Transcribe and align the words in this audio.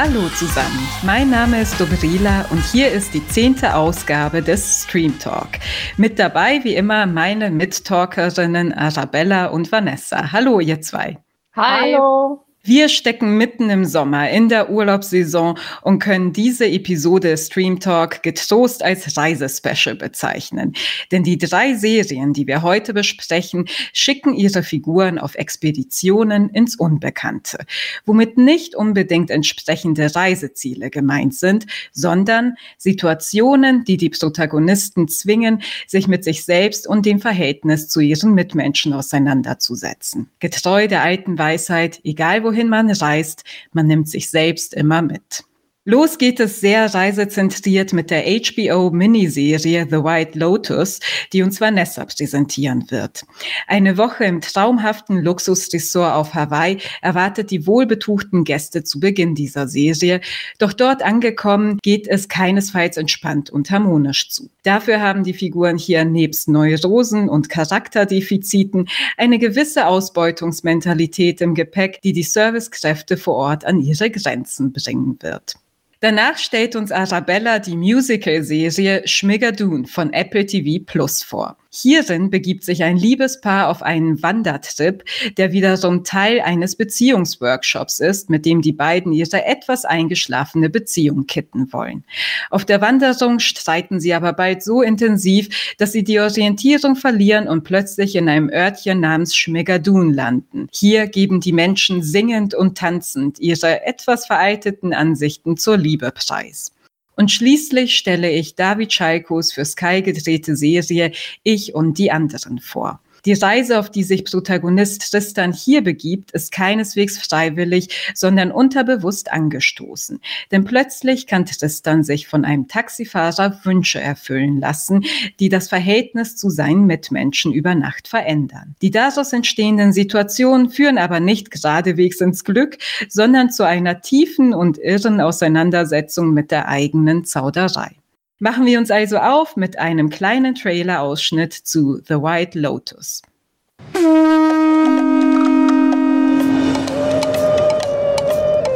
Hallo 0.00 0.28
zusammen, 0.28 0.78
mein 1.02 1.28
Name 1.28 1.60
ist 1.60 1.80
Dobrila 1.80 2.46
und 2.52 2.60
hier 2.60 2.92
ist 2.92 3.14
die 3.14 3.26
zehnte 3.26 3.74
Ausgabe 3.74 4.42
des 4.42 4.84
Stream 4.84 5.18
Talk. 5.18 5.58
Mit 5.96 6.20
dabei 6.20 6.60
wie 6.62 6.76
immer 6.76 7.04
meine 7.06 7.50
Mittalkerinnen 7.50 8.72
Arabella 8.72 9.46
und 9.46 9.72
Vanessa. 9.72 10.30
Hallo 10.30 10.60
ihr 10.60 10.80
zwei. 10.80 11.18
Hi. 11.56 11.94
Hallo. 11.96 12.47
Wir 12.68 12.90
stecken 12.90 13.38
mitten 13.38 13.70
im 13.70 13.86
Sommer 13.86 14.28
in 14.28 14.50
der 14.50 14.68
Urlaubssaison 14.68 15.58
und 15.80 16.00
können 16.00 16.34
diese 16.34 16.66
Episode 16.66 17.34
Stream 17.38 17.80
Talk 17.80 18.22
getrost 18.22 18.82
als 18.82 19.16
Reisespecial 19.16 19.94
bezeichnen. 19.94 20.74
Denn 21.10 21.22
die 21.22 21.38
drei 21.38 21.72
Serien, 21.72 22.34
die 22.34 22.46
wir 22.46 22.60
heute 22.60 22.92
besprechen, 22.92 23.64
schicken 23.94 24.34
ihre 24.34 24.62
Figuren 24.62 25.18
auf 25.18 25.34
Expeditionen 25.36 26.50
ins 26.50 26.76
Unbekannte, 26.76 27.64
womit 28.04 28.36
nicht 28.36 28.74
unbedingt 28.74 29.30
entsprechende 29.30 30.14
Reiseziele 30.14 30.90
gemeint 30.90 31.34
sind, 31.34 31.64
sondern 31.92 32.56
Situationen, 32.76 33.84
die 33.84 33.96
die 33.96 34.10
Protagonisten 34.10 35.08
zwingen, 35.08 35.62
sich 35.86 36.06
mit 36.06 36.22
sich 36.22 36.44
selbst 36.44 36.86
und 36.86 37.06
dem 37.06 37.18
Verhältnis 37.18 37.88
zu 37.88 38.00
ihren 38.00 38.34
Mitmenschen 38.34 38.92
auseinanderzusetzen. 38.92 40.28
Getreu 40.38 40.86
der 40.86 41.00
alten 41.00 41.38
Weisheit, 41.38 42.00
egal 42.04 42.44
wohin 42.44 42.57
wohin 42.58 42.68
man 42.68 42.90
reist, 42.90 43.44
man 43.72 43.86
nimmt 43.86 44.08
sich 44.08 44.30
selbst 44.30 44.74
immer 44.74 45.00
mit. 45.00 45.44
Los 45.90 46.18
geht 46.18 46.38
es 46.38 46.60
sehr 46.60 46.92
reisezentriert 46.92 47.94
mit 47.94 48.10
der 48.10 48.24
HBO-Miniserie 48.24 49.86
The 49.88 50.04
White 50.04 50.38
Lotus, 50.38 51.00
die 51.32 51.42
uns 51.42 51.62
Vanessa 51.62 52.04
präsentieren 52.04 52.84
wird. 52.90 53.22
Eine 53.66 53.96
Woche 53.96 54.24
im 54.24 54.42
traumhaften 54.42 55.16
Luxusressort 55.22 56.12
auf 56.12 56.34
Hawaii 56.34 56.76
erwartet 57.00 57.50
die 57.50 57.66
wohlbetuchten 57.66 58.44
Gäste 58.44 58.84
zu 58.84 59.00
Beginn 59.00 59.34
dieser 59.34 59.66
Serie. 59.66 60.20
Doch 60.58 60.74
dort 60.74 61.02
angekommen 61.02 61.78
geht 61.82 62.06
es 62.06 62.28
keinesfalls 62.28 62.98
entspannt 62.98 63.48
und 63.48 63.70
harmonisch 63.70 64.28
zu. 64.28 64.50
Dafür 64.64 65.00
haben 65.00 65.24
die 65.24 65.32
Figuren 65.32 65.78
hier 65.78 66.04
nebst 66.04 66.48
Neurosen 66.48 67.30
und 67.30 67.48
Charakterdefiziten 67.48 68.90
eine 69.16 69.38
gewisse 69.38 69.86
Ausbeutungsmentalität 69.86 71.40
im 71.40 71.54
Gepäck, 71.54 72.02
die 72.02 72.12
die 72.12 72.24
Servicekräfte 72.24 73.16
vor 73.16 73.36
Ort 73.36 73.64
an 73.64 73.80
ihre 73.80 74.10
Grenzen 74.10 74.74
bringen 74.74 75.16
wird. 75.22 75.54
Danach 76.00 76.38
stellt 76.38 76.76
uns 76.76 76.92
Arabella 76.92 77.58
die 77.58 77.76
Musical-Serie 77.76 79.02
Schmigadoon 79.06 79.86
von 79.86 80.12
Apple 80.12 80.46
TV 80.46 80.84
Plus 80.84 81.24
vor. 81.24 81.58
Hierin 81.70 82.30
begibt 82.30 82.64
sich 82.64 82.82
ein 82.82 82.96
Liebespaar 82.96 83.68
auf 83.68 83.82
einen 83.82 84.22
Wandertrip, 84.22 85.04
der 85.36 85.52
wiederum 85.52 86.02
Teil 86.02 86.40
eines 86.40 86.76
Beziehungsworkshops 86.76 88.00
ist, 88.00 88.30
mit 88.30 88.46
dem 88.46 88.62
die 88.62 88.72
beiden 88.72 89.12
ihre 89.12 89.44
etwas 89.44 89.84
eingeschlafene 89.84 90.70
Beziehung 90.70 91.26
kitten 91.26 91.70
wollen. 91.70 92.04
Auf 92.48 92.64
der 92.64 92.80
Wanderung 92.80 93.38
streiten 93.38 94.00
sie 94.00 94.14
aber 94.14 94.32
bald 94.32 94.62
so 94.62 94.80
intensiv, 94.80 95.74
dass 95.76 95.92
sie 95.92 96.04
die 96.04 96.20
Orientierung 96.20 96.96
verlieren 96.96 97.48
und 97.48 97.64
plötzlich 97.64 98.16
in 98.16 98.30
einem 98.30 98.48
Örtchen 98.48 99.00
namens 99.00 99.36
Schmegadun 99.36 100.14
landen. 100.14 100.68
Hier 100.72 101.06
geben 101.06 101.40
die 101.40 101.52
Menschen 101.52 102.02
singend 102.02 102.54
und 102.54 102.78
tanzend 102.78 103.40
ihre 103.40 103.84
etwas 103.84 104.24
veralteten 104.24 104.94
Ansichten 104.94 105.58
zur 105.58 105.76
Liebe 105.76 106.12
preis. 106.12 106.72
Und 107.18 107.32
schließlich 107.32 107.98
stelle 107.98 108.30
ich 108.30 108.54
David 108.54 108.92
Schalkos 108.92 109.52
für 109.52 109.64
Sky 109.64 110.02
gedrehte 110.02 110.54
Serie 110.54 111.10
Ich 111.42 111.74
und 111.74 111.98
die 111.98 112.12
anderen 112.12 112.60
vor. 112.60 113.00
Die 113.24 113.32
Reise, 113.32 113.78
auf 113.78 113.90
die 113.90 114.04
sich 114.04 114.24
Protagonist 114.24 115.10
Tristan 115.10 115.52
hier 115.52 115.82
begibt, 115.82 116.30
ist 116.32 116.52
keineswegs 116.52 117.18
freiwillig, 117.18 118.12
sondern 118.14 118.50
unterbewusst 118.50 119.32
angestoßen. 119.32 120.20
Denn 120.50 120.64
plötzlich 120.64 121.26
kann 121.26 121.46
Tristan 121.46 122.04
sich 122.04 122.28
von 122.28 122.44
einem 122.44 122.68
Taxifahrer 122.68 123.60
Wünsche 123.64 124.00
erfüllen 124.00 124.58
lassen, 124.58 125.04
die 125.40 125.48
das 125.48 125.68
Verhältnis 125.68 126.36
zu 126.36 126.50
seinen 126.50 126.86
Mitmenschen 126.86 127.52
über 127.52 127.74
Nacht 127.74 128.08
verändern. 128.08 128.76
Die 128.82 128.90
daraus 128.90 129.32
entstehenden 129.32 129.92
Situationen 129.92 130.70
führen 130.70 130.98
aber 130.98 131.20
nicht 131.20 131.50
geradewegs 131.50 132.20
ins 132.20 132.44
Glück, 132.44 132.78
sondern 133.08 133.50
zu 133.50 133.64
einer 133.64 134.00
tiefen 134.00 134.54
und 134.54 134.78
irren 134.78 135.20
Auseinandersetzung 135.20 136.32
mit 136.32 136.50
der 136.50 136.68
eigenen 136.68 137.24
Zauderei. 137.24 137.96
Machen 138.40 138.66
wir 138.66 138.78
uns 138.78 138.92
also 138.92 139.18
auf 139.18 139.56
mit 139.56 139.80
einem 139.80 140.10
kleinen 140.10 140.54
Trailer-Ausschnitt 140.54 141.52
zu 141.52 142.00
The 142.06 142.14
White 142.22 142.56
Lotus. 142.56 143.20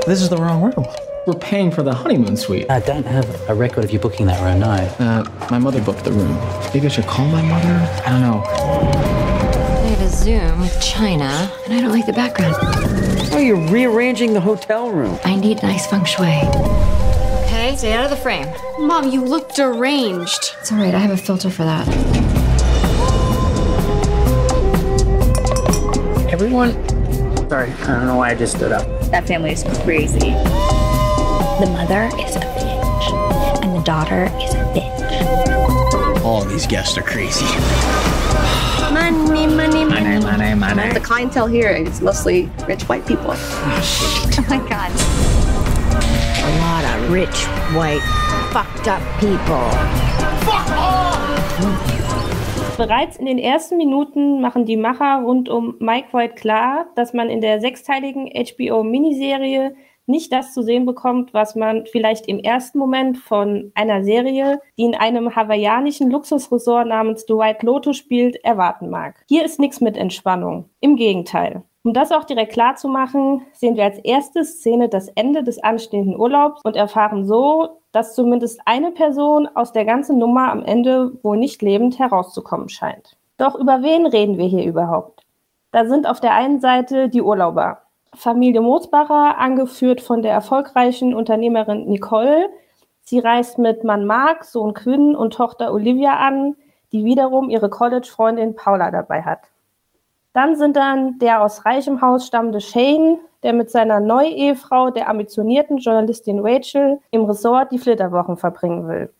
This 0.04 0.20
is 0.20 0.28
the 0.30 0.36
wrong 0.36 0.62
room. 0.62 0.84
We're 1.28 1.38
paying 1.38 1.70
for 1.70 1.84
the 1.84 1.94
honeymoon 1.94 2.36
suite. 2.36 2.68
I 2.68 2.80
don't 2.80 3.06
have 3.06 3.28
a 3.48 3.54
record 3.54 3.84
of 3.84 3.92
you 3.92 4.00
booking 4.00 4.26
that 4.26 4.42
room, 4.42 4.58
no. 4.58 4.72
Uh, 4.98 5.22
my 5.48 5.60
mother 5.60 5.80
booked 5.80 6.02
the 6.02 6.10
room. 6.10 6.36
Maybe 6.74 6.86
I 6.86 6.90
should 6.90 7.06
call 7.06 7.28
my 7.28 7.42
mother? 7.42 8.02
I 8.04 8.10
don't 8.10 8.20
know. 8.20 8.42
I 8.44 9.86
have 9.90 10.00
a 10.00 10.08
Zoom 10.08 10.60
with 10.60 10.76
China, 10.82 11.48
and 11.66 11.74
I 11.74 11.80
don't 11.80 11.92
like 11.92 12.06
the 12.06 12.12
background. 12.12 12.56
Oh, 13.32 13.38
you're 13.38 13.64
rearranging 13.70 14.32
the 14.34 14.40
hotel 14.40 14.90
room. 14.90 15.16
I 15.24 15.36
need 15.36 15.62
nice 15.62 15.86
feng 15.86 16.04
shui. 16.04 16.40
Okay, 17.72 17.78
stay 17.78 17.92
out 17.94 18.04
of 18.04 18.10
the 18.10 18.16
frame. 18.18 18.46
Mom, 18.78 19.08
you 19.08 19.24
look 19.24 19.54
deranged. 19.54 20.54
It's 20.60 20.70
all 20.70 20.76
right, 20.76 20.94
I 20.94 20.98
have 20.98 21.10
a 21.10 21.16
filter 21.16 21.48
for 21.48 21.64
that. 21.64 21.88
Everyone. 26.30 26.72
Sorry, 27.48 27.70
I 27.70 27.86
don't 27.86 28.04
know 28.04 28.16
why 28.16 28.28
I 28.28 28.34
just 28.34 28.56
stood 28.56 28.72
up. 28.72 28.86
That 29.10 29.26
family 29.26 29.52
is 29.52 29.64
crazy. 29.84 30.18
The 30.18 31.70
mother 31.72 32.10
is 32.20 32.36
a 32.36 32.40
bitch, 32.40 33.62
and 33.64 33.74
the 33.74 33.82
daughter 33.84 34.24
is 34.24 34.52
a 34.52 34.64
bitch. 34.74 36.22
All 36.22 36.44
these 36.44 36.66
guests 36.66 36.98
are 36.98 37.02
crazy. 37.02 37.46
Money, 38.92 39.46
money, 39.46 39.86
money, 39.86 40.18
money, 40.18 40.54
money. 40.54 40.92
The 40.92 41.00
clientele 41.00 41.46
here 41.46 41.70
is 41.70 42.02
mostly 42.02 42.50
rich 42.68 42.82
white 42.82 43.06
people. 43.06 43.34
Oh 44.34 44.46
my 44.48 44.68
god. 44.68 45.51
A 46.44 46.58
lot 46.58 46.84
of 46.84 47.12
rich, 47.12 47.46
white, 47.72 48.02
fucked 48.50 48.88
up 48.88 49.00
people. 49.20 49.70
Fuck 50.44 50.68
off! 50.76 52.76
Bereits 52.76 53.16
in 53.16 53.26
den 53.26 53.38
ersten 53.38 53.76
Minuten 53.76 54.40
machen 54.40 54.66
die 54.66 54.76
Macher 54.76 55.22
rund 55.22 55.48
um 55.48 55.76
Mike 55.78 56.08
White 56.12 56.34
klar, 56.34 56.86
dass 56.96 57.12
man 57.12 57.30
in 57.30 57.40
der 57.40 57.60
sechsteiligen 57.60 58.26
HBO-Miniserie 58.26 59.76
nicht 60.06 60.32
das 60.32 60.52
zu 60.52 60.62
sehen 60.62 60.84
bekommt, 60.84 61.32
was 61.32 61.54
man 61.54 61.86
vielleicht 61.86 62.26
im 62.26 62.40
ersten 62.40 62.78
Moment 62.78 63.18
von 63.18 63.70
einer 63.74 64.02
Serie, 64.02 64.60
die 64.76 64.82
in 64.82 64.96
einem 64.96 65.36
hawaiianischen 65.36 66.10
Luxusresort 66.10 66.88
namens 66.88 67.24
The 67.28 67.34
White 67.34 67.64
Lotus 67.64 67.98
spielt, 67.98 68.34
erwarten 68.44 68.90
mag. 68.90 69.24
Hier 69.28 69.44
ist 69.44 69.60
nichts 69.60 69.80
mit 69.80 69.96
Entspannung. 69.96 70.70
Im 70.80 70.96
Gegenteil. 70.96 71.62
Um 71.84 71.94
das 71.94 72.12
auch 72.12 72.24
direkt 72.24 72.52
klar 72.52 72.76
zu 72.76 72.88
machen, 72.88 73.44
sehen 73.52 73.76
wir 73.76 73.84
als 73.84 73.98
erste 73.98 74.44
Szene 74.44 74.88
das 74.88 75.08
Ende 75.08 75.42
des 75.42 75.62
anstehenden 75.62 76.16
Urlaubs 76.16 76.60
und 76.62 76.76
erfahren 76.76 77.26
so, 77.26 77.80
dass 77.90 78.14
zumindest 78.14 78.60
eine 78.66 78.92
Person 78.92 79.48
aus 79.54 79.72
der 79.72 79.84
ganzen 79.84 80.18
Nummer 80.18 80.52
am 80.52 80.64
Ende 80.64 81.12
wohl 81.24 81.36
nicht 81.36 81.60
lebend 81.60 81.98
herauszukommen 81.98 82.68
scheint. 82.68 83.16
Doch 83.36 83.56
über 83.56 83.82
wen 83.82 84.06
reden 84.06 84.38
wir 84.38 84.46
hier 84.46 84.64
überhaupt? 84.64 85.24
Da 85.72 85.86
sind 85.86 86.06
auf 86.06 86.20
der 86.20 86.34
einen 86.34 86.60
Seite 86.60 87.08
die 87.08 87.22
Urlauber. 87.22 87.82
Familie 88.14 88.60
Mosbacher, 88.60 89.38
angeführt 89.38 90.00
von 90.00 90.22
der 90.22 90.32
erfolgreichen 90.32 91.14
Unternehmerin 91.14 91.86
Nicole. 91.86 92.48
Sie 93.00 93.18
reist 93.18 93.58
mit 93.58 93.82
Mann 93.82 94.06
Mark, 94.06 94.44
Sohn 94.44 94.74
Quinn 94.74 95.16
und 95.16 95.32
Tochter 95.32 95.72
Olivia 95.72 96.18
an, 96.18 96.54
die 96.92 97.04
wiederum 97.04 97.50
ihre 97.50 97.70
College-Freundin 97.70 98.54
Paula 98.54 98.90
dabei 98.90 99.22
hat. 99.22 99.51
Dann 100.32 100.56
sind 100.56 100.76
dann 100.76 101.18
der 101.18 101.42
aus 101.42 101.64
reichem 101.64 102.00
Haus 102.00 102.26
stammende 102.26 102.60
Shane, 102.60 103.18
der 103.42 103.52
mit 103.52 103.70
seiner 103.70 104.00
Neu-Ehefrau, 104.00 104.90
der 104.90 105.08
ambitionierten 105.08 105.78
Journalistin 105.78 106.40
Rachel, 106.40 107.00
im 107.10 107.24
Resort 107.24 107.72
die 107.72 107.78
Flitterwochen 107.78 108.36
verbringen 108.36 108.88
will. 108.88 109.12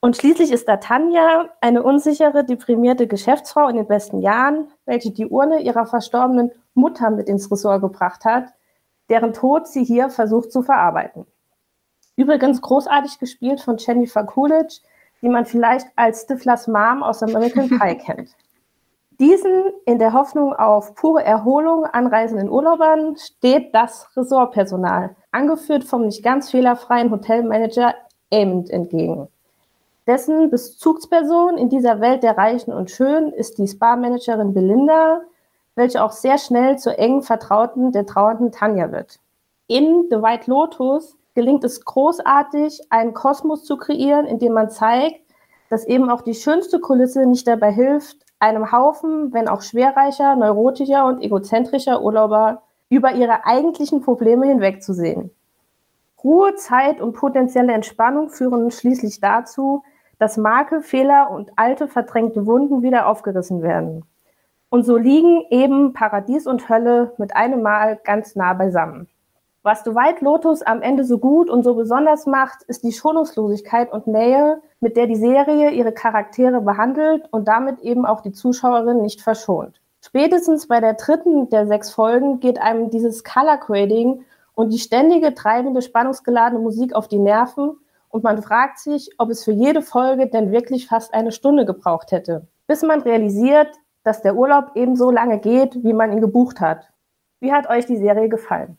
Und 0.00 0.16
schließlich 0.16 0.52
ist 0.52 0.68
da 0.68 0.76
Tanja, 0.76 1.48
eine 1.60 1.82
unsichere, 1.82 2.44
deprimierte 2.44 3.06
Geschäftsfrau 3.06 3.68
in 3.68 3.76
den 3.76 3.86
besten 3.86 4.20
Jahren, 4.20 4.68
welche 4.84 5.10
die 5.10 5.26
Urne 5.26 5.60
ihrer 5.60 5.86
verstorbenen 5.86 6.50
Mutter 6.74 7.10
mit 7.10 7.28
ins 7.28 7.50
Resort 7.50 7.80
gebracht 7.80 8.24
hat, 8.24 8.52
deren 9.08 9.32
Tod 9.32 9.66
sie 9.66 9.84
hier 9.84 10.10
versucht 10.10 10.52
zu 10.52 10.62
verarbeiten. 10.62 11.26
Übrigens 12.16 12.60
großartig 12.60 13.18
gespielt 13.18 13.60
von 13.60 13.78
Jennifer 13.78 14.24
Coolidge, 14.24 14.80
die 15.22 15.28
man 15.28 15.46
vielleicht 15.46 15.86
als 15.96 16.22
Stiflers 16.22 16.68
Mom 16.68 17.02
aus 17.02 17.22
American 17.22 17.68
Pie 17.68 17.96
kennt. 18.04 18.36
Diesen 19.20 19.72
in 19.86 20.00
der 20.00 20.12
Hoffnung 20.12 20.52
auf 20.54 20.96
pure 20.96 21.22
Erholung 21.22 21.84
anreisenden 21.84 22.48
Urlaubern 22.48 23.16
steht 23.16 23.72
das 23.72 24.08
Ressortpersonal, 24.16 25.14
angeführt 25.30 25.84
vom 25.84 26.06
nicht 26.06 26.24
ganz 26.24 26.50
fehlerfreien 26.50 27.12
Hotelmanager 27.12 27.94
Amond 28.32 28.70
entgegen. 28.70 29.28
Dessen 30.06 30.50
Bezugsperson 30.50 31.58
in 31.58 31.68
dieser 31.68 32.00
Welt 32.00 32.24
der 32.24 32.36
Reichen 32.36 32.72
und 32.72 32.90
Schönen 32.90 33.32
ist 33.32 33.58
die 33.58 33.68
Spa-Managerin 33.68 34.52
Belinda, 34.52 35.20
welche 35.76 36.02
auch 36.02 36.12
sehr 36.12 36.38
schnell 36.38 36.78
zur 36.78 36.98
engen 36.98 37.22
Vertrauten 37.22 37.92
der 37.92 38.06
trauernden 38.06 38.50
Tanja 38.50 38.90
wird. 38.90 39.20
In 39.68 40.08
The 40.10 40.16
White 40.16 40.50
Lotus 40.50 41.16
gelingt 41.34 41.62
es 41.62 41.84
großartig, 41.84 42.80
einen 42.90 43.14
Kosmos 43.14 43.64
zu 43.64 43.76
kreieren, 43.76 44.26
in 44.26 44.40
dem 44.40 44.52
man 44.54 44.70
zeigt, 44.70 45.20
dass 45.70 45.86
eben 45.86 46.10
auch 46.10 46.22
die 46.22 46.34
schönste 46.34 46.80
Kulisse 46.80 47.26
nicht 47.26 47.46
dabei 47.46 47.72
hilft, 47.72 48.23
einem 48.38 48.72
Haufen, 48.72 49.32
wenn 49.32 49.48
auch 49.48 49.62
schwerreicher, 49.62 50.36
neurotischer 50.36 51.06
und 51.06 51.22
egozentrischer 51.22 52.02
Urlauber 52.02 52.62
über 52.88 53.12
ihre 53.12 53.46
eigentlichen 53.46 54.02
Probleme 54.02 54.46
hinwegzusehen. 54.46 55.30
Ruhe, 56.22 56.54
Zeit 56.54 57.00
und 57.00 57.12
potenzielle 57.12 57.72
Entspannung 57.72 58.30
führen 58.30 58.70
schließlich 58.70 59.20
dazu, 59.20 59.82
dass 60.18 60.36
Marke, 60.36 60.80
Fehler 60.80 61.30
und 61.30 61.52
alte 61.56 61.88
verdrängte 61.88 62.46
Wunden 62.46 62.82
wieder 62.82 63.06
aufgerissen 63.08 63.62
werden. 63.62 64.04
Und 64.70 64.84
so 64.84 64.96
liegen 64.96 65.44
eben 65.50 65.92
Paradies 65.92 66.46
und 66.46 66.68
Hölle 66.68 67.12
mit 67.18 67.36
einem 67.36 67.62
Mal 67.62 68.00
ganz 68.02 68.36
nah 68.36 68.54
beisammen. 68.54 69.08
Was 69.66 69.82
The 69.82 69.94
White 69.94 70.22
Lotus 70.22 70.60
am 70.60 70.82
Ende 70.82 71.04
so 71.04 71.16
gut 71.16 71.48
und 71.48 71.62
so 71.62 71.74
besonders 71.74 72.26
macht, 72.26 72.64
ist 72.64 72.84
die 72.84 72.92
Schonungslosigkeit 72.92 73.90
und 73.90 74.06
Nähe, 74.06 74.60
mit 74.80 74.94
der 74.94 75.06
die 75.06 75.16
Serie 75.16 75.70
ihre 75.70 75.92
Charaktere 75.92 76.60
behandelt 76.60 77.26
und 77.30 77.48
damit 77.48 77.80
eben 77.80 78.04
auch 78.04 78.20
die 78.20 78.32
Zuschauerin 78.32 79.00
nicht 79.00 79.22
verschont. 79.22 79.80
Spätestens 80.02 80.68
bei 80.68 80.80
der 80.80 80.92
dritten 80.92 81.48
der 81.48 81.66
sechs 81.66 81.90
Folgen 81.90 82.40
geht 82.40 82.60
einem 82.60 82.90
dieses 82.90 83.24
Color 83.24 83.56
Grading 83.56 84.26
und 84.54 84.70
die 84.70 84.78
ständige 84.78 85.32
treibende, 85.32 85.80
spannungsgeladene 85.80 86.60
Musik 86.60 86.94
auf 86.94 87.08
die 87.08 87.18
Nerven 87.18 87.78
und 88.10 88.22
man 88.22 88.42
fragt 88.42 88.80
sich, 88.80 89.12
ob 89.16 89.30
es 89.30 89.44
für 89.44 89.52
jede 89.52 89.80
Folge 89.80 90.26
denn 90.26 90.52
wirklich 90.52 90.88
fast 90.88 91.14
eine 91.14 91.32
Stunde 91.32 91.64
gebraucht 91.64 92.12
hätte, 92.12 92.46
bis 92.66 92.82
man 92.82 93.00
realisiert, 93.00 93.68
dass 94.02 94.20
der 94.20 94.36
Urlaub 94.36 94.72
ebenso 94.74 95.10
lange 95.10 95.38
geht, 95.38 95.82
wie 95.82 95.94
man 95.94 96.12
ihn 96.12 96.20
gebucht 96.20 96.60
hat. 96.60 96.90
Wie 97.40 97.54
hat 97.54 97.70
euch 97.70 97.86
die 97.86 97.96
Serie 97.96 98.28
gefallen? 98.28 98.76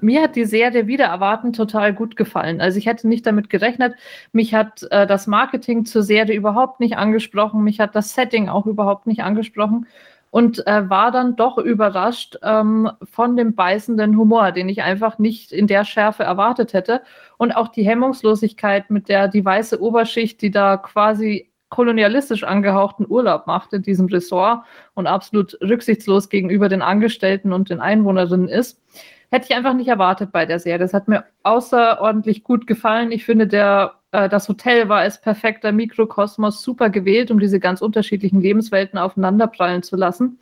Mir 0.00 0.22
hat 0.22 0.36
die 0.36 0.44
Serie 0.44 0.86
wieder 0.86 1.06
erwarten 1.06 1.52
total 1.52 1.92
gut 1.92 2.16
gefallen. 2.16 2.60
Also 2.60 2.78
ich 2.78 2.86
hätte 2.86 3.08
nicht 3.08 3.26
damit 3.26 3.50
gerechnet. 3.50 3.94
Mich 4.32 4.54
hat 4.54 4.86
äh, 4.90 5.06
das 5.06 5.26
Marketing 5.26 5.84
zur 5.84 6.02
Serie 6.02 6.36
überhaupt 6.36 6.80
nicht 6.80 6.96
angesprochen. 6.96 7.62
Mich 7.62 7.80
hat 7.80 7.94
das 7.94 8.14
Setting 8.14 8.48
auch 8.48 8.66
überhaupt 8.66 9.06
nicht 9.06 9.22
angesprochen 9.22 9.86
und 10.30 10.66
äh, 10.66 10.90
war 10.90 11.10
dann 11.12 11.36
doch 11.36 11.56
überrascht 11.56 12.36
ähm, 12.42 12.90
von 13.02 13.36
dem 13.36 13.54
beißenden 13.54 14.16
Humor, 14.18 14.52
den 14.52 14.68
ich 14.68 14.82
einfach 14.82 15.18
nicht 15.18 15.52
in 15.52 15.66
der 15.66 15.84
Schärfe 15.84 16.24
erwartet 16.24 16.72
hätte. 16.72 17.02
Und 17.38 17.52
auch 17.52 17.68
die 17.68 17.86
Hemmungslosigkeit, 17.86 18.90
mit 18.90 19.08
der 19.08 19.28
die 19.28 19.44
weiße 19.44 19.80
Oberschicht, 19.80 20.42
die 20.42 20.50
da 20.50 20.76
quasi 20.76 21.50
kolonialistisch 21.68 22.44
angehauchten 22.44 23.06
Urlaub 23.08 23.46
macht 23.46 23.72
in 23.72 23.82
diesem 23.82 24.06
Ressort 24.06 24.64
und 24.94 25.06
absolut 25.06 25.58
rücksichtslos 25.60 26.28
gegenüber 26.28 26.68
den 26.68 26.82
Angestellten 26.82 27.52
und 27.52 27.70
den 27.70 27.80
Einwohnerinnen 27.80 28.48
ist, 28.48 28.80
hätte 29.30 29.46
ich 29.50 29.56
einfach 29.56 29.74
nicht 29.74 29.88
erwartet 29.88 30.32
bei 30.32 30.46
der 30.46 30.58
Serie. 30.58 30.78
Das 30.78 30.94
hat 30.94 31.08
mir 31.08 31.24
außerordentlich 31.42 32.44
gut 32.44 32.66
gefallen. 32.66 33.12
Ich 33.12 33.24
finde, 33.24 33.46
der, 33.46 33.94
äh, 34.12 34.28
das 34.28 34.48
Hotel 34.48 34.88
war 34.88 35.00
als 35.00 35.20
perfekter 35.20 35.72
Mikrokosmos 35.72 36.62
super 36.62 36.90
gewählt, 36.90 37.30
um 37.30 37.40
diese 37.40 37.60
ganz 37.60 37.80
unterschiedlichen 37.80 38.40
Lebenswelten 38.40 38.98
aufeinanderprallen 38.98 39.82
zu 39.82 39.96
lassen. 39.96 40.38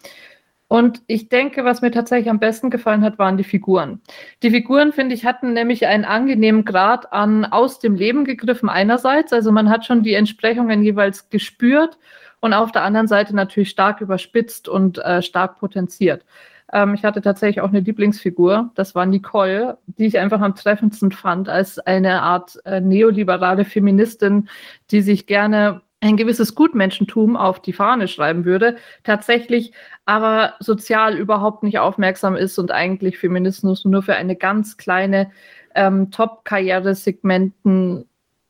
Und 0.66 1.02
ich 1.06 1.28
denke, 1.28 1.64
was 1.64 1.82
mir 1.82 1.90
tatsächlich 1.90 2.30
am 2.30 2.40
besten 2.40 2.70
gefallen 2.70 3.02
hat, 3.02 3.18
waren 3.18 3.36
die 3.36 3.44
Figuren. 3.44 4.00
Die 4.42 4.50
Figuren, 4.50 4.92
finde 4.92 5.14
ich, 5.14 5.24
hatten 5.24 5.52
nämlich 5.52 5.86
einen 5.86 6.04
angenehmen 6.04 6.64
Grad 6.64 7.12
an 7.12 7.44
aus 7.44 7.78
dem 7.78 7.94
Leben 7.94 8.24
gegriffen 8.24 8.68
einerseits. 8.68 9.32
Also 9.32 9.52
man 9.52 9.68
hat 9.68 9.84
schon 9.84 10.02
die 10.02 10.14
Entsprechungen 10.14 10.82
jeweils 10.82 11.28
gespürt 11.28 11.98
und 12.40 12.54
auf 12.54 12.72
der 12.72 12.82
anderen 12.82 13.06
Seite 13.08 13.36
natürlich 13.36 13.70
stark 13.70 14.00
überspitzt 14.00 14.68
und 14.68 14.98
äh, 14.98 15.22
stark 15.22 15.58
potenziert. 15.58 16.24
Ähm, 16.72 16.94
ich 16.94 17.04
hatte 17.04 17.20
tatsächlich 17.22 17.60
auch 17.60 17.68
eine 17.68 17.80
Lieblingsfigur, 17.80 18.70
das 18.74 18.94
war 18.94 19.06
Nicole, 19.06 19.78
die 19.86 20.06
ich 20.06 20.18
einfach 20.18 20.40
am 20.40 20.54
treffendsten 20.54 21.12
fand 21.12 21.48
als 21.48 21.78
eine 21.78 22.22
Art 22.22 22.58
äh, 22.64 22.80
neoliberale 22.80 23.64
Feministin, 23.64 24.48
die 24.90 25.02
sich 25.02 25.26
gerne 25.26 25.82
ein 26.00 26.16
gewisses 26.16 26.54
Gutmenschentum 26.54 27.36
auf 27.36 27.60
die 27.62 27.72
Fahne 27.72 28.08
schreiben 28.08 28.44
würde, 28.44 28.76
tatsächlich 29.04 29.72
aber 30.04 30.54
sozial 30.60 31.16
überhaupt 31.16 31.62
nicht 31.62 31.78
aufmerksam 31.78 32.36
ist 32.36 32.58
und 32.58 32.70
eigentlich 32.70 33.18
Feminismus 33.18 33.86
nur 33.86 34.02
für 34.02 34.14
eine 34.14 34.36
ganz 34.36 34.76
kleine 34.76 35.30
ähm, 35.74 36.10
Top-Karrieresegmenten 36.10 38.06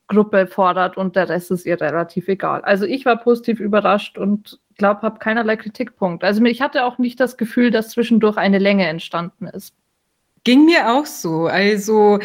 Gruppe 0.09 0.47
fordert 0.47 0.97
und 0.97 1.17
der 1.17 1.29
Rest 1.29 1.51
ist 1.51 1.65
ihr 1.65 1.81
relativ 1.81 2.29
egal. 2.29 2.63
Also 2.63 2.85
ich 2.85 3.07
war 3.07 3.17
positiv 3.17 3.61
überrascht 3.61 4.19
und 4.19 4.61
glaube, 4.77 5.03
habe 5.03 5.19
keinerlei 5.19 5.57
Kritikpunkt. 5.57 6.25
Also 6.25 6.43
ich 6.45 6.61
hatte 6.61 6.85
auch 6.85 6.99
nicht 6.99 7.21
das 7.21 7.37
Gefühl, 7.37 7.71
dass 7.71 7.91
zwischendurch 7.91 8.37
eine 8.37 8.59
Länge 8.59 8.87
entstanden 8.87 9.47
ist. 9.47 9.75
Ging 10.45 10.67
mir 10.67 10.93
auch 10.93 11.07
so. 11.07 11.47
Also 11.47 12.19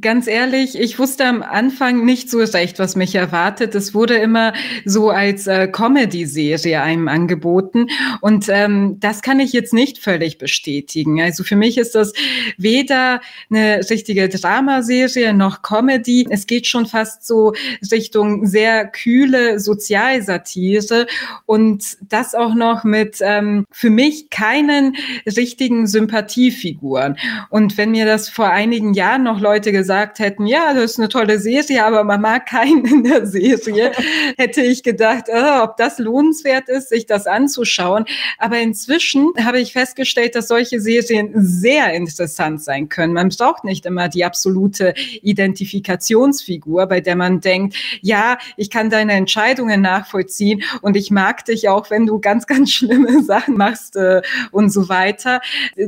Ganz 0.00 0.26
ehrlich, 0.26 0.76
ich 0.76 0.98
wusste 0.98 1.24
am 1.24 1.40
Anfang 1.40 2.04
nicht 2.04 2.28
so 2.28 2.40
recht, 2.40 2.80
was 2.80 2.96
mich 2.96 3.14
erwartet. 3.14 3.76
Es 3.76 3.94
wurde 3.94 4.16
immer 4.16 4.52
so 4.84 5.10
als 5.10 5.46
äh, 5.46 5.68
Comedy-Serie 5.68 6.82
einem 6.82 7.06
angeboten 7.06 7.86
und 8.20 8.46
ähm, 8.48 8.96
das 8.98 9.22
kann 9.22 9.38
ich 9.38 9.52
jetzt 9.52 9.72
nicht 9.72 9.98
völlig 10.00 10.38
bestätigen. 10.38 11.22
Also 11.22 11.44
für 11.44 11.54
mich 11.54 11.78
ist 11.78 11.94
das 11.94 12.12
weder 12.58 13.20
eine 13.48 13.88
richtige 13.88 14.28
Dramaserie 14.28 15.32
noch 15.32 15.62
Comedy. 15.62 16.26
Es 16.28 16.48
geht 16.48 16.66
schon 16.66 16.86
fast 16.86 17.24
so 17.24 17.52
Richtung 17.92 18.46
sehr 18.46 18.88
kühle 18.88 19.60
Sozialsatire 19.60 21.06
und 21.46 21.98
das 22.00 22.34
auch 22.34 22.56
noch 22.56 22.82
mit 22.82 23.18
ähm, 23.20 23.64
für 23.70 23.90
mich 23.90 24.28
keinen 24.30 24.96
richtigen 25.24 25.86
Sympathiefiguren. 25.86 27.16
Und 27.48 27.78
wenn 27.78 27.92
mir 27.92 28.06
das 28.06 28.28
vor 28.28 28.48
einigen 28.48 28.92
Jahren 28.94 29.22
noch 29.22 29.38
Leute 29.38 29.70
gesagt 29.70 29.83
hätten, 29.88 30.46
ja, 30.46 30.74
das 30.74 30.92
ist 30.92 30.98
eine 30.98 31.08
tolle 31.08 31.38
Serie, 31.38 31.84
aber 31.84 32.04
man 32.04 32.20
mag 32.20 32.46
keinen 32.46 32.84
in 32.84 33.04
der 33.04 33.26
Serie, 33.26 33.92
hätte 34.36 34.62
ich 34.62 34.82
gedacht, 34.82 35.24
oh, 35.28 35.62
ob 35.62 35.76
das 35.76 35.98
lohnenswert 35.98 36.68
ist, 36.68 36.88
sich 36.88 37.06
das 37.06 37.26
anzuschauen. 37.26 38.04
Aber 38.38 38.58
inzwischen 38.58 39.32
habe 39.42 39.60
ich 39.60 39.72
festgestellt, 39.72 40.34
dass 40.34 40.48
solche 40.48 40.80
Serien 40.80 41.32
sehr 41.34 41.92
interessant 41.92 42.62
sein 42.62 42.88
können. 42.88 43.12
Man 43.12 43.28
braucht 43.28 43.64
nicht 43.64 43.86
immer 43.86 44.08
die 44.08 44.24
absolute 44.24 44.94
Identifikationsfigur, 45.22 46.86
bei 46.86 47.00
der 47.00 47.16
man 47.16 47.40
denkt, 47.40 47.76
ja, 48.00 48.38
ich 48.56 48.70
kann 48.70 48.90
deine 48.90 49.12
Entscheidungen 49.12 49.80
nachvollziehen 49.80 50.62
und 50.82 50.96
ich 50.96 51.10
mag 51.10 51.44
dich 51.44 51.68
auch, 51.68 51.90
wenn 51.90 52.06
du 52.06 52.20
ganz, 52.20 52.46
ganz 52.54 52.72
schlimme 52.72 53.22
Sachen 53.22 53.56
machst 53.56 53.96
äh, 53.96 54.22
und 54.50 54.70
so 54.70 54.88
weiter. 54.88 55.40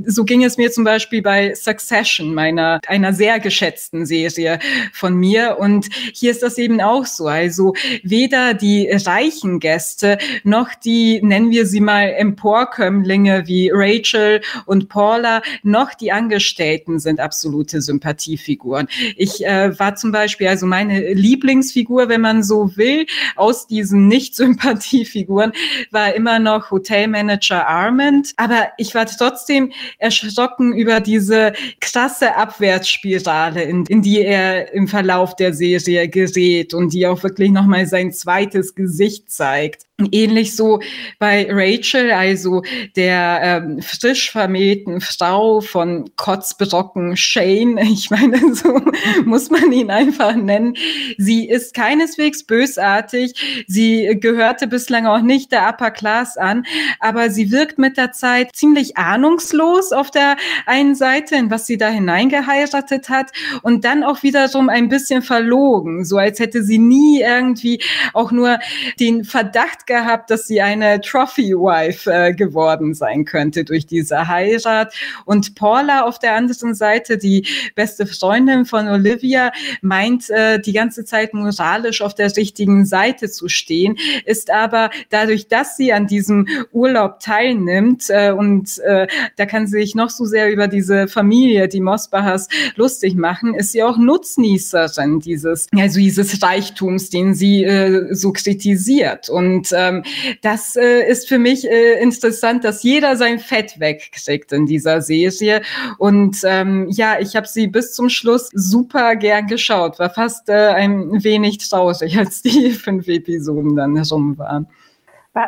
So 0.06 0.24
ging 0.24 0.44
es 0.44 0.56
mir 0.56 0.70
zum 0.70 0.84
Beispiel 0.84 1.22
bei 1.22 1.54
Succession, 1.54 2.34
meiner, 2.34 2.80
einer 2.86 3.12
sehr 3.12 3.40
geschätzten 3.40 3.85
letzten 3.86 4.06
Serie 4.06 4.58
von 4.92 5.14
mir. 5.14 5.58
Und 5.58 5.88
hier 6.12 6.30
ist 6.30 6.42
das 6.42 6.58
eben 6.58 6.80
auch 6.80 7.06
so. 7.06 7.26
Also 7.26 7.74
weder 8.02 8.54
die 8.54 8.88
reichen 8.90 9.60
Gäste 9.60 10.18
noch 10.42 10.74
die, 10.74 11.20
nennen 11.22 11.50
wir 11.50 11.66
sie 11.66 11.80
mal, 11.80 12.12
Emporkömmlinge 12.12 13.46
wie 13.46 13.70
Rachel 13.72 14.40
und 14.66 14.88
Paula, 14.88 15.42
noch 15.62 15.94
die 15.94 16.10
Angestellten 16.10 16.98
sind 16.98 17.20
absolute 17.20 17.80
Sympathiefiguren. 17.80 18.88
Ich 19.16 19.44
äh, 19.44 19.78
war 19.78 19.94
zum 19.94 20.10
Beispiel, 20.10 20.48
also 20.48 20.66
meine 20.66 21.12
Lieblingsfigur, 21.12 22.08
wenn 22.08 22.20
man 22.20 22.42
so 22.42 22.76
will, 22.76 23.06
aus 23.36 23.66
diesen 23.66 24.08
Nicht-Sympathiefiguren, 24.08 25.52
war 25.90 26.14
immer 26.14 26.38
noch 26.38 26.70
Hotelmanager 26.70 27.66
Armand. 27.68 28.32
Aber 28.36 28.68
ich 28.78 28.94
war 28.94 29.06
trotzdem 29.06 29.72
erschrocken 29.98 30.72
über 30.72 31.00
diese 31.00 31.52
krasse 31.80 32.36
Abwärtsspirale, 32.36 33.75
in, 33.76 33.86
in 33.86 34.02
die 34.02 34.20
er 34.22 34.72
im 34.72 34.88
Verlauf 34.88 35.36
der 35.36 35.52
Serie 35.52 36.08
gerät 36.08 36.74
und 36.74 36.92
die 36.92 37.06
auch 37.06 37.22
wirklich 37.22 37.50
nochmal 37.50 37.86
sein 37.86 38.12
zweites 38.12 38.74
Gesicht 38.74 39.30
zeigt. 39.30 39.86
Ähnlich 40.12 40.54
so 40.54 40.80
bei 41.18 41.48
Rachel, 41.50 42.10
also 42.10 42.62
der 42.96 43.40
ähm, 43.42 43.80
frisch 43.80 44.30
vermählten 44.30 45.00
Frau 45.00 45.62
von 45.62 46.10
Kotzbrocken 46.16 47.16
Shane. 47.16 47.78
Ich 47.96 48.10
meine, 48.10 48.38
so 48.54 48.78
muss 49.24 49.48
man 49.48 49.72
ihn 49.72 49.90
einfach 49.90 50.36
nennen. 50.36 50.74
Sie 51.16 51.48
ist 51.48 51.72
keineswegs 51.72 52.44
bösartig. 52.44 53.64
Sie 53.66 54.18
gehörte 54.20 54.66
bislang 54.66 55.06
auch 55.06 55.22
nicht 55.22 55.50
der 55.50 55.66
Upper 55.66 55.90
Class 55.90 56.36
an, 56.36 56.66
aber 57.00 57.30
sie 57.30 57.50
wirkt 57.50 57.78
mit 57.78 57.96
der 57.96 58.12
Zeit 58.12 58.54
ziemlich 58.54 58.98
ahnungslos 58.98 59.92
auf 59.92 60.10
der 60.10 60.36
einen 60.66 60.94
Seite, 60.94 61.36
in 61.36 61.50
was 61.50 61.66
sie 61.66 61.78
da 61.78 61.88
hineingeheiratet 61.88 63.08
hat 63.08 63.32
und 63.62 63.86
dann 63.86 64.04
auch 64.04 64.22
wiederum 64.22 64.68
ein 64.68 64.90
bisschen 64.90 65.22
verlogen, 65.22 66.04
so 66.04 66.18
als 66.18 66.38
hätte 66.38 66.62
sie 66.62 66.78
nie 66.78 67.22
irgendwie 67.22 67.82
auch 68.12 68.30
nur 68.30 68.58
den 69.00 69.24
Verdacht 69.24 69.85
Gehabt, 69.86 70.30
dass 70.30 70.46
sie 70.46 70.60
eine 70.60 71.00
Trophy-Wife 71.00 72.10
äh, 72.10 72.34
geworden 72.34 72.94
sein 72.94 73.24
könnte 73.24 73.64
durch 73.64 73.86
diese 73.86 74.28
Heirat. 74.28 74.94
Und 75.24 75.54
Paula 75.54 76.02
auf 76.02 76.18
der 76.18 76.34
anderen 76.34 76.74
Seite, 76.74 77.18
die 77.18 77.46
beste 77.74 78.06
Freundin 78.06 78.64
von 78.64 78.88
Olivia, 78.88 79.52
meint 79.80 80.28
äh, 80.30 80.60
die 80.60 80.72
ganze 80.72 81.04
Zeit 81.04 81.34
moralisch 81.34 82.02
auf 82.02 82.14
der 82.14 82.34
richtigen 82.36 82.84
Seite 82.84 83.30
zu 83.30 83.48
stehen, 83.48 83.96
ist 84.24 84.50
aber 84.50 84.90
dadurch, 85.10 85.48
dass 85.48 85.76
sie 85.76 85.92
an 85.92 86.06
diesem 86.06 86.46
Urlaub 86.72 87.20
teilnimmt 87.20 88.04
äh, 88.08 88.32
und 88.32 88.78
äh, 88.80 89.06
da 89.36 89.46
kann 89.46 89.66
sie 89.66 89.78
sich 89.78 89.94
noch 89.94 90.10
so 90.10 90.24
sehr 90.24 90.50
über 90.50 90.68
diese 90.68 91.08
Familie, 91.08 91.68
die 91.68 91.80
Mosbachers, 91.80 92.48
lustig 92.74 93.14
machen, 93.14 93.54
ist 93.54 93.72
sie 93.72 93.82
auch 93.82 93.98
Nutznießerin 93.98 95.20
dieses, 95.20 95.68
also 95.76 95.98
dieses 95.98 96.42
Reichtums, 96.42 97.10
den 97.10 97.34
sie 97.34 97.64
äh, 97.64 98.14
so 98.14 98.32
kritisiert. 98.32 99.28
Und 99.28 99.72
ähm, 99.76 100.02
das 100.42 100.76
äh, 100.76 101.08
ist 101.08 101.28
für 101.28 101.38
mich 101.38 101.68
äh, 101.68 102.00
interessant, 102.00 102.64
dass 102.64 102.82
jeder 102.82 103.16
sein 103.16 103.38
Fett 103.38 103.78
wegkriegt 103.78 104.52
in 104.52 104.66
dieser 104.66 105.00
Serie. 105.00 105.62
Und 105.98 106.38
ähm, 106.44 106.86
ja, 106.90 107.18
ich 107.20 107.36
habe 107.36 107.46
sie 107.46 107.66
bis 107.66 107.94
zum 107.94 108.08
Schluss 108.08 108.50
super 108.52 109.16
gern 109.16 109.46
geschaut. 109.46 109.98
War 109.98 110.10
fast 110.10 110.48
äh, 110.48 110.68
ein 110.68 111.22
wenig 111.22 111.58
traurig, 111.58 112.18
als 112.18 112.42
die 112.42 112.70
fünf 112.70 113.08
Episoden 113.08 113.76
dann 113.76 113.96
rum 113.98 114.38
waren. 114.38 114.66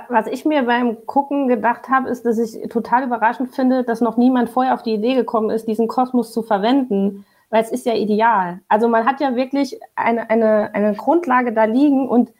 Was 0.08 0.26
ich 0.26 0.44
mir 0.44 0.64
beim 0.64 0.99
Gucken 1.06 1.49
gedacht 1.49 1.88
habe, 1.88 2.11
ist, 2.11 2.26
dass 2.26 2.38
ich 2.38 2.68
total 2.68 3.04
überraschend 3.04 3.54
finde, 3.54 3.85
dass 3.85 4.02
noch 4.02 4.18
niemand 4.18 4.50
vorher 4.50 4.75
auf 4.75 4.82
die 4.82 4.92
Idee 4.92 5.14
gekommen 5.14 5.49
ist, 5.49 5.66
diesen 5.66 5.88
Kosmos 5.88 6.30
zu 6.30 6.42
verwenden, 6.42 7.25
weil 7.49 7.62
es 7.62 7.70
ist 7.70 7.87
ja 7.87 7.94
ideal. 7.94 8.61
Also 8.68 8.87
man 8.88 9.06
hat 9.06 9.20
ja 9.20 9.35
wirklich 9.35 9.80
eine, 9.97 10.28
eine, 10.28 10.75
eine 10.75 10.94
Grundlage 10.94 11.54
da 11.54 11.64
liegen 11.64 12.06
und 12.06 12.30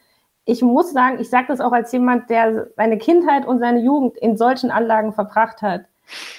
ich 0.49 0.63
muss 0.63 0.91
sagen, 0.91 1.19
ich 1.19 1.29
sage 1.29 1.45
das 1.49 1.61
auch 1.61 1.71
als 1.71 1.91
jemand, 1.91 2.29
der 2.31 2.69
seine 2.75 2.97
Kindheit 2.97 3.45
und 3.45 3.59
seine 3.59 3.79
Jugend 3.81 4.17
in 4.17 4.35
solchen 4.35 4.71
Anlagen 4.71 5.13
verbracht 5.13 5.61
hat. 5.61 5.81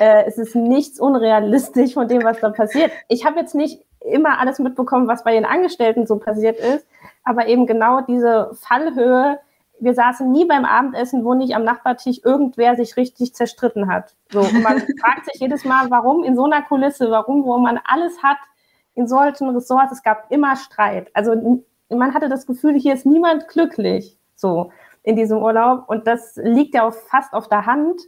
Äh, 0.00 0.24
es 0.26 0.36
ist 0.36 0.56
nichts 0.56 0.98
unrealistisch 0.98 1.94
von 1.94 2.08
dem, 2.08 2.24
was 2.24 2.40
da 2.40 2.50
passiert. 2.50 2.90
Ich 3.08 3.24
habe 3.24 3.38
jetzt 3.38 3.54
nicht 3.54 3.84
immer 4.00 4.40
alles 4.40 4.58
mitbekommen, 4.58 5.06
was 5.06 5.22
bei 5.22 5.32
den 5.32 5.44
Angestellten 5.44 6.08
so 6.08 6.18
passiert 6.18 6.58
ist, 6.58 6.84
aber 7.22 7.46
eben 7.46 7.66
genau 7.66 8.00
diese 8.00 8.50
Fallhöhe, 8.54 9.38
wir 9.78 9.94
saßen 9.94 10.30
nie 10.30 10.44
beim 10.44 10.64
Abendessen, 10.64 11.24
wo 11.24 11.34
nicht 11.34 11.54
am 11.54 11.62
Nachbartisch 11.62 12.20
irgendwer 12.24 12.74
sich 12.74 12.96
richtig 12.96 13.34
zerstritten 13.34 13.86
hat. 13.86 14.16
So, 14.32 14.40
und 14.40 14.60
man 14.60 14.80
fragt 15.00 15.26
sich 15.26 15.40
jedes 15.40 15.64
Mal, 15.64 15.88
warum 15.90 16.24
in 16.24 16.34
so 16.34 16.46
einer 16.46 16.62
Kulisse, 16.62 17.12
warum, 17.12 17.44
wo 17.44 17.56
man 17.58 17.78
alles 17.84 18.20
hat, 18.24 18.38
in 18.94 19.06
solchen 19.06 19.48
Ressorts, 19.50 19.92
es 19.92 20.02
gab 20.02 20.32
immer 20.32 20.56
Streit. 20.56 21.10
Also 21.14 21.62
man 21.90 22.14
hatte 22.14 22.28
das 22.28 22.46
Gefühl, 22.46 22.74
hier 22.78 22.94
ist 22.94 23.06
niemand 23.06 23.48
glücklich, 23.48 24.18
so 24.34 24.70
in 25.02 25.16
diesem 25.16 25.38
Urlaub. 25.38 25.88
Und 25.88 26.06
das 26.06 26.36
liegt 26.36 26.74
ja 26.74 26.86
auch 26.86 26.94
fast 26.94 27.32
auf 27.32 27.48
der 27.48 27.66
Hand, 27.66 28.00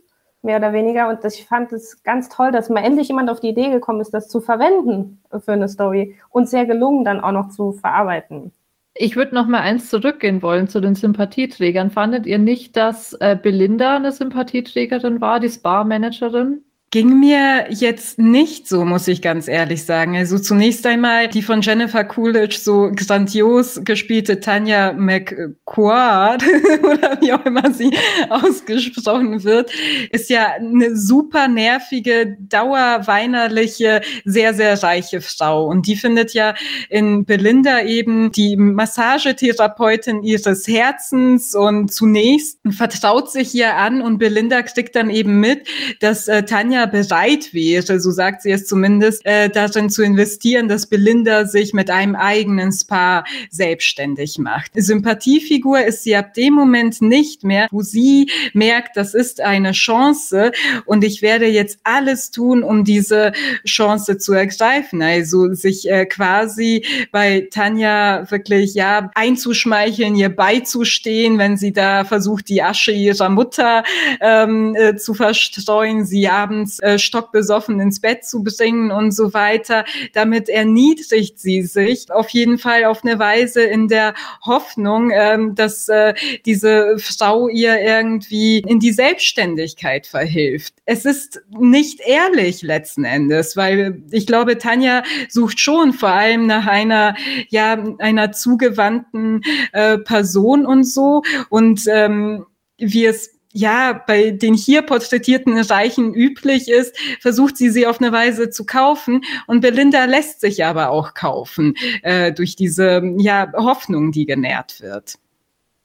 mehr 0.43 0.59
oder 0.59 0.73
weniger. 0.73 1.09
Und 1.09 1.25
ich 1.25 1.47
fand 1.47 1.73
es 1.73 2.03
ganz 2.03 2.29
toll, 2.29 2.53
dass 2.53 2.69
mal 2.69 2.85
endlich 2.85 3.09
jemand 3.09 3.31
auf 3.31 3.41
die 3.41 3.51
Idee 3.51 3.71
gekommen 3.71 4.01
ist, 4.01 4.13
das 4.13 4.29
zu 4.29 4.41
verwenden 4.41 5.23
für 5.45 5.53
eine 5.53 5.69
Story 5.69 6.17
und 6.31 6.49
sehr 6.49 6.67
gelungen 6.67 7.05
dann 7.05 7.21
auch 7.21 7.33
noch 7.33 7.49
zu 7.49 7.73
verarbeiten. 7.73 8.53
Ich 8.95 9.17
würde 9.17 9.35
noch 9.35 9.47
mal 9.47 9.61
eins 9.61 9.89
zurückgehen 9.89 10.43
wollen 10.43 10.69
zu 10.69 10.81
den 10.81 10.95
Sympathieträgern. 10.95 11.91
Fandet 11.91 12.27
ihr 12.27 12.39
nicht, 12.39 12.77
dass 12.77 13.15
äh, 13.15 13.39
Belinda 13.41 13.97
eine 13.97 14.13
Sympathieträgerin 14.13 15.21
war, 15.21 15.41
die 15.41 15.49
Spa-Managerin? 15.49 16.63
Ging 16.93 17.19
mir 17.19 17.69
jetzt 17.71 18.19
nicht 18.19 18.69
so, 18.69 18.85
muss 18.85 19.09
ich 19.09 19.23
ganz 19.23 19.49
ehrlich 19.49 19.87
sagen. 19.87 20.15
Also 20.15 20.39
zunächst 20.39 20.85
einmal 20.87 21.27
die 21.27 21.41
von 21.41 21.63
Jennifer 21.63 22.05
Coolidge 22.05 22.59
so 22.61 22.93
grandios 22.95 23.81
gespielte 23.83 24.41
Tanja 24.41 24.93
McQuard 24.93 26.43
oder 26.83 27.19
wie 27.23 27.33
auch 27.33 27.47
immer 27.47 27.73
sie 27.73 27.97
ausgesprochen 28.29 29.43
wird, 29.43 29.73
ist 30.11 30.29
ja 30.29 30.49
eine 30.59 30.95
super 30.95 31.49
nervige, 31.49 32.37
dauerweinerliche, 32.39 34.03
sehr, 34.27 34.53
sehr 34.53 34.83
reiche 34.83 35.23
Frau. 35.23 35.65
Und 35.65 35.87
die 35.87 35.97
findet 35.97 36.35
ja 36.35 36.55
in 36.91 37.25
Belinda 37.25 37.81
eben 37.85 38.33
die 38.33 38.55
Massagetherapeutin 38.59 40.23
ihres 40.23 40.69
Herzens 40.69 41.55
und 41.55 41.91
zunächst 41.91 42.59
vertraut 42.69 43.33
sich 43.33 43.55
ihr 43.55 43.77
an 43.77 44.03
und 44.03 44.19
Belinda 44.19 44.61
kriegt 44.61 44.95
dann 44.95 45.09
eben 45.09 45.41
mit, 45.41 45.67
dass 46.01 46.29
äh, 46.29 46.43
Tanja 46.43 46.82
bereit 46.87 47.53
wäre, 47.53 48.01
so 48.01 48.11
sagt 48.11 48.43
sie 48.43 48.51
es 48.51 48.67
zumindest, 48.67 49.25
äh, 49.25 49.49
darin 49.49 49.91
zu 49.91 50.03
investieren, 50.03 50.69
dass 50.69 50.87
Belinda 50.87 51.47
sich 51.47 51.73
mit 51.73 51.91
einem 51.91 52.15
eigenen 52.15 52.73
Spa 52.73 53.25
selbstständig 53.51 54.39
macht. 54.39 54.73
Sympathiefigur 54.75 55.85
ist 55.85 56.05
sie 56.05 56.17
ab 56.17 56.35
dem 56.35 56.55
Moment 56.55 57.03
nicht 57.03 57.45
mehr, 57.45 57.69
wo 57.71 57.83
sie 57.83 58.31
merkt, 58.53 58.97
das 58.97 59.15
ist 59.15 59.41
eine 59.41 59.73
Chance 59.73 60.53
und 60.87 61.05
ich 61.05 61.23
werde 61.23 61.47
jetzt 61.47 61.79
alles 61.85 62.31
tun, 62.31 62.63
um 62.63 62.85
diese 62.85 63.33
Chance 63.67 64.19
zu 64.19 64.33
ergreifen. 64.33 65.03
Also 65.03 65.53
sich 65.55 65.89
äh, 65.89 66.07
quasi 66.07 66.85
bei 67.11 67.49
Tanja 67.51 68.31
wirklich 68.31 68.75
ja 68.75 69.11
einzuschmeicheln, 69.15 70.17
ihr 70.17 70.31
beizustehen, 70.31 71.39
wenn 71.39 71.57
sie 71.57 71.73
da 71.73 72.05
versucht, 72.05 72.49
die 72.49 72.63
Asche 72.63 72.93
ihrer 72.93 73.29
Mutter 73.29 73.85
ähm, 74.21 74.75
äh, 74.77 74.97
zu 74.97 75.15
verstreuen, 75.15 76.05
sie 76.05 76.29
abends 76.29 76.72
abends 76.73 76.79
äh, 76.81 76.99
stockbesoffen 76.99 77.81
ins 77.81 78.01
Bett 78.01 78.25
zu 78.25 78.43
bringen 78.43 78.91
und 78.91 79.13
so 79.13 79.35
weiter. 79.35 79.85
Damit 80.13 80.49
erniedrigt 80.49 81.39
sie 81.39 81.63
sich 81.63 82.11
auf 82.11 82.29
jeden 82.31 82.59
Fall 82.59 82.85
auf 82.85 83.05
eine 83.05 83.19
Weise 83.19 83.63
in 83.63 83.89
der 83.89 84.15
Hoffnung, 84.45 85.11
ähm, 85.13 85.55
dass 85.55 85.89
äh, 85.89 86.15
diese 86.47 86.97
Frau 86.99 87.49
ihr 87.49 87.81
irgendwie 87.81 88.59
in 88.61 88.79
die 88.79 88.93
Selbstständigkeit 88.93 90.07
verhilft. 90.07 90.75
Es 90.85 91.05
ist 91.05 91.43
nicht 91.51 92.01
ehrlich 92.01 92.63
letzten 92.63 93.05
Endes, 93.05 93.57
weil 93.57 94.03
ich 94.11 94.27
glaube, 94.27 94.59
Tanja 94.59 95.03
sucht 95.29 95.61
schon 95.61 95.93
vor 95.93 96.11
allem 96.11 96.47
nach 96.47 96.67
einer, 96.67 97.15
ja, 97.49 97.83
einer 97.99 98.33
zugewandten 98.33 99.43
äh, 99.73 99.99
Person 99.99 100.67
und 100.67 100.85
so. 100.85 101.23
Und 101.49 101.83
ähm, 101.89 102.47
wie 102.79 103.07
es 103.07 103.42
ja, 103.53 104.01
bei 104.07 104.31
den 104.31 104.55
hier 104.55 104.83
porträtierten 104.83 105.59
Reichen 105.59 106.15
üblich 106.15 106.71
ist, 106.71 106.97
versucht 107.21 107.57
sie 107.57 107.71
sie 107.71 107.87
auf 107.87 108.01
eine 108.01 108.13
Weise 108.13 108.51
zu 108.51 108.65
kaufen. 108.65 109.23
Und 109.47 109.61
Belinda 109.61 110.05
lässt 110.07 110.41
sich 110.41 110.65
aber 110.65 110.91
auch 110.91 111.15
kaufen 111.15 111.75
äh, 112.03 112.33
durch 112.33 112.57
diese 112.57 113.03
ja, 113.19 113.53
Hoffnung, 113.55 114.13
die 114.13 114.27
genährt 114.27 114.81
wird. 114.81 115.19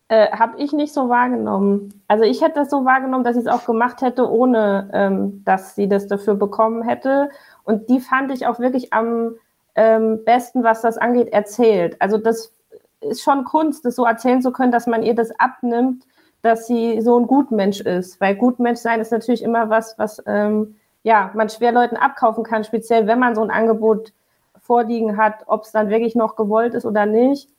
Äh, 0.09 0.31
Habe 0.31 0.61
ich 0.61 0.71
nicht 0.71 0.93
so 0.93 1.09
wahrgenommen. 1.09 2.01
Also 2.07 2.23
ich 2.23 2.41
hätte 2.41 2.55
das 2.55 2.69
so 2.69 2.85
wahrgenommen, 2.85 3.25
dass 3.25 3.35
sie 3.35 3.41
es 3.41 3.47
auch 3.47 3.65
gemacht 3.65 4.01
hätte, 4.01 4.29
ohne 4.29 4.89
ähm, 4.93 5.43
dass 5.43 5.75
sie 5.75 5.89
das 5.89 6.07
dafür 6.07 6.35
bekommen 6.35 6.83
hätte. 6.83 7.29
Und 7.63 7.89
die 7.89 7.99
fand 7.99 8.31
ich 8.31 8.47
auch 8.47 8.59
wirklich 8.59 8.93
am 8.93 9.35
ähm, 9.75 10.23
besten, 10.23 10.63
was 10.63 10.81
das 10.81 10.97
angeht, 10.97 11.33
erzählt. 11.33 12.01
Also 12.01 12.17
das 12.17 12.53
ist 13.01 13.21
schon 13.21 13.43
Kunst, 13.43 13.83
das 13.83 13.95
so 13.95 14.05
erzählen 14.05 14.41
zu 14.41 14.51
können, 14.51 14.71
dass 14.71 14.87
man 14.87 15.03
ihr 15.03 15.13
das 15.13 15.37
abnimmt 15.39 16.05
dass 16.41 16.67
sie 16.67 17.01
so 17.01 17.19
ein 17.19 17.27
Gutmensch 17.27 17.81
ist. 17.81 18.21
Weil 18.21 18.35
Gutmensch 18.35 18.79
sein 18.79 19.01
ist 19.01 19.11
natürlich 19.11 19.43
immer 19.43 19.69
was, 19.69 19.97
was 19.97 20.21
ähm, 20.25 20.75
ja, 21.03 21.31
man 21.33 21.49
schwer 21.49 21.71
Leuten 21.71 21.95
abkaufen 21.95 22.43
kann, 22.43 22.63
speziell 22.63 23.07
wenn 23.07 23.19
man 23.19 23.35
so 23.35 23.41
ein 23.41 23.51
Angebot 23.51 24.13
vorliegen 24.59 25.17
hat, 25.17 25.43
ob 25.47 25.63
es 25.63 25.71
dann 25.71 25.89
wirklich 25.89 26.15
noch 26.15 26.35
gewollt 26.35 26.73
ist 26.73 26.85
oder 26.85 27.05
nicht. 27.05 27.49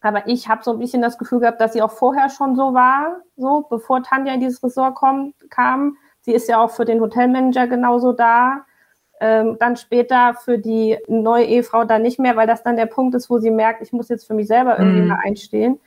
Aber 0.00 0.28
ich 0.28 0.48
habe 0.48 0.62
so 0.62 0.72
ein 0.72 0.78
bisschen 0.78 1.00
das 1.00 1.16
Gefühl 1.16 1.40
gehabt, 1.40 1.60
dass 1.62 1.72
sie 1.72 1.80
auch 1.80 1.92
vorher 1.92 2.28
schon 2.28 2.56
so 2.56 2.74
war, 2.74 3.22
so 3.38 3.66
bevor 3.70 4.02
Tanja 4.02 4.34
in 4.34 4.40
dieses 4.40 4.62
Ressort 4.62 4.94
kommt, 4.94 5.34
kam. 5.48 5.96
Sie 6.20 6.32
ist 6.32 6.46
ja 6.46 6.62
auch 6.62 6.70
für 6.70 6.84
den 6.84 7.00
Hotelmanager 7.00 7.66
genauso 7.66 8.12
da. 8.12 8.66
Ähm, 9.20 9.56
dann 9.58 9.76
später 9.76 10.34
für 10.34 10.58
die 10.58 10.98
neue 11.08 11.44
Ehefrau 11.44 11.84
dann 11.84 12.02
nicht 12.02 12.18
mehr, 12.18 12.36
weil 12.36 12.46
das 12.46 12.62
dann 12.62 12.76
der 12.76 12.86
Punkt 12.86 13.14
ist, 13.14 13.30
wo 13.30 13.38
sie 13.38 13.50
merkt, 13.50 13.80
ich 13.80 13.92
muss 13.92 14.10
jetzt 14.10 14.26
für 14.26 14.34
mich 14.34 14.48
selber 14.48 14.78
irgendwie 14.78 15.02
mm. 15.02 15.08
mal 15.08 15.20
einstehen. 15.24 15.80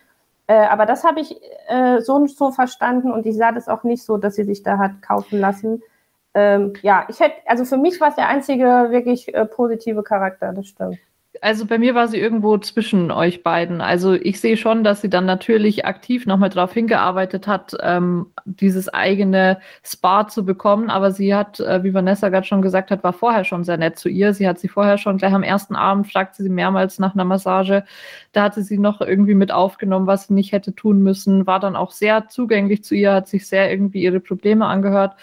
Äh, 0.48 0.66
aber 0.68 0.86
das 0.86 1.04
habe 1.04 1.20
ich 1.20 1.36
äh, 1.68 2.02
so 2.02 2.16
und 2.16 2.30
so 2.30 2.52
verstanden 2.52 3.12
und 3.12 3.26
ich 3.26 3.36
sah 3.36 3.52
das 3.52 3.68
auch 3.68 3.84
nicht 3.84 4.04
so, 4.04 4.18
dass 4.18 4.36
sie 4.36 4.46
sich 4.46 4.64
da 4.64 4.78
hat 4.78 5.02
kaufen 5.02 5.40
lassen. 5.40 5.84
Ähm, 6.34 6.74
ja, 6.82 7.06
ich 7.10 7.20
hätte, 7.20 7.36
also 7.46 7.66
für 7.66 7.78
mich 7.78 8.00
war 8.00 8.10
es 8.10 8.16
der 8.16 8.30
einzige 8.30 8.88
wirklich 8.90 9.34
äh, 9.34 9.46
positive 9.46 10.04
Charakter, 10.04 10.54
das 10.54 10.68
stimmt 10.68 10.98
also 11.42 11.66
bei 11.66 11.78
mir 11.78 11.96
war 11.96 12.08
sie 12.08 12.18
irgendwo 12.18 12.58
zwischen 12.58 13.12
euch 13.12 13.44
beiden. 13.44 13.82
Also 13.82 14.14
ich 14.14 14.40
sehe 14.40 14.58
schon, 14.58 14.84
dass 14.84 15.02
sie 15.02 15.10
dann 15.10 15.26
natürlich 15.26 15.86
aktiv 15.86 16.26
nochmal 16.26 16.50
darauf 16.50 16.74
hingearbeitet 16.74 17.48
hat, 17.48 17.76
ähm, 17.82 18.28
dieses 18.46 18.90
eigene 18.90 19.60
Spa 19.84 20.28
zu 20.28 20.46
bekommen. 20.46 20.90
Aber 20.90 21.12
sie 21.12 21.36
hat, 21.36 21.60
äh, 21.60 21.84
wie 21.84 21.94
Vanessa 21.94 22.30
gerade 22.30 22.46
schon 22.46 22.62
gesagt 22.62 22.92
hat, 22.92 23.04
war 23.04 23.14
vorher 23.14 23.44
schon 23.44 23.64
sehr 23.64 23.78
nett 23.78 23.98
zu 23.98 24.10
ihr. 24.10 24.34
Sie 24.34 24.48
hat 24.48 24.60
sie 24.60 24.68
vorher 24.68 24.98
schon 24.98 25.18
gleich 25.18 25.34
am 25.34 25.44
ersten 25.44 25.76
Abend, 25.76 26.12
fragte 26.12 26.44
sie 26.44 26.50
mehrmals 26.50 27.00
nach 27.00 27.14
einer 27.14 27.26
Massage. 27.26 27.84
Da 28.32 28.44
hatte 28.44 28.64
sie 28.64 28.78
noch 28.78 29.02
irgendwie 29.02 29.36
mit 29.36 29.52
aufgenommen, 29.52 30.08
was 30.08 30.28
sie 30.28 30.34
nicht 30.34 30.52
hätte 30.52 30.76
tun 30.76 31.02
müssen, 31.04 31.48
war 31.48 31.60
dann 31.60 31.76
auch 31.76 31.92
sehr 31.92 32.28
zugänglich 32.28 32.84
zu 32.84 32.96
ihr, 32.96 33.14
hat 33.14 33.28
sich 33.28 33.48
sehr 33.48 33.72
irgendwie 33.72 34.02
ihre 34.04 34.20
Probleme 34.20 34.66
angehört 34.66 35.16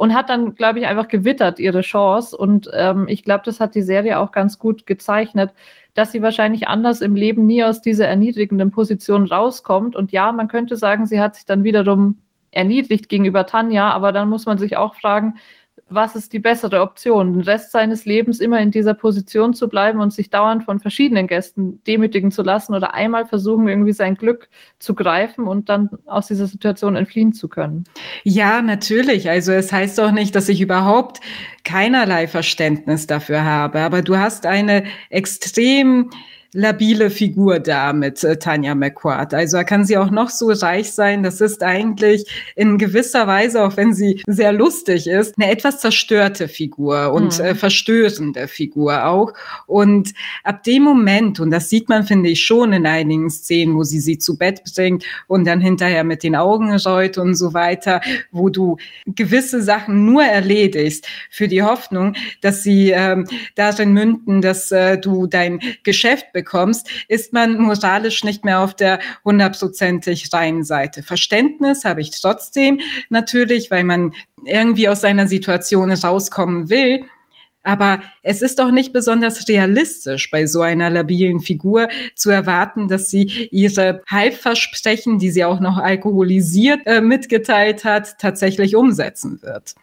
und 0.00 0.14
hat 0.14 0.30
dann, 0.30 0.54
glaube 0.54 0.78
ich, 0.78 0.86
einfach 0.86 1.08
gewittert 1.08 1.58
ihre 1.58 1.82
Chance. 1.82 2.34
Und 2.34 2.70
ähm, 2.72 3.06
ich 3.06 3.22
glaube, 3.22 3.42
das 3.44 3.60
hat 3.60 3.74
die 3.74 3.82
Serie 3.82 4.18
auch 4.18 4.32
ganz 4.32 4.58
gut 4.58 4.86
gezeichnet, 4.86 5.52
dass 5.92 6.10
sie 6.10 6.22
wahrscheinlich 6.22 6.68
anders 6.68 7.02
im 7.02 7.14
Leben 7.16 7.44
nie 7.44 7.62
aus 7.62 7.82
dieser 7.82 8.08
erniedrigenden 8.08 8.70
Position 8.70 9.26
rauskommt. 9.26 9.94
Und 9.96 10.10
ja, 10.10 10.32
man 10.32 10.48
könnte 10.48 10.78
sagen, 10.78 11.04
sie 11.04 11.20
hat 11.20 11.34
sich 11.34 11.44
dann 11.44 11.64
wiederum 11.64 12.16
erniedrigt 12.50 13.10
gegenüber 13.10 13.44
Tanja, 13.44 13.90
aber 13.90 14.12
dann 14.12 14.30
muss 14.30 14.46
man 14.46 14.56
sich 14.56 14.78
auch 14.78 14.94
fragen, 14.94 15.34
was 15.90 16.14
ist 16.16 16.32
die 16.32 16.38
bessere 16.38 16.80
Option, 16.80 17.34
den 17.34 17.42
Rest 17.42 17.72
seines 17.72 18.04
Lebens 18.04 18.40
immer 18.40 18.60
in 18.60 18.70
dieser 18.70 18.94
Position 18.94 19.54
zu 19.54 19.68
bleiben 19.68 20.00
und 20.00 20.12
sich 20.12 20.30
dauernd 20.30 20.64
von 20.64 20.78
verschiedenen 20.80 21.26
Gästen 21.26 21.82
demütigen 21.84 22.30
zu 22.30 22.42
lassen 22.42 22.74
oder 22.74 22.94
einmal 22.94 23.26
versuchen, 23.26 23.68
irgendwie 23.68 23.92
sein 23.92 24.14
Glück 24.14 24.48
zu 24.78 24.94
greifen 24.94 25.46
und 25.46 25.68
dann 25.68 25.90
aus 26.06 26.28
dieser 26.28 26.46
Situation 26.46 26.96
entfliehen 26.96 27.32
zu 27.32 27.48
können. 27.48 27.84
Ja, 28.24 28.62
natürlich. 28.62 29.28
Also 29.28 29.52
es 29.52 29.72
heißt 29.72 29.98
doch 29.98 30.12
nicht, 30.12 30.34
dass 30.34 30.48
ich 30.48 30.60
überhaupt 30.60 31.20
keinerlei 31.64 32.28
Verständnis 32.28 33.06
dafür 33.06 33.44
habe, 33.44 33.80
aber 33.80 34.02
du 34.02 34.16
hast 34.16 34.46
eine 34.46 34.84
extrem 35.10 36.10
labile 36.52 37.10
Figur 37.10 37.60
da 37.60 37.92
mit 37.92 38.24
äh, 38.24 38.36
Tanja 38.36 38.74
McQuart. 38.74 39.34
Also 39.34 39.56
er 39.56 39.64
kann 39.64 39.84
sie 39.84 39.96
auch 39.96 40.10
noch 40.10 40.30
so 40.30 40.50
reich 40.50 40.90
sein. 40.92 41.22
Das 41.22 41.40
ist 41.40 41.62
eigentlich 41.62 42.26
in 42.56 42.76
gewisser 42.76 43.26
Weise, 43.26 43.62
auch 43.62 43.76
wenn 43.76 43.94
sie 43.94 44.22
sehr 44.26 44.52
lustig 44.52 45.06
ist, 45.06 45.36
eine 45.38 45.50
etwas 45.50 45.80
zerstörte 45.80 46.48
Figur 46.48 47.12
und 47.12 47.38
mhm. 47.38 47.44
äh, 47.44 47.54
verstörende 47.54 48.48
Figur 48.48 49.06
auch. 49.06 49.32
Und 49.66 50.12
ab 50.42 50.64
dem 50.64 50.82
Moment, 50.82 51.38
und 51.38 51.50
das 51.50 51.68
sieht 51.68 51.88
man, 51.88 52.04
finde 52.04 52.30
ich, 52.30 52.44
schon 52.44 52.72
in 52.72 52.86
einigen 52.86 53.30
Szenen, 53.30 53.76
wo 53.76 53.84
sie 53.84 54.00
sie 54.00 54.18
zu 54.18 54.36
Bett 54.36 54.62
bringt 54.74 55.04
und 55.28 55.46
dann 55.46 55.60
hinterher 55.60 56.02
mit 56.02 56.22
den 56.24 56.34
Augen 56.34 56.74
reut 56.74 57.18
und 57.18 57.34
so 57.34 57.54
weiter, 57.54 58.00
wo 58.32 58.48
du 58.48 58.76
gewisse 59.06 59.62
Sachen 59.62 60.04
nur 60.04 60.24
erledigst 60.24 61.06
für 61.30 61.46
die 61.46 61.62
Hoffnung, 61.62 62.14
dass 62.40 62.62
sie 62.62 62.90
ähm, 62.90 63.26
darin 63.54 63.92
münden, 63.92 64.40
dass 64.40 64.72
äh, 64.72 64.98
du 64.98 65.26
dein 65.26 65.60
Geschäft 65.84 66.32
bekommst, 66.40 66.88
ist 67.08 67.32
man 67.32 67.58
moralisch 67.58 68.24
nicht 68.24 68.44
mehr 68.44 68.60
auf 68.60 68.74
der 68.74 68.98
hundertprozentig 69.24 70.32
reinen 70.32 70.64
Seite. 70.64 71.02
Verständnis 71.02 71.84
habe 71.84 72.00
ich 72.00 72.10
trotzdem 72.18 72.80
natürlich, 73.10 73.70
weil 73.70 73.84
man 73.84 74.14
irgendwie 74.44 74.88
aus 74.88 75.02
seiner 75.02 75.28
Situation 75.28 75.92
rauskommen 75.92 76.70
will. 76.70 77.04
Aber 77.62 78.00
es 78.22 78.40
ist 78.40 78.58
doch 78.58 78.70
nicht 78.70 78.94
besonders 78.94 79.46
realistisch 79.46 80.30
bei 80.30 80.46
so 80.46 80.62
einer 80.62 80.88
labilen 80.88 81.40
Figur 81.40 81.88
zu 82.14 82.30
erwarten, 82.30 82.88
dass 82.88 83.10
sie 83.10 83.48
ihre 83.50 84.00
Halbversprechen, 84.08 85.18
die 85.18 85.30
sie 85.30 85.44
auch 85.44 85.60
noch 85.60 85.76
alkoholisiert 85.76 86.80
äh, 86.86 87.02
mitgeteilt 87.02 87.84
hat, 87.84 88.18
tatsächlich 88.18 88.76
umsetzen 88.76 89.42
wird. 89.42 89.74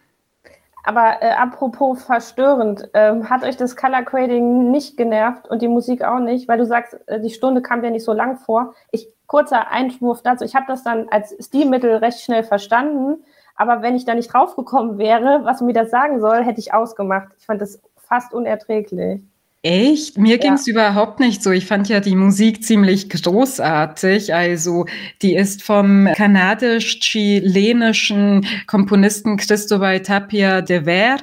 Aber 0.87 1.21
äh, 1.21 1.31
apropos 1.31 2.01
verstörend, 2.01 2.89
ähm, 2.93 3.29
hat 3.29 3.43
euch 3.43 3.57
das 3.57 3.75
Color 3.75 4.03
Grading 4.03 4.71
nicht 4.71 4.95
genervt 4.95 5.45
und 5.49 5.61
die 5.61 5.67
Musik 5.67 6.01
auch 6.01 6.19
nicht, 6.19 6.47
weil 6.47 6.57
du 6.57 6.65
sagst, 6.65 6.97
äh, 7.07 7.19
die 7.19 7.29
Stunde 7.29 7.61
kam 7.61 7.83
ja 7.83 7.89
nicht 7.89 8.05
so 8.05 8.13
lang 8.13 8.37
vor. 8.37 8.73
Ich 8.91 9.09
kurzer 9.25 9.69
Einwurf 9.69 10.21
dazu. 10.21 10.45
Ich 10.45 10.55
habe 10.55 10.63
das 10.69 10.83
dann 10.83 11.09
als 11.09 11.35
Stilmittel 11.45 11.97
recht 11.97 12.21
schnell 12.21 12.43
verstanden, 12.43 13.21
aber 13.57 13.81
wenn 13.81 13.97
ich 13.97 14.05
da 14.05 14.15
nicht 14.15 14.31
draufgekommen 14.31 14.97
wäre, 14.97 15.41
was 15.43 15.59
mir 15.59 15.73
das 15.73 15.91
sagen 15.91 16.21
soll, 16.21 16.41
hätte 16.45 16.61
ich 16.61 16.73
ausgemacht. 16.73 17.33
Ich 17.37 17.45
fand 17.45 17.61
das 17.61 17.81
fast 17.97 18.33
unerträglich. 18.33 19.21
Echt? 19.63 20.19
Mir 20.19 20.37
ging 20.37 20.53
es 20.53 20.67
überhaupt 20.67 21.19
nicht 21.19 21.41
so. 21.41 21.49
Ich 21.51 21.65
fand 21.65 21.89
ja 21.89 21.99
die 21.99 22.15
Musik 22.15 22.63
ziemlich 22.63 23.09
großartig. 23.09 24.31
Also 24.33 24.85
die 25.23 25.35
ist 25.35 25.63
vom 25.63 26.07
kanadisch-chilenischen 26.15 28.45
Komponisten 28.67 29.37
Cristobal 29.37 29.99
Tapia 30.01 30.61
de 30.61 30.83
Ver. 30.83 31.17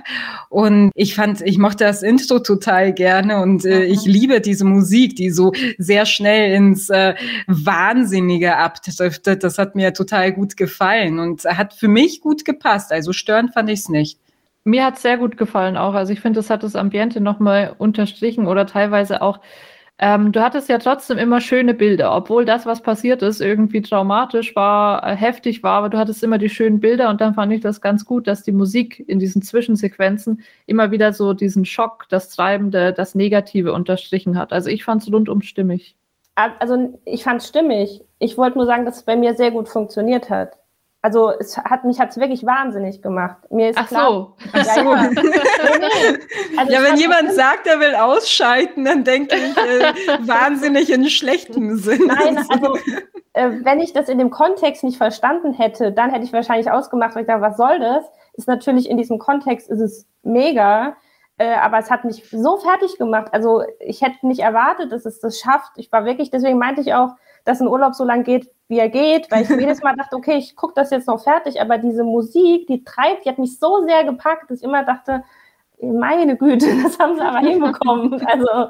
Und 0.48 0.90
ich 0.96 1.14
fand, 1.14 1.42
ich 1.42 1.58
mochte 1.58 1.84
das 1.84 2.02
Intro 2.02 2.40
total 2.40 2.92
gerne 2.92 3.40
und 3.40 3.64
äh, 3.64 3.84
ich 3.84 4.04
liebe 4.04 4.40
diese 4.40 4.64
Musik, 4.64 5.14
die 5.14 5.30
so 5.30 5.52
sehr 5.78 6.04
schnell 6.04 6.54
ins 6.54 6.90
äh, 6.90 7.14
Wahnsinnige 7.46 8.56
abdriftet. 8.56 9.44
Das 9.44 9.58
hat 9.58 9.76
mir 9.76 9.94
total 9.94 10.32
gut 10.32 10.56
gefallen 10.56 11.20
und 11.20 11.44
hat 11.44 11.72
für 11.72 11.88
mich 11.88 12.20
gut 12.20 12.44
gepasst. 12.44 12.90
Also 12.90 13.12
störend 13.12 13.54
fand 13.54 13.70
ich 13.70 13.78
es 13.80 13.88
nicht. 13.88 14.18
Mir 14.64 14.84
hat 14.84 14.96
es 14.96 15.02
sehr 15.02 15.18
gut 15.18 15.36
gefallen 15.36 15.76
auch. 15.76 15.94
Also 15.94 16.12
ich 16.12 16.20
finde, 16.20 16.38
das 16.38 16.50
hat 16.50 16.62
das 16.62 16.74
Ambiente 16.74 17.20
nochmal 17.20 17.74
unterstrichen 17.78 18.46
oder 18.46 18.66
teilweise 18.66 19.22
auch. 19.22 19.40
Ähm, 19.98 20.32
du 20.32 20.40
hattest 20.42 20.68
ja 20.68 20.78
trotzdem 20.78 21.18
immer 21.18 21.40
schöne 21.40 21.72
Bilder, 21.72 22.16
obwohl 22.16 22.44
das, 22.44 22.66
was 22.66 22.82
passiert 22.82 23.22
ist, 23.22 23.40
irgendwie 23.40 23.80
traumatisch 23.80 24.56
war, 24.56 25.06
äh, 25.06 25.14
heftig 25.14 25.62
war, 25.62 25.78
aber 25.78 25.88
du 25.88 25.98
hattest 25.98 26.24
immer 26.24 26.38
die 26.38 26.48
schönen 26.48 26.80
Bilder 26.80 27.10
und 27.10 27.20
dann 27.20 27.34
fand 27.34 27.52
ich 27.52 27.60
das 27.60 27.80
ganz 27.80 28.04
gut, 28.04 28.26
dass 28.26 28.42
die 28.42 28.50
Musik 28.50 29.04
in 29.06 29.20
diesen 29.20 29.40
Zwischensequenzen 29.42 30.42
immer 30.66 30.90
wieder 30.90 31.12
so 31.12 31.32
diesen 31.32 31.64
Schock, 31.64 32.06
das 32.08 32.28
Treibende, 32.30 32.92
das 32.92 33.14
Negative 33.14 33.72
unterstrichen 33.72 34.36
hat. 34.36 34.52
Also 34.52 34.68
ich 34.68 34.82
fand 34.82 35.02
es 35.02 35.12
rundum 35.12 35.42
stimmig. 35.42 35.96
Also 36.34 36.98
ich 37.04 37.22
fand 37.22 37.40
es 37.40 37.48
stimmig. 37.48 38.02
Ich 38.18 38.36
wollte 38.36 38.58
nur 38.58 38.66
sagen, 38.66 38.84
dass 38.84 38.96
es 38.96 39.02
bei 39.04 39.14
mir 39.14 39.34
sehr 39.34 39.52
gut 39.52 39.68
funktioniert 39.68 40.28
hat. 40.28 40.58
Also 41.04 41.32
es 41.38 41.58
hat 41.58 41.84
mich 41.84 42.00
hat's 42.00 42.16
wirklich 42.16 42.46
wahnsinnig 42.46 43.02
gemacht. 43.02 43.36
Mir 43.50 43.68
ist 43.68 43.78
Ach 43.78 43.88
klar, 43.88 44.10
so. 44.10 44.32
Ach 44.54 44.64
so. 44.64 44.80
Ja. 44.80 45.10
Also 46.56 46.72
ja 46.72 46.82
wenn 46.82 46.96
jemand 46.96 47.30
sagt, 47.32 47.66
er 47.66 47.78
will 47.78 47.94
ausschalten, 47.94 48.86
dann 48.86 49.04
denke 49.04 49.36
ich 49.36 49.54
äh, 49.54 49.92
wahnsinnig 50.26 50.90
in 50.90 51.04
schlechtem 51.10 51.76
Sinne. 51.76 52.06
Nein, 52.06 52.38
also 52.48 52.78
äh, 53.34 53.50
wenn 53.64 53.80
ich 53.80 53.92
das 53.92 54.08
in 54.08 54.16
dem 54.16 54.30
Kontext 54.30 54.82
nicht 54.82 54.96
verstanden 54.96 55.52
hätte, 55.52 55.92
dann 55.92 56.08
hätte 56.08 56.24
ich 56.24 56.32
wahrscheinlich 56.32 56.70
ausgemacht, 56.70 57.14
weil 57.14 57.24
ich 57.24 57.28
dachte, 57.28 57.42
was 57.42 57.58
soll 57.58 57.78
das? 57.80 58.06
Ist 58.32 58.48
natürlich 58.48 58.88
in 58.88 58.96
diesem 58.96 59.18
Kontext 59.18 59.68
ist 59.68 59.80
es 59.80 60.06
mega, 60.22 60.96
äh, 61.36 61.52
aber 61.52 61.80
es 61.80 61.90
hat 61.90 62.06
mich 62.06 62.30
so 62.30 62.56
fertig 62.56 62.96
gemacht. 62.96 63.26
Also 63.32 63.62
ich 63.78 64.00
hätte 64.00 64.26
nicht 64.26 64.40
erwartet, 64.40 64.90
dass 64.90 65.04
es 65.04 65.20
das 65.20 65.38
schafft. 65.38 65.72
Ich 65.76 65.92
war 65.92 66.06
wirklich, 66.06 66.30
deswegen 66.30 66.56
meinte 66.56 66.80
ich 66.80 66.94
auch, 66.94 67.10
dass 67.44 67.60
ein 67.60 67.68
Urlaub 67.68 67.94
so 67.94 68.04
lang 68.04 68.24
geht, 68.24 68.48
wie 68.68 68.78
er 68.78 68.88
geht, 68.88 69.30
weil 69.30 69.42
ich 69.42 69.48
jedes 69.60 69.82
Mal 69.82 69.96
dachte, 69.96 70.16
okay, 70.16 70.36
ich 70.36 70.56
gucke 70.56 70.74
das 70.74 70.90
jetzt 70.90 71.08
noch 71.08 71.22
fertig, 71.22 71.60
aber 71.60 71.78
diese 71.78 72.04
Musik, 72.04 72.66
die 72.66 72.84
treibt, 72.84 73.24
die 73.24 73.28
hat 73.28 73.38
mich 73.38 73.58
so 73.58 73.82
sehr 73.82 74.04
gepackt, 74.04 74.50
dass 74.50 74.58
ich 74.58 74.64
immer 74.64 74.84
dachte, 74.84 75.22
meine 75.80 76.36
Güte, 76.36 76.66
das 76.82 76.98
haben 76.98 77.16
sie 77.16 77.22
aber 77.22 77.40
hinbekommen. 77.40 78.20
Also 78.26 78.68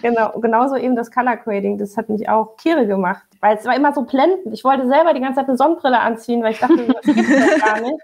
genau, 0.00 0.38
genauso 0.40 0.76
eben 0.76 0.96
das 0.96 1.10
Color 1.10 1.36
Grading, 1.38 1.78
das 1.78 1.96
hat 1.96 2.08
mich 2.08 2.28
auch 2.28 2.56
Tiere 2.56 2.86
gemacht, 2.86 3.24
weil 3.40 3.56
es 3.56 3.64
war 3.64 3.74
immer 3.74 3.92
so 3.92 4.02
blendend. 4.02 4.52
Ich 4.52 4.64
wollte 4.64 4.86
selber 4.86 5.12
die 5.12 5.20
ganze 5.20 5.40
Zeit 5.40 5.48
eine 5.48 5.56
Sonnenbrille 5.56 5.98
anziehen, 5.98 6.42
weil 6.42 6.52
ich 6.52 6.58
dachte, 6.58 6.86
das 6.86 7.14
gibt 7.14 7.28
es 7.28 7.60
gar 7.60 7.80
nicht. 7.80 8.00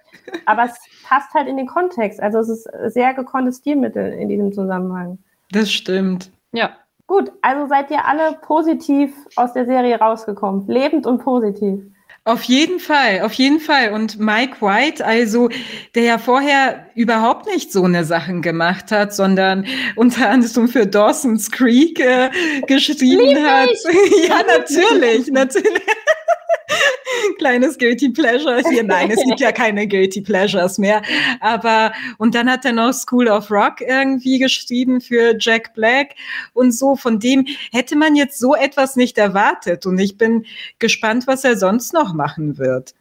Aber 0.46 0.64
es 0.64 0.78
passt 1.04 1.32
halt 1.34 1.48
in 1.48 1.56
den 1.56 1.66
Kontext. 1.66 2.20
Also 2.20 2.38
es 2.38 2.48
ist 2.48 2.68
sehr 2.92 3.14
gekonntes 3.14 3.58
Stilmittel 3.58 4.12
in 4.12 4.28
diesem 4.28 4.52
Zusammenhang. 4.52 5.18
Das 5.50 5.70
stimmt. 5.70 6.30
Ja, 6.52 6.70
Gut, 7.12 7.30
also 7.42 7.66
seid 7.66 7.90
ihr 7.90 8.06
alle 8.06 8.38
positiv 8.40 9.12
aus 9.36 9.52
der 9.52 9.66
Serie 9.66 9.98
rausgekommen. 9.98 10.66
Lebend 10.66 11.06
und 11.06 11.22
positiv. 11.22 11.82
Auf 12.24 12.42
jeden 12.44 12.80
Fall, 12.80 13.20
auf 13.20 13.34
jeden 13.34 13.60
Fall. 13.60 13.92
Und 13.92 14.18
Mike 14.18 14.62
White, 14.62 15.04
also 15.04 15.50
der 15.94 16.04
ja 16.04 16.16
vorher 16.16 16.86
überhaupt 16.94 17.44
nicht 17.44 17.70
so 17.70 17.84
eine 17.84 18.06
Sachen 18.06 18.40
gemacht 18.40 18.90
hat, 18.90 19.14
sondern 19.14 19.66
unter 19.94 20.30
anderem 20.30 20.68
für 20.68 20.86
Dawson's 20.86 21.50
Creek 21.50 22.00
äh, 22.00 22.30
geschrieben 22.66 23.28
Lieb 23.28 23.44
hat. 23.44 23.68
ja, 24.26 24.40
natürlich, 24.46 25.30
natürlich. 25.30 25.82
Kleines 27.38 27.78
Guilty 27.78 28.10
Pleasure 28.10 28.62
hier. 28.68 28.82
Nein, 28.84 29.10
es 29.10 29.22
gibt 29.24 29.40
ja 29.40 29.52
keine 29.52 29.86
Guilty 29.86 30.20
Pleasures 30.20 30.78
mehr. 30.78 31.02
Aber, 31.40 31.92
und 32.18 32.34
dann 32.34 32.50
hat 32.50 32.64
er 32.64 32.72
noch 32.72 32.92
School 32.92 33.28
of 33.28 33.50
Rock 33.50 33.80
irgendwie 33.80 34.38
geschrieben 34.38 35.00
für 35.00 35.34
Jack 35.38 35.74
Black 35.74 36.14
und 36.54 36.72
so. 36.72 36.96
Von 36.96 37.18
dem 37.18 37.46
hätte 37.72 37.96
man 37.96 38.16
jetzt 38.16 38.38
so 38.38 38.54
etwas 38.54 38.96
nicht 38.96 39.18
erwartet. 39.18 39.86
Und 39.86 39.98
ich 39.98 40.18
bin 40.18 40.44
gespannt, 40.78 41.26
was 41.26 41.44
er 41.44 41.56
sonst 41.56 41.92
noch 41.92 42.14
machen 42.14 42.58
wird. 42.58 42.94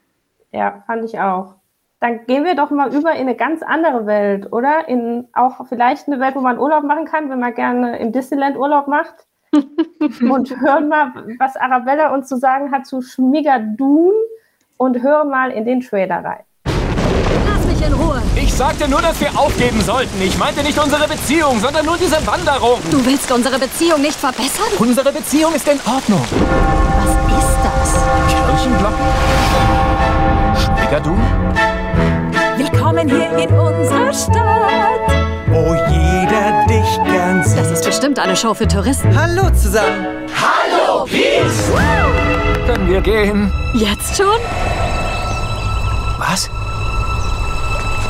Ja, 0.51 0.83
fand 0.85 1.05
ich 1.05 1.19
auch. 1.19 1.55
Dann 1.99 2.25
gehen 2.25 2.45
wir 2.45 2.55
doch 2.55 2.71
mal 2.71 2.93
über 2.93 3.13
in 3.13 3.21
eine 3.21 3.35
ganz 3.35 3.61
andere 3.61 4.07
Welt, 4.07 4.51
oder? 4.51 4.87
In 4.87 5.27
auch 5.33 5.67
vielleicht 5.67 6.07
eine 6.07 6.19
Welt, 6.19 6.35
wo 6.35 6.41
man 6.41 6.57
Urlaub 6.57 6.83
machen 6.83 7.05
kann, 7.05 7.29
wenn 7.29 7.39
man 7.39 7.53
gerne 7.53 7.99
im 7.99 8.11
Disneyland 8.11 8.57
Urlaub 8.57 8.87
macht 8.87 9.27
und 10.29 10.49
hören 10.61 10.87
mal, 10.87 11.11
was 11.39 11.55
Arabella 11.57 12.13
uns 12.13 12.27
zu 12.27 12.37
sagen 12.37 12.71
hat 12.71 12.85
zu 12.85 13.01
Schmigadoon 13.01 14.13
und 14.77 15.01
hören 15.01 15.29
mal 15.29 15.51
in 15.51 15.65
den 15.65 15.81
Trailer 15.81 16.23
rein. 16.23 16.43
Lass 16.65 17.65
mich 17.65 17.85
in 17.85 17.93
Ruhe. 17.93 18.21
Ich 18.35 18.53
sagte 18.53 18.89
nur, 18.89 19.01
dass 19.01 19.19
wir 19.19 19.37
aufgeben 19.37 19.81
sollten. 19.81 20.21
Ich 20.21 20.37
meinte 20.37 20.63
nicht 20.63 20.81
unsere 20.81 21.07
Beziehung, 21.07 21.59
sondern 21.59 21.85
nur 21.85 21.97
diese 21.97 22.25
Wanderung. 22.25 22.79
Du 22.89 23.05
willst 23.05 23.31
unsere 23.31 23.59
Beziehung 23.59 24.01
nicht 24.01 24.15
verbessern? 24.17 24.71
Unsere 24.79 25.11
Beziehung 25.11 25.53
ist 25.53 25.67
in 25.67 25.79
Ordnung. 25.85 26.25
Was 26.97 27.43
ist 27.43 27.57
das? 27.63 28.05
Kirchenglocken? 28.47 29.05
Schmigadoon? 30.55 31.21
Willkommen 32.57 33.09
hier 33.09 33.37
in 33.37 33.49
unserer 33.53 34.13
Stadt. 34.13 35.01
Wo 35.47 35.75
jeder 35.91 36.20
dich 36.91 37.03
gern 37.11 37.43
sieht. 37.43 37.57
Das 37.57 37.71
ist 37.71 37.85
bestimmt 37.85 38.19
eine 38.19 38.35
Show 38.35 38.53
für 38.53 38.67
Touristen. 38.67 39.15
Hallo 39.17 39.49
zusammen. 39.51 40.05
Hallo, 40.35 41.05
Peace. 41.05 41.71
Können 42.65 42.89
wir 42.89 43.01
gehen? 43.01 43.51
Jetzt 43.73 44.17
schon? 44.17 44.39
Was? 46.17 46.49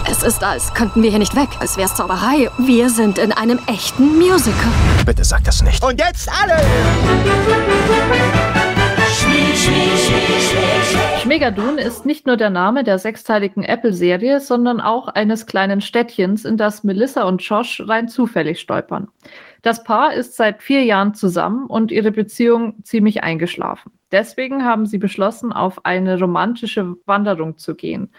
Es 0.10 0.24
ist, 0.24 0.44
als 0.44 0.74
könnten 0.74 1.02
wir 1.02 1.10
hier 1.10 1.20
nicht 1.20 1.36
weg, 1.36 1.48
als 1.60 1.78
wär's 1.78 1.96
Zauberei. 1.96 2.50
Wir 2.58 2.89
sind 2.89 3.17
in 3.17 3.32
einem 3.32 3.60
echten 3.67 4.17
Musical. 4.17 4.72
Bitte 5.06 5.24
sag 5.24 5.44
das 5.46 5.62
nicht. 5.62 5.84
Und 5.84 6.00
jetzt 6.00 6.30
alle! 6.30 6.62
Schmegadun 11.21 11.78
ist 11.78 12.06
nicht 12.06 12.26
nur 12.26 12.36
der 12.36 12.50
Name 12.50 12.84
der 12.84 12.97
sechsteiligen 12.97 13.63
Apple-Serie, 13.63 14.39
sondern 14.39 14.82
auch 14.82 15.08
eines 15.08 15.45
kleinen 15.45 15.82
Städtchens, 15.82 16.45
in 16.45 16.58
das 16.58 16.84
Melissa 16.84 17.24
und 17.24 17.41
Josh 17.41 17.82
rein 17.86 18.08
zufällig 18.08 18.60
stolpern. 18.60 19.08
Das 19.62 19.84
Paar 19.84 20.13
ist 20.13 20.36
seit 20.36 20.63
vier 20.63 20.84
Jahren 20.84 21.13
zusammen 21.13 21.67
und 21.67 21.91
ihre 21.91 22.12
Beziehung 22.12 22.84
ziemlich 22.84 23.24
eingeschlafen. 23.24 23.91
Deswegen 24.12 24.65
haben 24.65 24.86
sie 24.86 24.97
beschlossen, 24.97 25.54
auf 25.54 25.86
eine 25.86 26.19
romantische 26.19 26.95
Wanderung 27.06 27.58
zu 27.58 27.76
gehen. 27.76 28.10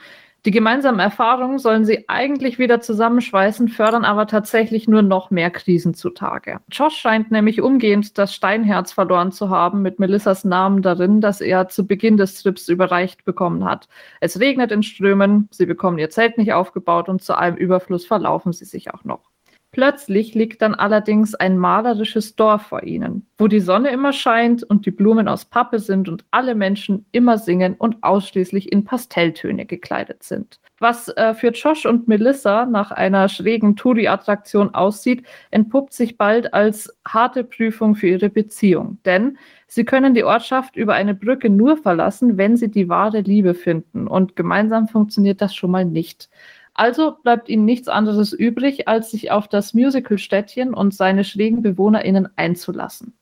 Die 0.45 0.51
gemeinsamen 0.51 0.99
Erfahrungen 0.99 1.61
sollen 1.61 1.85
sie 1.85 2.09
eigentlich 2.09 2.59
wieder 2.59 2.81
zusammenschweißen, 2.81 3.69
fördern 3.69 4.05
aber 4.05 4.27
tatsächlich 4.27 4.89
nur 4.89 5.03
noch 5.03 5.31
mehr 5.31 5.53
Krisen 5.53 5.95
zutage. 5.95 6.59
Josh 6.69 6.97
scheint 6.97 7.31
nämlich 7.31 7.63
umgehend 7.63 8.19
das 8.19 8.35
Steinherz 8.35 8.91
verloren 8.91 9.31
zu 9.31 9.51
haben 9.51 9.83
mit 9.83 10.01
Melissas 10.01 10.45
Namen 10.45 10.83
darin, 10.83 11.21
das 11.21 11.41
er 11.41 11.69
zu 11.69 11.87
Beginn 11.87 12.17
des 12.17 12.43
Trips 12.43 12.69
überreicht 12.69 13.25
bekommen 13.25 13.65
hat. 13.65 13.89
Es 14.19 14.41
regnet 14.41 14.73
in 14.73 14.83
Strömen, 14.83 15.49
sie 15.53 15.67
bekommen 15.67 15.99
ihr 15.99 16.11
Zelt 16.11 16.39
nicht 16.39 16.53
aufgebaut 16.53 17.09
und 17.09 17.23
zu 17.23 17.35
allem 17.39 17.55
Überfluss 17.55 18.05
verlaufen 18.05 18.53
sie 18.53 18.65
sich 18.65 18.93
auch 18.93 19.05
noch. 19.05 19.32
Plötzlich 19.73 20.35
liegt 20.35 20.61
dann 20.61 20.75
allerdings 20.75 21.35
ein 21.35 21.57
malerisches 21.57 22.37
Dorf 22.37 22.61
vor 22.67 22.83
ihnen, 22.83 23.27
wo 23.39 23.49
die 23.49 23.61
Sonne 23.61 23.89
immer 23.89 24.13
scheint 24.13 24.63
und 24.63 24.85
die 24.85 24.91
Blumen 24.91 25.29
aus 25.29 25.47
Pappe 25.47 25.79
sind 25.79 26.11
und 26.11 26.27
alle 26.31 26.55
Menschen 26.55 27.07
immer 27.11 27.39
singen 27.39 27.75
und 27.79 28.03
ausschließlich 28.03 28.71
in 28.71 28.85
Pastelltöne 28.85 29.65
gekleidet 29.65 30.25
sind. 30.25 30.61
Was 30.79 31.09
äh, 31.17 31.33
für 31.33 31.53
Josh 31.53 31.87
und 31.87 32.07
Melissa 32.07 32.67
nach 32.67 32.91
einer 32.91 33.31
schrägen 33.31 33.75
Touri-Attraktion 33.75 34.75
aussieht, 34.75 35.25
entpuppt 35.51 35.95
sich 35.95 36.19
bald 36.19 36.53
als 36.53 36.95
harte 37.09 37.43
Prüfung 37.43 37.95
für 37.95 38.09
ihre 38.09 38.29
Beziehung. 38.29 38.99
Denn 39.07 39.39
sie 39.69 39.85
können 39.85 40.13
die 40.13 40.25
Ortschaft 40.25 40.77
über 40.77 40.93
eine 40.93 41.15
Brücke 41.15 41.49
nur 41.49 41.79
verlassen, 41.79 42.37
wenn 42.37 42.59
sie 42.59 42.71
die 42.71 42.91
wahre 42.91 43.21
Liebe 43.21 43.55
finden. 43.55 44.07
Und 44.07 44.37
gemeinsam 44.37 44.87
funktioniert 44.87 45.41
das 45.41 45.55
schon 45.55 45.71
mal 45.71 45.87
nicht. 45.87 46.29
Also 46.75 47.17
bleibt 47.23 47.49
ihnen 47.49 47.65
nichts 47.65 47.89
anderes 47.89 48.33
übrig, 48.33 48.89
als 48.89 49.11
sich 49.11 49.31
auf 49.31 49.49
das 49.49 49.75
Musical-Städtchen 49.75 50.73
und 50.75 50.95
seine 50.95 51.25
schrägen 51.25 51.63
BewohnerInnen 51.63 52.29
einzulassen. 52.37 53.15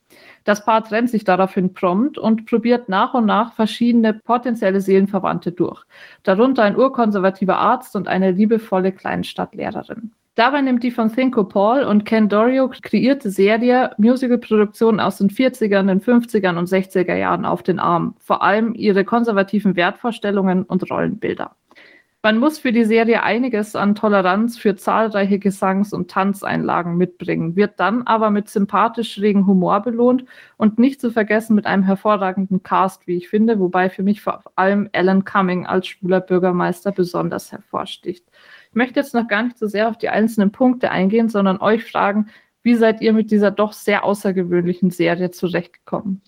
Das 0.44 0.64
Paar 0.64 0.84
trennt 0.84 1.10
sich 1.10 1.24
daraufhin 1.24 1.74
prompt 1.74 2.18
und 2.18 2.46
probiert 2.46 2.88
nach 2.88 3.14
und 3.14 3.26
nach 3.26 3.52
verschiedene 3.54 4.14
potenzielle 4.14 4.80
Seelenverwandte 4.80 5.52
durch, 5.52 5.84
darunter 6.22 6.62
ein 6.62 6.76
urkonservativer 6.76 7.58
Arzt 7.58 7.94
und 7.96 8.08
eine 8.08 8.30
liebevolle 8.30 8.92
Kleinstadtlehrerin. 8.92 10.12
Dabei 10.36 10.62
nimmt 10.62 10.82
die 10.84 10.90
von 10.90 11.12
Thinko 11.12 11.44
Paul 11.44 11.82
und 11.82 12.04
Ken 12.04 12.28
Dorio 12.28 12.70
kreierte 12.82 13.30
Serie 13.30 13.90
Musicalproduktionen 13.98 15.00
aus 15.00 15.18
den 15.18 15.28
40ern, 15.28 15.88
den 15.88 16.00
50ern 16.00 16.56
und 16.56 16.68
60er 16.68 17.16
Jahren 17.16 17.44
auf 17.44 17.62
den 17.62 17.78
Arm, 17.78 18.14
vor 18.20 18.42
allem 18.42 18.74
ihre 18.74 19.04
konservativen 19.04 19.76
Wertvorstellungen 19.76 20.62
und 20.62 20.88
Rollenbilder. 20.90 21.56
Man 22.22 22.36
muss 22.36 22.58
für 22.58 22.70
die 22.70 22.84
Serie 22.84 23.22
einiges 23.22 23.74
an 23.74 23.94
Toleranz 23.94 24.58
für 24.58 24.76
zahlreiche 24.76 25.38
Gesangs- 25.38 25.94
und 25.94 26.10
Tanzeinlagen 26.10 26.98
mitbringen, 26.98 27.56
wird 27.56 27.80
dann 27.80 28.02
aber 28.02 28.28
mit 28.28 28.50
sympathisch 28.50 29.14
schrägen 29.14 29.46
Humor 29.46 29.80
belohnt 29.80 30.26
und 30.58 30.78
nicht 30.78 31.00
zu 31.00 31.10
vergessen 31.10 31.54
mit 31.54 31.64
einem 31.64 31.82
hervorragenden 31.82 32.62
Cast, 32.62 33.06
wie 33.06 33.16
ich 33.16 33.30
finde, 33.30 33.58
wobei 33.58 33.88
für 33.88 34.02
mich 34.02 34.20
vor 34.20 34.42
allem 34.54 34.90
Alan 34.92 35.24
Cumming 35.24 35.66
als 35.66 35.86
schwuler 35.86 36.20
Bürgermeister 36.20 36.92
besonders 36.92 37.52
hervorsticht. 37.52 38.26
Ich 38.68 38.74
möchte 38.74 39.00
jetzt 39.00 39.14
noch 39.14 39.26
gar 39.26 39.42
nicht 39.44 39.56
so 39.56 39.66
sehr 39.66 39.88
auf 39.88 39.96
die 39.96 40.10
einzelnen 40.10 40.52
Punkte 40.52 40.90
eingehen, 40.90 41.30
sondern 41.30 41.58
euch 41.62 41.84
fragen, 41.90 42.28
wie 42.62 42.74
seid 42.74 43.00
ihr 43.00 43.14
mit 43.14 43.30
dieser 43.30 43.50
doch 43.50 43.72
sehr 43.72 44.04
außergewöhnlichen 44.04 44.90
Serie 44.90 45.30
zurechtgekommen? 45.30 46.20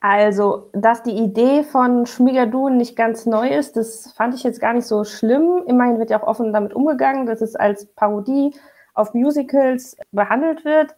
Also, 0.00 0.70
dass 0.72 1.02
die 1.02 1.16
Idee 1.16 1.64
von 1.64 2.06
Schmigadun 2.06 2.76
nicht 2.76 2.94
ganz 2.94 3.26
neu 3.26 3.48
ist, 3.48 3.76
das 3.76 4.12
fand 4.12 4.34
ich 4.34 4.44
jetzt 4.44 4.60
gar 4.60 4.72
nicht 4.72 4.86
so 4.86 5.02
schlimm. 5.02 5.64
Immerhin 5.66 5.98
wird 5.98 6.10
ja 6.10 6.22
auch 6.22 6.26
offen 6.26 6.52
damit 6.52 6.72
umgegangen, 6.72 7.26
dass 7.26 7.40
es 7.40 7.56
als 7.56 7.86
Parodie 7.86 8.54
auf 8.94 9.12
Musicals 9.14 9.96
behandelt 10.12 10.64
wird. 10.64 10.94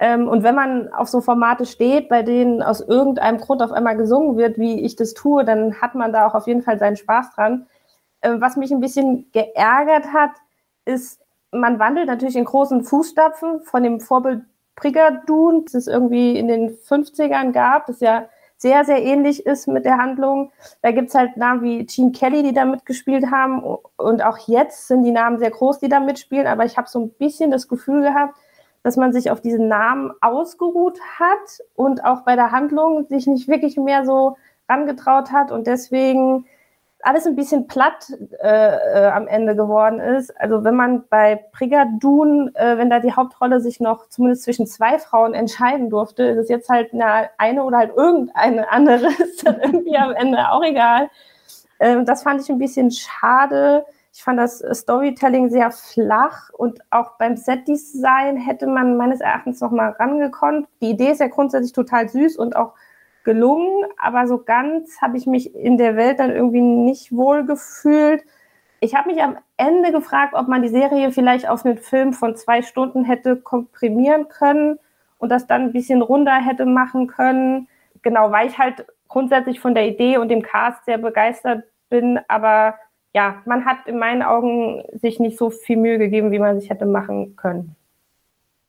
Ähm, 0.00 0.26
und 0.28 0.42
wenn 0.42 0.56
man 0.56 0.92
auf 0.92 1.08
so 1.08 1.20
Formate 1.20 1.66
steht, 1.66 2.08
bei 2.08 2.24
denen 2.24 2.62
aus 2.62 2.80
irgendeinem 2.80 3.38
Grund 3.38 3.62
auf 3.62 3.70
einmal 3.70 3.96
gesungen 3.96 4.36
wird, 4.36 4.58
wie 4.58 4.80
ich 4.80 4.96
das 4.96 5.14
tue, 5.14 5.44
dann 5.44 5.80
hat 5.80 5.94
man 5.94 6.12
da 6.12 6.26
auch 6.26 6.34
auf 6.34 6.48
jeden 6.48 6.62
Fall 6.62 6.78
seinen 6.78 6.96
Spaß 6.96 7.34
dran. 7.36 7.66
Ähm, 8.22 8.40
was 8.40 8.56
mich 8.56 8.72
ein 8.72 8.80
bisschen 8.80 9.30
geärgert 9.32 10.12
hat, 10.12 10.32
ist, 10.84 11.20
man 11.52 11.78
wandelt 11.78 12.08
natürlich 12.08 12.34
in 12.34 12.44
großen 12.44 12.82
Fußstapfen 12.82 13.60
von 13.62 13.82
dem 13.84 14.00
Vorbild 14.00 14.42
Brigadoon, 14.76 15.64
das 15.64 15.74
es 15.74 15.86
irgendwie 15.86 16.38
in 16.38 16.48
den 16.48 16.76
50ern 16.78 17.52
gab, 17.52 17.86
das 17.86 18.00
ja 18.00 18.28
sehr, 18.62 18.84
sehr 18.84 19.02
ähnlich 19.02 19.44
ist 19.44 19.66
mit 19.66 19.84
der 19.84 19.98
Handlung. 19.98 20.52
Da 20.82 20.92
gibt 20.92 21.08
es 21.08 21.14
halt 21.16 21.36
Namen 21.36 21.62
wie 21.62 21.84
Gene 21.84 22.12
Kelly, 22.12 22.44
die 22.44 22.54
da 22.54 22.64
mitgespielt 22.64 23.30
haben. 23.30 23.62
Und 23.96 24.24
auch 24.24 24.38
jetzt 24.46 24.86
sind 24.86 25.02
die 25.02 25.10
Namen 25.10 25.40
sehr 25.40 25.50
groß, 25.50 25.80
die 25.80 25.88
da 25.88 25.98
mitspielen. 25.98 26.46
Aber 26.46 26.64
ich 26.64 26.76
habe 26.76 26.88
so 26.88 27.00
ein 27.00 27.10
bisschen 27.10 27.50
das 27.50 27.66
Gefühl 27.66 28.02
gehabt, 28.02 28.36
dass 28.84 28.96
man 28.96 29.12
sich 29.12 29.32
auf 29.32 29.40
diesen 29.40 29.66
Namen 29.66 30.12
ausgeruht 30.20 31.00
hat 31.18 31.60
und 31.74 32.04
auch 32.04 32.22
bei 32.22 32.36
der 32.36 32.52
Handlung 32.52 33.06
sich 33.08 33.26
nicht 33.26 33.48
wirklich 33.48 33.76
mehr 33.76 34.04
so 34.04 34.36
rangetraut 34.68 35.32
hat. 35.32 35.50
Und 35.50 35.66
deswegen 35.66 36.46
alles 37.02 37.26
ein 37.26 37.36
bisschen 37.36 37.66
platt 37.66 38.12
äh, 38.40 38.46
äh, 38.46 39.10
am 39.10 39.26
Ende 39.26 39.56
geworden 39.56 39.98
ist. 39.98 40.30
Also 40.40 40.64
wenn 40.64 40.76
man 40.76 41.04
bei 41.08 41.44
Brigadoon, 41.52 42.54
äh, 42.54 42.78
wenn 42.78 42.90
da 42.90 43.00
die 43.00 43.12
Hauptrolle 43.12 43.60
sich 43.60 43.80
noch 43.80 44.08
zumindest 44.08 44.44
zwischen 44.44 44.66
zwei 44.66 44.98
Frauen 44.98 45.34
entscheiden 45.34 45.90
durfte, 45.90 46.22
ist 46.22 46.38
es 46.38 46.48
jetzt 46.48 46.68
halt 46.68 46.92
eine, 46.94 47.28
eine 47.38 47.64
oder 47.64 47.78
halt 47.78 47.96
irgendeine 47.96 48.70
andere, 48.70 49.06
ist 49.18 49.46
dann 49.46 49.60
irgendwie 49.60 49.96
am 49.96 50.12
Ende 50.12 50.50
auch 50.50 50.62
egal. 50.62 51.10
Äh, 51.78 52.04
das 52.04 52.22
fand 52.22 52.40
ich 52.40 52.48
ein 52.48 52.58
bisschen 52.58 52.90
schade. 52.92 53.84
Ich 54.14 54.22
fand 54.22 54.38
das 54.38 54.62
Storytelling 54.72 55.48
sehr 55.48 55.70
flach 55.70 56.50
und 56.52 56.80
auch 56.90 57.12
beim 57.18 57.36
Setdesign 57.36 58.36
hätte 58.36 58.66
man 58.66 58.96
meines 58.96 59.20
Erachtens 59.20 59.60
noch 59.60 59.70
mal 59.70 59.90
rangekonnt. 59.90 60.68
Die 60.80 60.90
Idee 60.90 61.10
ist 61.12 61.20
ja 61.20 61.28
grundsätzlich 61.28 61.72
total 61.72 62.08
süß 62.08 62.36
und 62.36 62.54
auch 62.54 62.74
gelungen, 63.24 63.84
aber 63.98 64.26
so 64.26 64.38
ganz 64.38 65.00
habe 65.00 65.16
ich 65.16 65.26
mich 65.26 65.54
in 65.54 65.78
der 65.78 65.96
Welt 65.96 66.18
dann 66.18 66.30
irgendwie 66.30 66.60
nicht 66.60 67.12
wohl 67.12 67.44
gefühlt. 67.44 68.24
Ich 68.80 68.94
habe 68.94 69.12
mich 69.12 69.22
am 69.22 69.36
Ende 69.56 69.92
gefragt, 69.92 70.34
ob 70.34 70.48
man 70.48 70.62
die 70.62 70.68
Serie 70.68 71.12
vielleicht 71.12 71.48
auf 71.48 71.64
einen 71.64 71.78
Film 71.78 72.12
von 72.12 72.34
zwei 72.36 72.62
Stunden 72.62 73.04
hätte 73.04 73.36
komprimieren 73.36 74.28
können 74.28 74.78
und 75.18 75.30
das 75.30 75.46
dann 75.46 75.62
ein 75.62 75.72
bisschen 75.72 76.02
runder 76.02 76.34
hätte 76.34 76.66
machen 76.66 77.06
können. 77.06 77.68
Genau, 78.02 78.32
weil 78.32 78.48
ich 78.48 78.58
halt 78.58 78.86
grundsätzlich 79.06 79.60
von 79.60 79.74
der 79.74 79.86
Idee 79.86 80.18
und 80.18 80.28
dem 80.28 80.42
Cast 80.42 80.84
sehr 80.84 80.98
begeistert 80.98 81.64
bin, 81.90 82.18
aber 82.28 82.74
ja, 83.14 83.42
man 83.44 83.64
hat 83.64 83.86
in 83.86 83.98
meinen 83.98 84.22
Augen 84.22 84.82
sich 84.94 85.20
nicht 85.20 85.38
so 85.38 85.50
viel 85.50 85.76
Mühe 85.76 85.98
gegeben, 85.98 86.32
wie 86.32 86.38
man 86.38 86.58
sich 86.58 86.70
hätte 86.70 86.86
machen 86.86 87.36
können. 87.36 87.76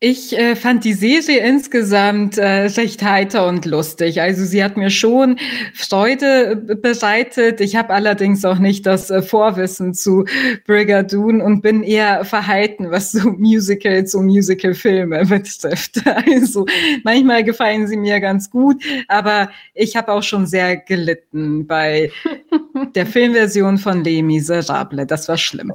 Ich 0.05 0.37
äh, 0.37 0.57
fand 0.57 0.83
die 0.83 0.91
Serie 0.91 1.39
insgesamt 1.47 2.37
äh, 2.37 2.65
recht 2.65 3.01
heiter 3.03 3.47
und 3.47 3.63
lustig. 3.63 4.19
Also 4.19 4.43
sie 4.43 4.61
hat 4.61 4.75
mir 4.75 4.89
schon 4.89 5.39
Freude 5.73 6.57
bereitet. 6.57 7.61
Ich 7.61 7.77
habe 7.77 7.93
allerdings 7.93 8.43
auch 8.43 8.59
nicht 8.59 8.85
das 8.85 9.09
äh, 9.09 9.21
Vorwissen 9.21 9.93
zu 9.93 10.25
Brigadoon 10.67 11.39
und 11.39 11.61
bin 11.61 11.83
eher 11.83 12.25
verhalten, 12.25 12.91
was 12.91 13.13
so 13.13 13.29
Musicals 13.29 14.13
und 14.13 14.25
Musicalfilme 14.25 15.25
betrifft. 15.29 16.01
Also 16.05 16.65
manchmal 17.05 17.45
gefallen 17.45 17.87
sie 17.87 17.95
mir 17.95 18.19
ganz 18.19 18.49
gut, 18.49 18.83
aber 19.07 19.51
ich 19.73 19.95
habe 19.95 20.11
auch 20.11 20.23
schon 20.23 20.47
sehr 20.47 20.75
gelitten 20.75 21.65
bei 21.65 22.11
der 22.91 23.05
Filmversion 23.05 23.77
von 23.77 24.03
Les 24.03 24.21
Miserables. 24.21 25.07
Das 25.07 25.27
war 25.27 25.37
schlimm. 25.37 25.71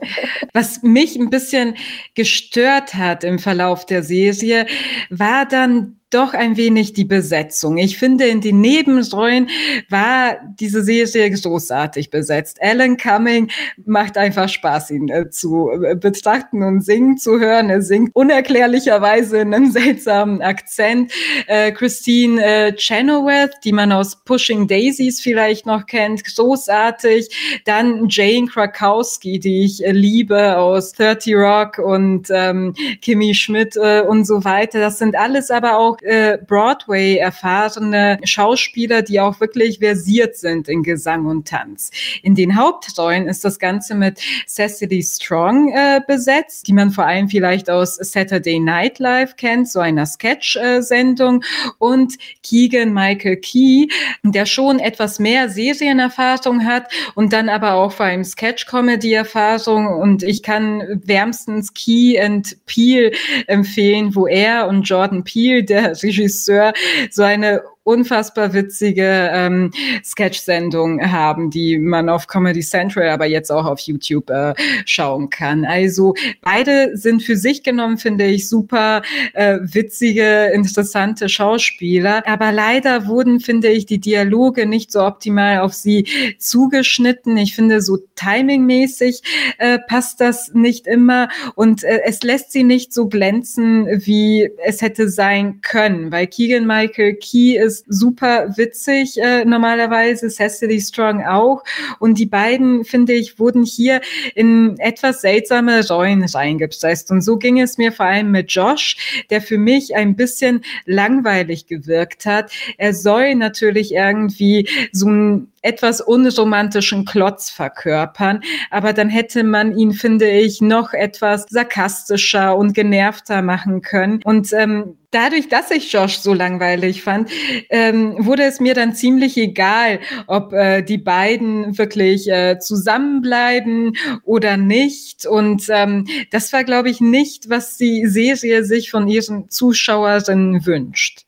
Was 0.53 0.83
mich 0.83 1.17
ein 1.17 1.31
bisschen 1.31 1.75
gestört 2.15 2.95
hat 2.95 3.25
im 3.25 3.39
Verlauf 3.39 3.87
der 3.87 4.03
Serie, 4.03 4.67
war 5.11 5.47
dann 5.47 5.98
doch 6.11 6.33
ein 6.33 6.57
wenig 6.57 6.95
die 6.95 7.05
Besetzung. 7.05 7.77
Ich 7.77 7.99
finde, 7.99 8.27
in 8.27 8.41
den 8.41 8.61
Nebenrollen 8.61 9.51
war 9.91 10.39
diese 10.59 10.83
Serie 10.83 11.31
großartig 11.31 12.11
besetzt. 12.11 12.59
Alan 12.63 12.97
Cumming 12.97 13.51
macht 13.85 14.17
einfach 14.17 14.49
Spaß, 14.49 14.91
ihn 14.91 15.09
äh, 15.11 15.29
zu 15.29 15.71
äh, 15.71 15.95
betrachten 15.95 16.63
und 16.63 16.81
singen 16.81 17.19
zu 17.19 17.39
hören. 17.39 17.69
Er 17.69 17.83
singt 17.83 18.15
unerklärlicherweise 18.15 19.39
in 19.39 19.53
einem 19.53 19.71
seltsamen 19.71 20.41
Akzent. 20.41 21.13
Äh, 21.47 21.73
Christine 21.73 22.43
äh, 22.43 22.73
Chenoweth, 22.75 23.53
die 23.65 23.73
man 23.73 23.93
aus 23.93 24.25
Pushing 24.25 24.67
Daisies 24.67 25.21
vielleicht 25.21 25.67
noch 25.67 25.85
kennt, 25.85 26.25
großartig. 26.25 27.63
Dann 27.67 28.07
Jane 28.09 28.47
Krakowski, 28.47 29.39
die 29.39 29.65
ich 29.65 29.85
äh, 29.85 29.93
liebe 29.93 30.57
aus 30.57 30.93
30 30.93 31.35
Rock 31.35 31.79
und 31.79 32.29
ähm, 32.31 32.75
Kimmy 33.03 33.35
Schmidt 33.35 33.77
äh, 33.77 34.01
und 34.01 34.25
so 34.25 34.45
weiter. 34.45 34.81
Das 34.81 34.99
sind 34.99 35.15
alles 35.15 35.51
aber 35.51 35.77
auch 35.77 35.98
äh, 36.03 36.39
Broadway 36.39 37.17
erfahrene 37.17 38.19
Schauspieler, 38.25 39.03
die 39.03 39.21
auch 39.21 39.41
wirklich 39.41 39.79
versiert 39.79 40.37
sind 40.37 40.69
in 40.69 40.83
Gesang 40.83 41.27
und 41.27 41.49
Tanz. 41.49 41.91
In 42.23 42.35
den 42.35 42.57
Hauptrollen 42.57 43.29
ist 43.29 43.45
das 43.45 43.59
Ganze 43.59 43.95
mit 43.95 44.21
Cecily 44.47 45.03
Strong 45.03 45.73
äh, 45.73 46.01
besetzt, 46.07 46.69
die 46.69 46.73
man 46.73 46.91
vor 46.91 47.05
allem 47.05 47.29
vielleicht 47.29 47.71
aus 47.71 47.97
Saturday 47.97 48.59
Night 48.59 48.99
Live 48.99 49.37
kennt, 49.37 49.69
so 49.69 49.81
einer 49.81 50.07
Sketch-Sendung, 50.07 51.45
und 51.79 52.15
Keegan 52.43 52.93
Michael 52.93 53.37
Key, 53.37 53.89
der 54.23 54.47
schon 54.47 54.79
etwas 54.79 55.19
mehr 55.19 55.49
Serienerfahrung 55.49 56.65
hat 56.65 56.91
und 57.15 57.33
dann 57.33 57.49
aber 57.49 57.75
auch 57.75 57.93
vor 57.93 58.07
allem 58.07 58.25
Sketch-Comedy-Erfahrung. 58.25 59.87
Und 59.87 60.23
ich 60.23 60.43
kann 60.43 60.83
wärmstens 61.05 61.75
Key 61.75 62.21
and 62.21 62.57
Peel 62.67 63.13
empfehlen, 63.47 64.15
wo 64.15 64.27
er 64.27 64.69
und 64.69 64.83
Jordan 64.83 65.25
Peele, 65.25 65.65
der 65.65 65.88
Regisseur, 65.93 66.73
so 67.11 67.23
eine 67.23 67.63
unfassbar 67.89 68.53
witzige 68.53 69.31
ähm, 69.33 69.71
Sketch-Sendung 70.05 71.01
haben, 71.01 71.49
die 71.49 71.79
man 71.79 72.11
auf 72.11 72.27
Comedy 72.27 72.61
Central, 72.61 73.09
aber 73.09 73.25
jetzt 73.25 73.51
auch 73.51 73.65
auf 73.65 73.81
YouTube 73.81 74.29
äh, 74.29 74.53
schauen 74.85 75.31
kann. 75.31 75.65
Also 75.65 76.15
beide 76.43 76.97
sind 76.99 77.23
für 77.23 77.37
sich 77.37 77.63
genommen, 77.63 77.97
finde 77.97 78.27
ich, 78.27 78.49
super 78.49 79.01
äh, 79.33 79.59
witzige, 79.63 80.51
interessante 80.53 81.31
Schauspieler. 81.31 82.23
Aber 82.27 82.53
leider 82.53 83.07
wurden, 83.07 83.41
finde 83.41 83.69
ich, 83.69 83.87
die 83.87 84.01
Dialoge 84.01 84.67
nicht 84.67 84.93
so 84.93 85.03
optimal 85.03 85.61
auf 85.61 85.73
sie 85.73 86.05
zugeschnitten. 86.39 87.39
Ich 87.39 87.55
finde, 87.55 87.81
so 87.81 87.97
timingmäßig 88.17 89.23
äh, 89.57 89.79
passt 89.89 90.21
das 90.21 90.53
nicht 90.53 90.87
immer 90.87 91.29
und 91.55 91.85
äh, 91.85 92.03
es 92.05 92.23
lässt 92.23 92.53
sie 92.53 92.65
nicht 92.65 92.93
so 92.93 93.09
glänzen, 93.09 93.87
wie 94.05 94.51
es 94.63 94.83
hätte 94.83 95.09
sein 95.09 95.61
können, 95.63 96.13
weil 96.13 96.27
Keegan 96.27 96.67
Michael 96.67 97.15
Key 97.15 97.57
ist 97.57 97.78
ist 97.79 97.85
super 97.89 98.57
witzig 98.57 99.19
äh, 99.19 99.45
normalerweise, 99.45 100.29
Cecily 100.29 100.81
Strong 100.81 101.25
auch. 101.25 101.65
Und 101.99 102.19
die 102.19 102.27
beiden, 102.27 102.85
finde 102.85 103.15
ich, 103.15 103.39
wurden 103.39 103.65
hier 103.65 104.01
in 104.35 104.79
etwas 104.79 105.21
seltsame 105.21 105.87
Rollen 105.89 106.25
reingepresst. 106.25 107.11
Und 107.11 107.23
so 107.23 107.37
ging 107.37 107.61
es 107.61 107.79
mir 107.79 107.93
vor 107.93 108.07
allem 108.07 108.31
mit 108.31 108.51
Josh, 108.51 109.25
der 109.31 109.41
für 109.41 109.59
mich 109.59 109.95
ein 109.95 110.17
bisschen 110.17 110.63
langweilig 110.87 111.67
gewirkt 111.67 112.27
hat. 112.27 112.51
Er 112.77 112.95
soll 112.95 113.35
natürlich 113.35 113.93
irgendwie 113.93 114.69
so 114.93 115.09
ein 115.09 115.53
etwas 115.63 116.01
unromantischen 116.01 117.05
Klotz 117.05 117.51
verkörpern. 117.51 118.41
Aber 118.71 118.93
dann 118.93 119.09
hätte 119.09 119.45
man 119.45 119.77
ihn, 119.77 119.93
finde 119.93 120.31
ich, 120.31 120.61
noch 120.61 120.93
etwas 120.93 121.47
sarkastischer 121.49 122.57
und 122.57 122.75
genervter 122.75 123.43
machen 123.43 123.83
können. 123.83 124.21
Und 124.25 124.53
ähm, 124.53 124.97
dadurch, 125.11 125.49
dass 125.49 125.71
ich 125.71 125.93
Josh 125.93 126.19
so 126.19 126.35
langweilig 126.35 127.03
fand, 127.03 127.31
ähm, 127.71 128.15
wurde 128.19 128.45
es 128.45 128.61
mir 128.61 128.75
dann 128.75 128.95
ziemlich 128.95 129.37
egal, 129.37 130.01
ob 130.27 130.53
äh, 130.53 130.83
die 130.83 130.99
beiden 130.99 131.79
wirklich 131.79 132.29
äh, 132.29 132.59
zusammenbleiben 132.59 133.97
oder 134.25 134.57
nicht. 134.57 135.27
Und 135.27 135.65
ähm, 135.69 136.07
das 136.31 136.53
war, 136.53 136.65
glaube 136.65 136.91
ich, 136.91 137.01
nicht, 137.01 137.49
was 137.49 137.77
die 137.77 138.07
Serie 138.07 138.65
sich 138.65 138.91
von 138.91 139.09
ihren 139.09 139.51
Zuschauerinnen 139.51 140.67
wünscht. 140.67 141.28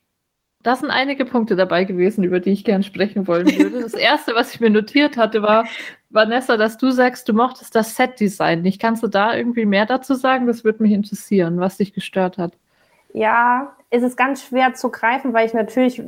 Das 0.63 0.81
sind 0.81 0.91
einige 0.91 1.25
Punkte 1.25 1.57
dabei 1.57 1.85
gewesen, 1.85 2.23
über 2.23 2.39
die 2.39 2.51
ich 2.51 2.65
gern 2.65 2.83
sprechen 2.83 3.27
wollen 3.27 3.47
würde. 3.47 3.81
Das 3.81 3.95
erste, 3.95 4.35
was 4.35 4.55
ich 4.55 4.61
mir 4.61 4.69
notiert 4.69 5.17
hatte, 5.17 5.43
war, 5.43 5.65
Vanessa, 6.11 6.59
dass 6.59 6.77
du 6.77 6.91
sagst, 6.91 7.29
du 7.29 7.33
mochtest 7.33 7.75
das 7.75 7.97
Set-Design 7.97 8.61
nicht. 8.61 8.81
Kannst 8.81 9.03
du 9.03 9.07
da 9.07 9.35
irgendwie 9.35 9.65
mehr 9.65 9.87
dazu 9.87 10.15
sagen? 10.15 10.47
Das 10.47 10.63
würde 10.63 10.83
mich 10.83 10.93
interessieren, 10.93 11.61
was 11.61 11.79
dich 11.79 11.95
gestört 11.95 12.37
hat. 12.37 12.53
Ja, 13.15 13.75
es 13.89 14.03
ist 14.03 14.17
ganz 14.17 14.45
schwer 14.45 14.75
zu 14.75 14.91
greifen, 14.91 15.33
weil 15.33 15.47
ich 15.47 15.55
natürlich, 15.55 16.03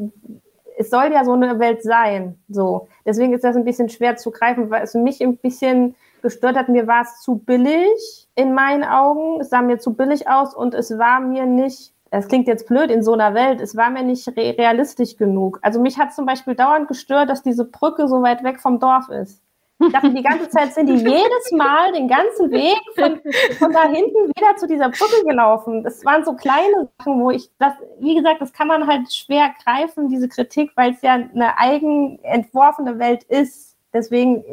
es 0.76 0.90
soll 0.90 1.12
ja 1.12 1.24
so 1.24 1.32
eine 1.32 1.58
Welt 1.58 1.82
sein. 1.82 2.38
So. 2.48 2.88
Deswegen 3.06 3.32
ist 3.32 3.44
das 3.44 3.56
ein 3.56 3.64
bisschen 3.64 3.88
schwer 3.88 4.16
zu 4.16 4.30
greifen, 4.30 4.70
weil 4.70 4.82
es 4.82 4.92
mich 4.94 5.22
ein 5.22 5.38
bisschen 5.38 5.94
gestört 6.20 6.56
hat. 6.56 6.68
Mir 6.68 6.86
war 6.86 7.02
es 7.02 7.20
zu 7.22 7.36
billig 7.36 8.28
in 8.34 8.52
meinen 8.52 8.84
Augen. 8.84 9.40
Es 9.40 9.48
sah 9.48 9.62
mir 9.62 9.78
zu 9.78 9.94
billig 9.94 10.28
aus 10.28 10.54
und 10.54 10.74
es 10.74 10.98
war 10.98 11.20
mir 11.20 11.46
nicht 11.46 11.92
das 12.12 12.28
klingt 12.28 12.46
jetzt 12.46 12.68
blöd 12.68 12.90
in 12.90 13.02
so 13.02 13.14
einer 13.14 13.32
Welt, 13.32 13.60
es 13.62 13.74
war 13.74 13.88
mir 13.88 14.02
nicht 14.02 14.28
re 14.28 14.54
realistisch 14.58 15.16
genug. 15.16 15.58
Also 15.62 15.80
mich 15.80 15.98
hat 15.98 16.14
zum 16.14 16.26
Beispiel 16.26 16.54
dauernd 16.54 16.86
gestört, 16.86 17.30
dass 17.30 17.42
diese 17.42 17.64
Brücke 17.64 18.06
so 18.06 18.20
weit 18.20 18.44
weg 18.44 18.60
vom 18.60 18.78
Dorf 18.78 19.08
ist. 19.08 19.40
Ich 19.80 19.92
dachte, 19.92 20.10
die 20.10 20.22
ganze 20.22 20.48
Zeit 20.50 20.74
sind 20.74 20.88
die 20.88 20.96
jedes 20.96 21.52
Mal 21.52 21.90
den 21.92 22.08
ganzen 22.08 22.50
Weg 22.50 22.78
von, 22.94 23.18
von 23.58 23.72
da 23.72 23.84
hinten 23.84 24.28
wieder 24.28 24.54
zu 24.56 24.66
dieser 24.66 24.90
Brücke 24.90 25.24
gelaufen. 25.26 25.82
Das 25.82 26.04
waren 26.04 26.22
so 26.22 26.34
kleine 26.34 26.90
Sachen, 26.98 27.18
wo 27.18 27.30
ich 27.30 27.50
das, 27.58 27.72
wie 27.98 28.14
gesagt, 28.14 28.42
das 28.42 28.52
kann 28.52 28.68
man 28.68 28.86
halt 28.86 29.10
schwer 29.10 29.50
greifen, 29.64 30.10
diese 30.10 30.28
Kritik, 30.28 30.70
weil 30.76 30.92
es 30.92 31.00
ja 31.00 31.14
eine 31.14 31.58
eigen 31.58 32.18
entworfene 32.22 32.98
Welt 32.98 33.24
ist. 33.24 33.74
Deswegen 33.94 34.44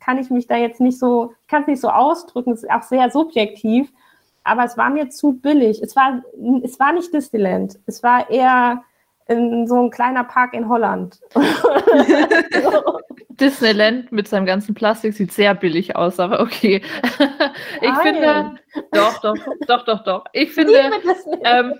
kann 0.00 0.18
ich 0.18 0.30
mich 0.30 0.48
da 0.48 0.56
jetzt 0.56 0.80
nicht 0.80 0.98
so, 0.98 1.32
kann 1.46 1.62
es 1.62 1.68
nicht 1.68 1.80
so 1.80 1.88
ausdrücken, 1.88 2.52
es 2.52 2.64
ist 2.64 2.70
auch 2.70 2.82
sehr 2.82 3.08
subjektiv 3.08 3.90
aber 4.44 4.64
es 4.64 4.76
war 4.76 4.90
mir 4.90 5.08
zu 5.08 5.32
billig. 5.32 5.82
Es 5.82 5.96
war, 5.96 6.22
es 6.62 6.78
war 6.78 6.92
nicht 6.92 7.12
Disneyland. 7.12 7.78
Es 7.86 8.02
war 8.02 8.30
eher 8.30 8.84
in 9.26 9.66
so 9.66 9.82
ein 9.82 9.90
kleiner 9.90 10.24
Park 10.24 10.52
in 10.54 10.68
Holland. 10.68 11.18
Disneyland 13.30 14.12
mit 14.12 14.28
seinem 14.28 14.46
ganzen 14.46 14.74
Plastik 14.74 15.14
sieht 15.14 15.32
sehr 15.32 15.54
billig 15.54 15.96
aus, 15.96 16.20
aber 16.20 16.40
okay. 16.40 16.82
ich 17.80 17.90
Nein. 17.90 18.02
finde, 18.02 18.54
doch, 18.92 19.20
doch, 19.22 19.36
doch, 19.66 19.84
doch, 19.84 20.04
doch. 20.04 20.24
Ich 20.32 20.52
finde, 20.52 20.90
ähm, 21.44 21.74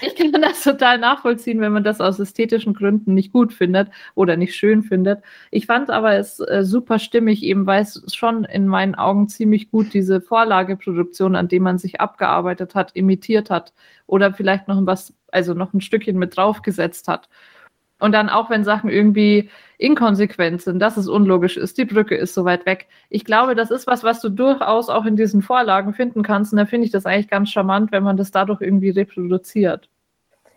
ich 0.00 0.14
kann 0.14 0.32
das 0.32 0.62
total 0.62 0.98
nachvollziehen, 0.98 1.60
wenn 1.60 1.72
man 1.72 1.84
das 1.84 2.00
aus 2.00 2.18
ästhetischen 2.18 2.74
Gründen 2.74 3.14
nicht 3.14 3.32
gut 3.32 3.52
findet 3.52 3.88
oder 4.14 4.36
nicht 4.36 4.54
schön 4.54 4.82
findet. 4.82 5.22
Ich 5.50 5.66
fand 5.66 5.90
aber 5.90 6.14
es 6.14 6.40
äh, 6.40 6.62
super 6.64 6.98
stimmig, 6.98 7.42
eben 7.42 7.66
weil 7.66 7.82
es 7.82 8.02
schon 8.14 8.44
in 8.44 8.66
meinen 8.66 8.94
Augen 8.94 9.28
ziemlich 9.28 9.70
gut 9.70 9.92
diese 9.94 10.20
Vorlageproduktion, 10.20 11.36
an 11.36 11.48
dem 11.48 11.62
man 11.62 11.78
sich 11.78 12.00
abgearbeitet 12.00 12.74
hat, 12.74 12.92
imitiert 12.94 13.50
hat 13.50 13.72
oder 14.06 14.32
vielleicht 14.32 14.68
noch 14.68 14.84
was, 14.86 15.14
also 15.32 15.54
noch 15.54 15.74
ein 15.74 15.80
Stückchen 15.80 16.18
mit 16.18 16.36
draufgesetzt 16.36 17.08
hat. 17.08 17.28
Und 18.00 18.12
dann 18.12 18.28
auch, 18.28 18.50
wenn 18.50 18.64
Sachen 18.64 18.90
irgendwie 18.90 19.50
inkonsequent 19.78 20.62
sind, 20.62 20.78
dass 20.78 20.96
es 20.96 21.08
unlogisch 21.08 21.56
ist, 21.56 21.78
die 21.78 21.84
Brücke 21.84 22.14
ist 22.14 22.34
so 22.34 22.44
weit 22.44 22.66
weg. 22.66 22.86
Ich 23.08 23.24
glaube, 23.24 23.54
das 23.54 23.70
ist 23.70 23.86
was, 23.86 24.04
was 24.04 24.20
du 24.20 24.28
durchaus 24.28 24.88
auch 24.88 25.04
in 25.04 25.16
diesen 25.16 25.42
Vorlagen 25.42 25.94
finden 25.94 26.22
kannst. 26.22 26.52
Und 26.52 26.58
da 26.58 26.66
finde 26.66 26.86
ich 26.86 26.92
das 26.92 27.06
eigentlich 27.06 27.30
ganz 27.30 27.50
charmant, 27.50 27.92
wenn 27.92 28.02
man 28.02 28.16
das 28.16 28.30
dadurch 28.30 28.60
irgendwie 28.60 28.90
reproduziert. 28.90 29.88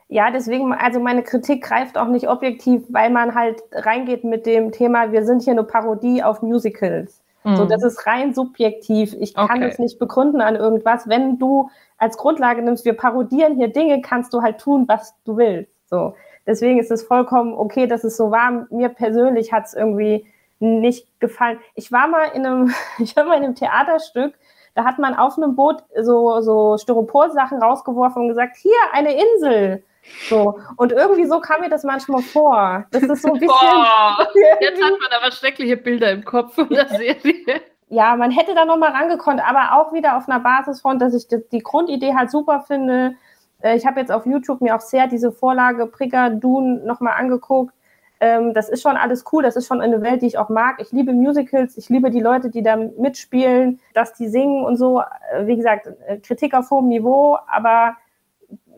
Ja, 0.10 0.30
deswegen, 0.30 0.74
also 0.74 1.00
meine 1.00 1.24
Kritik 1.24 1.64
greift 1.64 1.98
auch 1.98 2.08
nicht 2.08 2.28
objektiv, 2.28 2.84
weil 2.90 3.10
man 3.10 3.34
halt 3.34 3.64
reingeht 3.72 4.24
mit 4.24 4.46
dem 4.46 4.72
Thema, 4.72 5.12
wir 5.12 5.26
sind 5.26 5.42
hier 5.42 5.54
eine 5.54 5.64
Parodie 5.64 6.22
auf 6.22 6.42
Musicals. 6.42 7.24
Mhm. 7.44 7.56
So, 7.56 7.66
das 7.66 7.84
ist 7.84 8.06
rein 8.06 8.34
subjektiv. 8.34 9.16
Ich 9.20 9.34
kann 9.34 9.50
okay. 9.50 9.70
das 9.70 9.80
nicht 9.80 10.00
begründen 10.00 10.42
an 10.42 10.56
irgendwas. 10.56 11.08
Wenn 11.08 11.40
du 11.40 11.70
als 11.98 12.18
Grundlage 12.18 12.62
nimmst, 12.62 12.86
wir 12.86 12.94
parodieren 12.94 13.56
hier 13.56 13.70
Dinge, 13.70 14.02
kannst 14.02 14.34
du 14.34 14.42
halt 14.42 14.60
tun, 14.60 14.86
was 14.88 15.16
du 15.26 15.38
willst. 15.38 15.72
So. 15.90 16.16
Deswegen 16.46 16.80
ist 16.80 16.92
es 16.92 17.04
vollkommen 17.04 17.54
okay, 17.54 17.88
dass 17.88 18.04
es 18.04 18.18
so 18.18 18.32
war. 18.32 18.68
Mir 18.70 18.90
persönlich 18.90 19.54
hat 19.54 19.66
es 19.66 19.74
irgendwie 19.74 20.26
nicht 20.60 21.08
gefallen. 21.20 21.60
Ich 21.76 21.92
war 21.92 22.08
mal 22.08 22.26
in 22.34 22.46
einem, 22.46 22.74
ich 23.00 23.16
war 23.16 23.26
mal 23.26 23.38
in 23.38 23.44
einem 23.44 23.56
Theaterstück, 23.56 24.34
da 24.76 24.86
hat 24.86 24.98
man 24.98 25.16
auf 25.16 25.38
einem 25.38 25.56
Boot 25.56 25.84
so, 26.02 26.42
so 26.42 26.78
Styropor-Sachen 26.78 27.62
rausgeworfen 27.62 28.24
und 28.24 28.28
gesagt, 28.30 28.58
hier, 28.58 28.72
eine 28.92 29.14
Insel. 29.14 29.84
So. 30.30 30.60
Und 30.78 30.92
irgendwie 30.92 31.26
so 31.26 31.40
kam 31.40 31.62
mir 31.62 31.70
das 31.70 31.84
manchmal 31.84 32.22
vor. 32.22 32.86
Das 32.92 33.04
ist 33.04 33.22
so 33.22 33.30
ein 33.30 33.34
bisschen. 33.40 33.48
Boah, 33.48 34.28
jetzt 34.60 34.82
hat 34.82 34.92
man 35.00 35.22
aber 35.22 35.32
schreckliche 35.32 35.78
Bilder 35.78 36.12
im 36.12 36.26
Kopf 36.26 36.56
von 36.56 36.70
der 36.70 36.88
Serie. 36.90 37.62
Ja, 37.90 38.16
man 38.16 38.32
hätte 38.32 38.56
da 38.56 38.66
nochmal 38.66 38.92
rangekonnt, 38.92 39.42
aber 39.48 39.80
auch 39.80 39.94
wieder 39.94 40.18
auf 40.18 40.28
einer 40.28 40.40
Basis 40.40 40.82
von, 40.82 40.98
dass 40.98 41.14
ich 41.14 41.28
die, 41.28 41.44
die 41.52 41.60
Grundidee 41.60 42.16
halt 42.16 42.32
super 42.32 42.62
finde, 42.62 43.16
äh, 43.64 43.76
ich 43.76 43.86
habe 43.86 44.00
jetzt 44.00 44.12
auf 44.12 44.26
YouTube 44.26 44.62
mir 44.62 44.76
auch 44.76 44.82
sehr 44.82 45.08
diese 45.08 45.32
Vorlage 45.32 45.88
Prigger 45.88 46.30
Dune 46.30 46.82
nochmal 46.86 47.14
angeguckt. 47.18 47.74
Ähm, 48.20 48.54
das 48.54 48.70
ist 48.70 48.82
schon 48.82 48.96
alles 48.96 49.26
cool, 49.32 49.44
das 49.44 49.56
ist 49.56 49.68
schon 49.68 49.82
eine 49.82 50.02
Welt, 50.02 50.22
die 50.22 50.28
ich 50.28 50.38
auch 50.38 50.50
mag. 50.50 50.80
Ich 50.80 50.92
liebe 50.92 51.14
Musicals, 51.14 51.78
ich 51.78 51.90
liebe 51.90 52.12
die 52.12 52.22
Leute, 52.22 52.50
die 52.50 52.62
da 52.62 52.76
mitspielen, 52.76 53.80
dass 53.94 54.14
die 54.14 54.28
singen 54.28 54.64
und 54.64 54.78
so. 54.78 55.02
Äh, 55.02 55.48
wie 55.48 55.56
gesagt, 55.56 55.90
äh, 56.08 56.18
Kritik 56.20 56.54
auf 56.54 56.70
hohem 56.70 56.88
Niveau, 56.90 57.38
aber 57.48 57.96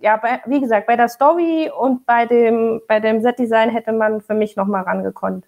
ja, 0.02 0.21
wie 0.45 0.60
gesagt, 0.60 0.88
bei 0.88 0.95
der 0.95 1.10
Story 1.10 1.71
und 1.78 2.06
bei 2.06 2.26
dem, 2.26 2.82
bei 2.88 3.00
dem 3.00 3.21
Set-Design 3.21 3.69
hätte 3.69 3.91
man 3.91 4.21
für 4.21 4.34
mich 4.34 4.56
nochmal 4.56 4.84
rangekonnt. 4.84 5.45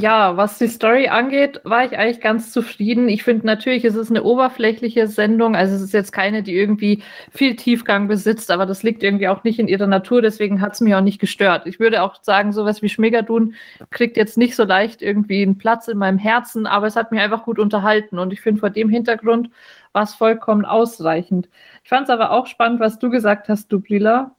Ja, 0.00 0.36
was 0.36 0.58
die 0.58 0.68
Story 0.68 1.08
angeht, 1.08 1.60
war 1.64 1.84
ich 1.84 1.98
eigentlich 1.98 2.20
ganz 2.20 2.52
zufrieden. 2.52 3.08
Ich 3.08 3.24
finde 3.24 3.46
natürlich, 3.46 3.84
es 3.84 3.96
ist 3.96 4.10
eine 4.10 4.22
oberflächliche 4.22 5.08
Sendung. 5.08 5.56
Also 5.56 5.74
es 5.74 5.82
ist 5.82 5.92
jetzt 5.92 6.12
keine, 6.12 6.44
die 6.44 6.54
irgendwie 6.54 7.02
viel 7.32 7.56
Tiefgang 7.56 8.06
besitzt, 8.06 8.52
aber 8.52 8.64
das 8.64 8.84
liegt 8.84 9.02
irgendwie 9.02 9.26
auch 9.26 9.42
nicht 9.42 9.58
in 9.58 9.66
ihrer 9.66 9.88
Natur. 9.88 10.22
Deswegen 10.22 10.60
hat 10.60 10.74
es 10.74 10.80
mich 10.80 10.94
auch 10.94 11.00
nicht 11.00 11.18
gestört. 11.18 11.66
Ich 11.66 11.80
würde 11.80 12.02
auch 12.04 12.22
sagen, 12.22 12.52
sowas 12.52 12.80
wie 12.80 12.88
Schmegadun 12.88 13.54
kriegt 13.90 14.16
jetzt 14.16 14.38
nicht 14.38 14.54
so 14.54 14.62
leicht 14.62 15.02
irgendwie 15.02 15.42
einen 15.42 15.58
Platz 15.58 15.88
in 15.88 15.98
meinem 15.98 16.18
Herzen, 16.18 16.68
aber 16.68 16.86
es 16.86 16.94
hat 16.94 17.10
mich 17.10 17.20
einfach 17.20 17.42
gut 17.42 17.58
unterhalten. 17.58 18.20
Und 18.20 18.32
ich 18.32 18.40
finde, 18.40 18.60
vor 18.60 18.70
dem 18.70 18.88
Hintergrund 18.90 19.50
war 19.92 20.04
es 20.04 20.14
vollkommen 20.14 20.64
ausreichend. 20.64 21.48
Ich 21.82 21.88
fand 21.88 22.04
es 22.04 22.10
aber 22.10 22.30
auch 22.30 22.46
spannend, 22.46 22.78
was 22.78 23.00
du 23.00 23.10
gesagt 23.10 23.48
hast, 23.48 23.72
Dublila, 23.72 24.36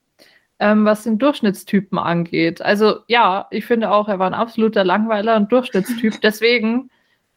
ähm, 0.60 0.86
was 0.86 1.04
den 1.04 1.18
Durchschnittstypen 1.18 1.98
angeht. 1.98 2.62
Also 2.62 3.00
ja, 3.08 3.48
ich 3.52 3.66
finde 3.66 3.92
auch, 3.92 4.08
er 4.08 4.20
war 4.20 4.28
ein 4.28 4.34
absoluter 4.34 4.84
Langweiler 4.84 5.36
und 5.38 5.52
Durchschnittstyp. 5.52 6.20
Deswegen 6.24 6.90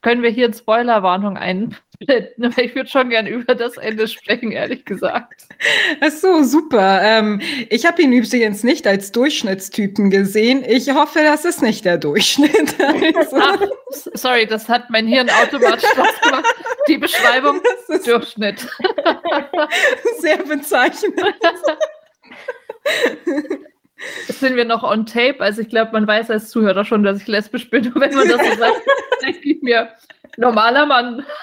können 0.02 0.22
wir 0.22 0.30
hier 0.30 0.46
eine 0.46 0.54
Spoilerwarnung 0.54 1.36
einblenden. 1.36 2.52
Ich 2.56 2.74
würde 2.74 2.90
schon 2.90 3.10
gern 3.10 3.28
über 3.28 3.54
das 3.54 3.76
Ende 3.76 4.08
sprechen, 4.08 4.50
ehrlich 4.50 4.84
gesagt. 4.84 5.46
Ach 6.00 6.10
so, 6.10 6.42
super. 6.42 7.00
Ähm, 7.00 7.40
ich 7.70 7.86
habe 7.86 8.02
ihn 8.02 8.12
übrigens 8.12 8.64
nicht 8.64 8.84
als 8.88 9.12
Durchschnittstypen 9.12 10.10
gesehen. 10.10 10.64
Ich 10.66 10.92
hoffe, 10.92 11.20
das 11.20 11.44
ist 11.44 11.62
nicht 11.62 11.84
der 11.84 11.98
Durchschnitt. 11.98 12.74
Also. 13.14 13.36
Ach, 13.36 13.58
sorry, 14.14 14.46
das 14.46 14.68
hat 14.68 14.90
mein 14.90 15.06
Hirn 15.06 15.30
automatisch 15.30 15.88
gemacht. 15.92 16.44
Die 16.88 16.98
Beschreibung 16.98 17.60
Durchschnitt. 18.04 18.66
Sehr 20.18 20.38
bezeichnend. 20.38 21.20
Sind 24.28 24.56
wir 24.56 24.64
noch 24.64 24.82
on 24.82 25.06
tape? 25.06 25.40
Also 25.40 25.62
ich 25.62 25.68
glaube, 25.68 25.92
man 25.92 26.06
weiß 26.06 26.30
als 26.30 26.50
Zuhörer 26.50 26.84
schon, 26.84 27.02
dass 27.02 27.20
ich 27.20 27.28
lesbisch 27.28 27.70
bin. 27.70 27.86
Und 27.92 28.00
wenn 28.00 28.14
man 28.14 28.28
das 28.28 28.46
so 28.46 28.54
sagt, 28.56 28.82
denke 29.22 29.48
ich 29.48 29.62
mir, 29.62 29.88
normaler 30.36 30.86
Mann. 30.86 31.24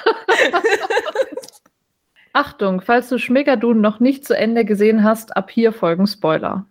Achtung, 2.34 2.82
falls 2.82 3.10
du 3.10 3.18
Schmegadun 3.18 3.82
noch 3.82 4.00
nicht 4.00 4.26
zu 4.26 4.38
Ende 4.38 4.66
gesehen 4.66 5.04
hast, 5.04 5.36
ab 5.36 5.50
hier 5.50 5.74
folgen 5.74 6.06
Spoiler. 6.06 6.68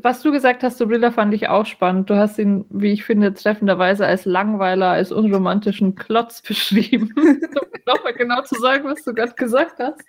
Was 0.00 0.22
du 0.22 0.30
gesagt 0.30 0.62
hast, 0.62 0.78
Brilla, 0.78 1.10
fand 1.10 1.34
ich 1.34 1.48
auch 1.48 1.66
spannend. 1.66 2.08
Du 2.08 2.14
hast 2.14 2.38
ihn, 2.38 2.66
wie 2.70 2.92
ich 2.92 3.02
finde, 3.02 3.34
treffenderweise 3.34 4.06
als 4.06 4.24
Langweiler, 4.24 4.90
als 4.90 5.10
unromantischen 5.10 5.96
Klotz 5.96 6.40
beschrieben. 6.42 7.12
um 7.16 7.40
nochmal 7.86 8.12
genau 8.12 8.42
zu 8.42 8.54
sagen, 8.60 8.84
was 8.84 9.02
du 9.02 9.12
gerade 9.12 9.32
gesagt 9.32 9.80
hast. 9.80 10.00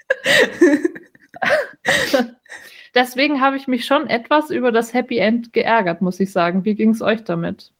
Deswegen 2.93 3.41
habe 3.41 3.57
ich 3.57 3.67
mich 3.67 3.85
schon 3.85 4.07
etwas 4.07 4.49
über 4.49 4.71
das 4.71 4.93
Happy 4.93 5.17
End 5.17 5.53
geärgert, 5.53 6.01
muss 6.01 6.19
ich 6.19 6.31
sagen. 6.31 6.63
Wie 6.65 6.75
ging 6.75 6.91
es 6.91 7.01
euch 7.01 7.23
damit? 7.23 7.71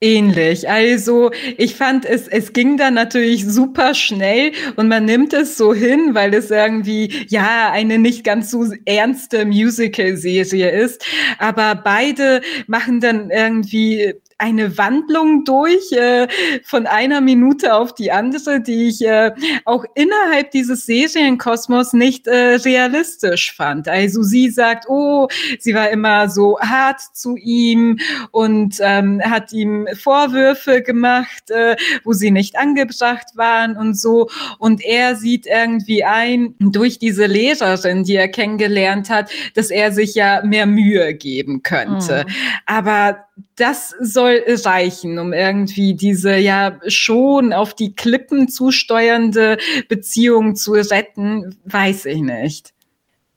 Ähnlich. 0.00 0.70
Also 0.70 1.32
ich 1.56 1.74
fand 1.74 2.04
es, 2.04 2.28
es 2.28 2.52
ging 2.52 2.76
dann 2.76 2.94
natürlich 2.94 3.44
super 3.44 3.94
schnell 3.94 4.52
und 4.76 4.86
man 4.86 5.04
nimmt 5.04 5.32
es 5.32 5.58
so 5.58 5.74
hin, 5.74 6.14
weil 6.14 6.34
es 6.34 6.52
irgendwie 6.52 7.12
ja 7.26 7.72
eine 7.72 7.98
nicht 7.98 8.22
ganz 8.22 8.52
so 8.52 8.64
ernste 8.84 9.44
Musical-Serie 9.44 10.70
ist. 10.70 11.04
Aber 11.40 11.74
beide 11.74 12.42
machen 12.68 13.00
dann 13.00 13.30
irgendwie 13.30 14.14
eine 14.38 14.78
Wandlung 14.78 15.44
durch 15.44 15.92
äh, 15.92 16.28
von 16.64 16.86
einer 16.86 17.20
Minute 17.20 17.74
auf 17.74 17.94
die 17.94 18.12
andere, 18.12 18.60
die 18.60 18.88
ich 18.88 19.04
äh, 19.04 19.32
auch 19.64 19.84
innerhalb 19.94 20.52
dieses 20.52 20.86
Serienkosmos 20.86 21.92
nicht 21.92 22.28
äh, 22.28 22.54
realistisch 22.54 23.52
fand. 23.54 23.88
Also 23.88 24.22
sie 24.22 24.50
sagt, 24.50 24.88
oh, 24.88 25.28
sie 25.58 25.74
war 25.74 25.90
immer 25.90 26.28
so 26.28 26.58
hart 26.60 27.00
zu 27.12 27.36
ihm 27.36 27.98
und 28.30 28.76
ähm, 28.80 29.20
hat 29.24 29.52
ihm 29.52 29.88
Vorwürfe 29.94 30.82
gemacht, 30.82 31.50
äh, 31.50 31.74
wo 32.04 32.12
sie 32.12 32.30
nicht 32.30 32.56
angebracht 32.56 33.26
waren 33.34 33.76
und 33.76 33.98
so. 33.98 34.28
Und 34.58 34.84
er 34.84 35.16
sieht 35.16 35.46
irgendwie 35.46 36.04
ein, 36.04 36.54
durch 36.60 37.00
diese 37.00 37.26
Lehrerin, 37.26 38.04
die 38.04 38.14
er 38.14 38.28
kennengelernt 38.28 39.10
hat, 39.10 39.30
dass 39.54 39.70
er 39.70 39.90
sich 39.90 40.14
ja 40.14 40.42
mehr 40.44 40.66
Mühe 40.66 41.14
geben 41.14 41.62
könnte. 41.64 42.24
Mhm. 42.26 42.32
Aber 42.66 43.27
das 43.56 43.94
soll 44.00 44.42
reichen, 44.46 45.18
um 45.18 45.32
irgendwie 45.32 45.94
diese 45.94 46.36
ja 46.36 46.78
schon 46.86 47.52
auf 47.52 47.74
die 47.74 47.94
Klippen 47.94 48.48
zusteuernde 48.48 49.58
Beziehung 49.88 50.54
zu 50.54 50.72
retten, 50.72 51.56
weiß 51.64 52.06
ich 52.06 52.20
nicht. 52.20 52.74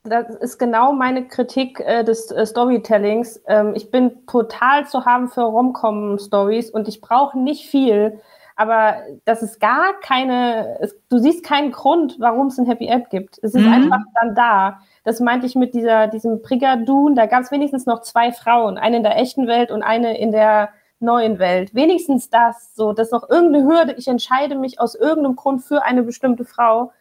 Das 0.03 0.33
ist 0.35 0.57
genau 0.57 0.93
meine 0.93 1.27
Kritik 1.27 1.79
äh, 1.79 2.03
des 2.03 2.31
äh, 2.31 2.45
Storytellings. 2.45 3.39
Ähm, 3.47 3.73
ich 3.75 3.91
bin 3.91 4.25
total 4.25 4.87
zu 4.87 5.05
haben 5.05 5.29
für 5.29 5.41
Romcom-Stories 5.41 6.71
und 6.71 6.87
ich 6.87 7.01
brauche 7.01 7.37
nicht 7.37 7.69
viel, 7.69 8.19
aber 8.55 8.95
das 9.25 9.43
ist 9.43 9.59
gar 9.59 9.99
keine, 10.01 10.77
es, 10.81 10.95
du 11.09 11.19
siehst 11.19 11.43
keinen 11.43 11.71
Grund, 11.71 12.15
warum 12.19 12.47
es 12.47 12.57
ein 12.57 12.65
Happy 12.65 12.87
End 12.87 13.11
gibt. 13.11 13.37
Es 13.43 13.53
ist 13.53 13.63
mhm. 13.63 13.73
einfach 13.73 14.01
dann 14.19 14.33
da. 14.33 14.79
Das 15.03 15.19
meinte 15.19 15.47
ich 15.47 15.55
mit 15.55 15.73
dieser, 15.73 16.07
diesem 16.07 16.41
Brigadun. 16.41 17.15
Da 17.15 17.25
gab 17.25 17.41
es 17.41 17.51
wenigstens 17.51 17.85
noch 17.85 18.01
zwei 18.01 18.31
Frauen, 18.31 18.77
eine 18.77 18.97
in 18.97 19.03
der 19.03 19.17
echten 19.17 19.47
Welt 19.47 19.71
und 19.71 19.81
eine 19.83 20.17
in 20.17 20.31
der 20.31 20.69
neuen 20.99 21.39
Welt. 21.39 21.73
Wenigstens 21.73 22.29
das, 22.29 22.75
so, 22.75 22.93
dass 22.93 23.11
noch 23.11 23.29
irgendeine 23.29 23.65
Hürde, 23.65 23.95
ich 23.97 24.07
entscheide 24.07 24.55
mich 24.55 24.79
aus 24.79 24.95
irgendeinem 24.95 25.35
Grund 25.35 25.63
für 25.63 25.83
eine 25.83 26.03
bestimmte 26.03 26.45
Frau. 26.45 26.91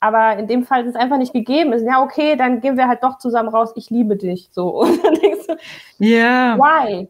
Aber 0.00 0.36
in 0.36 0.46
dem 0.46 0.64
Fall 0.64 0.82
ist 0.82 0.90
es 0.90 0.94
einfach 0.94 1.18
nicht 1.18 1.32
gegeben. 1.32 1.72
Ist, 1.72 1.84
ja, 1.84 2.00
okay, 2.00 2.36
dann 2.36 2.60
gehen 2.60 2.76
wir 2.76 2.86
halt 2.86 3.02
doch 3.02 3.18
zusammen 3.18 3.48
raus, 3.48 3.72
ich 3.74 3.90
liebe 3.90 4.16
dich. 4.16 4.48
So. 4.52 4.68
Und 4.80 5.04
dann 5.04 5.14
denkst 5.14 5.46
du, 5.48 5.56
ja. 5.98 6.56
Why? 6.56 7.08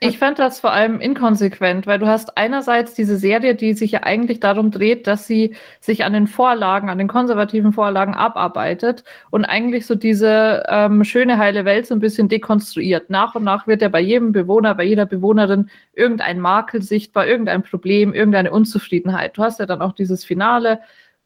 Ich 0.00 0.18
fand 0.18 0.38
das 0.38 0.60
vor 0.60 0.72
allem 0.72 1.00
inkonsequent, 1.00 1.86
weil 1.86 1.98
du 1.98 2.06
hast 2.06 2.36
einerseits 2.36 2.92
diese 2.92 3.16
Serie, 3.16 3.54
die 3.54 3.72
sich 3.72 3.92
ja 3.92 4.02
eigentlich 4.02 4.40
darum 4.40 4.70
dreht, 4.70 5.06
dass 5.06 5.26
sie 5.26 5.56
sich 5.80 6.04
an 6.04 6.12
den 6.12 6.26
Vorlagen, 6.26 6.90
an 6.90 6.98
den 6.98 7.08
konservativen 7.08 7.72
Vorlagen 7.72 8.14
abarbeitet 8.14 9.04
und 9.30 9.46
eigentlich 9.46 9.86
so 9.86 9.94
diese 9.94 10.64
ähm, 10.68 11.02
schöne 11.02 11.38
heile 11.38 11.64
Welt 11.64 11.86
so 11.86 11.94
ein 11.94 12.00
bisschen 12.00 12.28
dekonstruiert. 12.28 13.08
Nach 13.08 13.34
und 13.34 13.44
nach 13.44 13.66
wird 13.66 13.80
ja 13.80 13.88
bei 13.88 14.00
jedem 14.00 14.32
Bewohner, 14.32 14.74
bei 14.74 14.84
jeder 14.84 15.06
Bewohnerin 15.06 15.70
irgendein 15.94 16.40
Makel 16.40 16.82
sichtbar, 16.82 17.26
irgendein 17.26 17.62
Problem, 17.62 18.12
irgendeine 18.12 18.50
Unzufriedenheit. 18.50 19.38
Du 19.38 19.42
hast 19.42 19.60
ja 19.60 19.66
dann 19.66 19.80
auch 19.80 19.92
dieses 19.92 20.26
Finale, 20.26 20.80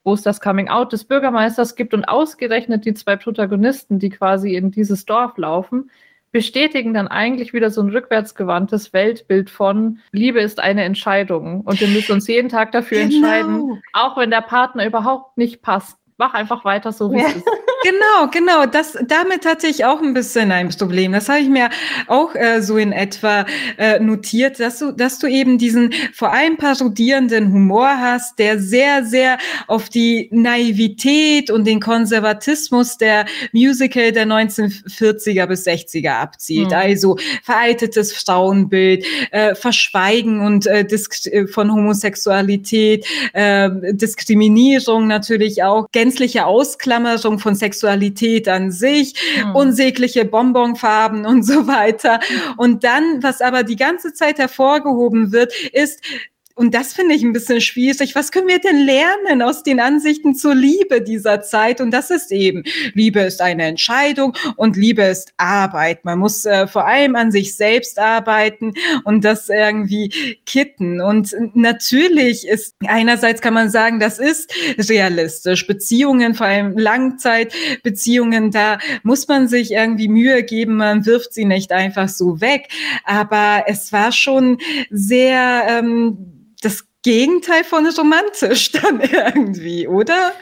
wo 0.04 0.14
es 0.14 0.22
das 0.22 0.40
Coming 0.40 0.68
Out 0.68 0.92
des 0.92 1.04
Bürgermeisters 1.04 1.74
gibt 1.74 1.92
und 1.92 2.04
ausgerechnet 2.04 2.84
die 2.84 2.94
zwei 2.94 3.16
Protagonisten, 3.16 3.98
die 3.98 4.10
quasi 4.10 4.54
in 4.54 4.70
dieses 4.70 5.06
Dorf 5.06 5.36
laufen, 5.38 5.90
bestätigen 6.32 6.94
dann 6.94 7.08
eigentlich 7.08 7.52
wieder 7.52 7.70
so 7.70 7.82
ein 7.82 7.90
rückwärtsgewandtes 7.90 8.92
Weltbild 8.92 9.50
von 9.50 9.98
Liebe 10.12 10.40
ist 10.40 10.60
eine 10.60 10.84
Entscheidung 10.84 11.62
und 11.62 11.80
wir 11.80 11.88
müssen 11.88 12.12
uns 12.12 12.26
jeden 12.28 12.48
Tag 12.48 12.72
dafür 12.72 12.98
genau. 12.98 13.16
entscheiden, 13.16 13.82
auch 13.92 14.16
wenn 14.16 14.30
der 14.30 14.42
Partner 14.42 14.86
überhaupt 14.86 15.36
nicht 15.36 15.62
passt. 15.62 15.99
Mach 16.20 16.34
einfach 16.34 16.66
weiter 16.66 16.92
so, 16.92 17.10
wie 17.10 17.16
ja. 17.16 17.28
es 17.28 17.36
ist. 17.36 17.46
Genau, 17.82 18.30
genau. 18.30 18.66
Das, 18.66 18.98
damit 19.06 19.46
hatte 19.46 19.66
ich 19.66 19.86
auch 19.86 20.02
ein 20.02 20.12
bisschen 20.12 20.52
ein 20.52 20.68
Problem. 20.68 21.12
Das 21.12 21.30
habe 21.30 21.38
ich 21.38 21.48
mir 21.48 21.70
auch 22.08 22.34
äh, 22.34 22.60
so 22.60 22.76
in 22.76 22.92
etwa 22.92 23.46
äh, 23.78 23.98
notiert, 23.98 24.60
dass 24.60 24.80
du, 24.80 24.92
dass 24.92 25.18
du 25.18 25.26
eben 25.26 25.56
diesen 25.56 25.94
vor 26.12 26.30
allem 26.30 26.58
parodierenden 26.58 27.50
Humor 27.50 27.88
hast, 27.88 28.38
der 28.38 28.58
sehr, 28.58 29.06
sehr 29.06 29.38
auf 29.66 29.88
die 29.88 30.28
Naivität 30.30 31.50
und 31.50 31.66
den 31.66 31.80
Konservatismus 31.80 32.98
der 32.98 33.24
Musical 33.52 34.12
der 34.12 34.26
1940er 34.26 35.46
bis 35.46 35.66
60er 35.66 36.20
abzielt. 36.20 36.68
Mhm. 36.68 36.74
Also 36.74 37.16
veraltetes 37.42 38.12
Frauenbild, 38.12 39.06
äh, 39.30 39.54
Verschweigen 39.54 40.40
und 40.40 40.66
äh, 40.66 40.80
äh, 40.80 41.46
von 41.46 41.72
Homosexualität, 41.72 43.06
äh, 43.32 43.70
Diskriminierung 43.92 45.06
natürlich 45.06 45.62
auch, 45.62 45.88
gänzliche 46.10 46.44
Ausklammerung 46.44 47.38
von 47.38 47.54
Sexualität 47.54 48.48
an 48.48 48.72
sich, 48.72 49.14
mhm. 49.44 49.54
unsägliche 49.54 50.24
Bonbonfarben 50.24 51.24
und 51.24 51.44
so 51.44 51.68
weiter. 51.68 52.18
Und 52.56 52.82
dann, 52.82 53.22
was 53.22 53.40
aber 53.40 53.62
die 53.62 53.76
ganze 53.76 54.12
Zeit 54.12 54.38
hervorgehoben 54.38 55.30
wird, 55.30 55.52
ist, 55.72 56.02
und 56.60 56.74
das 56.74 56.92
finde 56.92 57.14
ich 57.14 57.22
ein 57.22 57.32
bisschen 57.32 57.62
schwierig. 57.62 58.14
Was 58.14 58.32
können 58.32 58.46
wir 58.46 58.58
denn 58.58 58.84
lernen 58.84 59.40
aus 59.40 59.62
den 59.62 59.80
Ansichten 59.80 60.34
zur 60.34 60.54
Liebe 60.54 61.00
dieser 61.00 61.40
Zeit? 61.40 61.80
Und 61.80 61.90
das 61.90 62.10
ist 62.10 62.30
eben, 62.32 62.64
Liebe 62.92 63.20
ist 63.20 63.40
eine 63.40 63.64
Entscheidung 63.64 64.36
und 64.56 64.76
Liebe 64.76 65.04
ist 65.04 65.32
Arbeit. 65.38 66.04
Man 66.04 66.18
muss 66.18 66.44
äh, 66.44 66.66
vor 66.66 66.86
allem 66.86 67.16
an 67.16 67.32
sich 67.32 67.56
selbst 67.56 67.98
arbeiten 67.98 68.74
und 69.04 69.24
das 69.24 69.48
irgendwie 69.48 70.10
kitten. 70.44 71.00
Und 71.00 71.34
natürlich 71.54 72.46
ist, 72.46 72.74
einerseits 72.86 73.40
kann 73.40 73.54
man 73.54 73.70
sagen, 73.70 73.98
das 73.98 74.18
ist 74.18 74.52
realistisch. 74.78 75.66
Beziehungen, 75.66 76.34
vor 76.34 76.44
allem 76.44 76.76
Langzeitbeziehungen, 76.76 78.50
da 78.50 78.78
muss 79.02 79.26
man 79.28 79.48
sich 79.48 79.72
irgendwie 79.72 80.08
Mühe 80.08 80.42
geben. 80.42 80.76
Man 80.76 81.06
wirft 81.06 81.32
sie 81.32 81.46
nicht 81.46 81.72
einfach 81.72 82.10
so 82.10 82.42
weg. 82.42 82.68
Aber 83.04 83.64
es 83.66 83.94
war 83.94 84.12
schon 84.12 84.58
sehr, 84.90 85.64
ähm, 85.66 86.36
das 86.60 86.86
Gegenteil 87.02 87.64
von 87.64 87.86
romantisch 87.86 88.72
dann 88.72 89.00
irgendwie, 89.00 89.88
oder? 89.88 90.32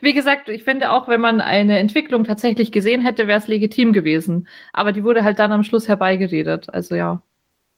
Wie 0.00 0.12
gesagt, 0.12 0.48
ich 0.48 0.64
finde 0.64 0.90
auch, 0.90 1.08
wenn 1.08 1.20
man 1.20 1.40
eine 1.40 1.78
Entwicklung 1.78 2.24
tatsächlich 2.24 2.72
gesehen 2.72 3.00
hätte, 3.00 3.26
wäre 3.26 3.38
es 3.38 3.48
legitim 3.48 3.92
gewesen. 3.92 4.48
Aber 4.72 4.92
die 4.92 5.04
wurde 5.04 5.24
halt 5.24 5.38
dann 5.38 5.52
am 5.52 5.64
Schluss 5.64 5.88
herbeigeredet. 5.88 6.68
Also 6.74 6.94
ja. 6.94 7.22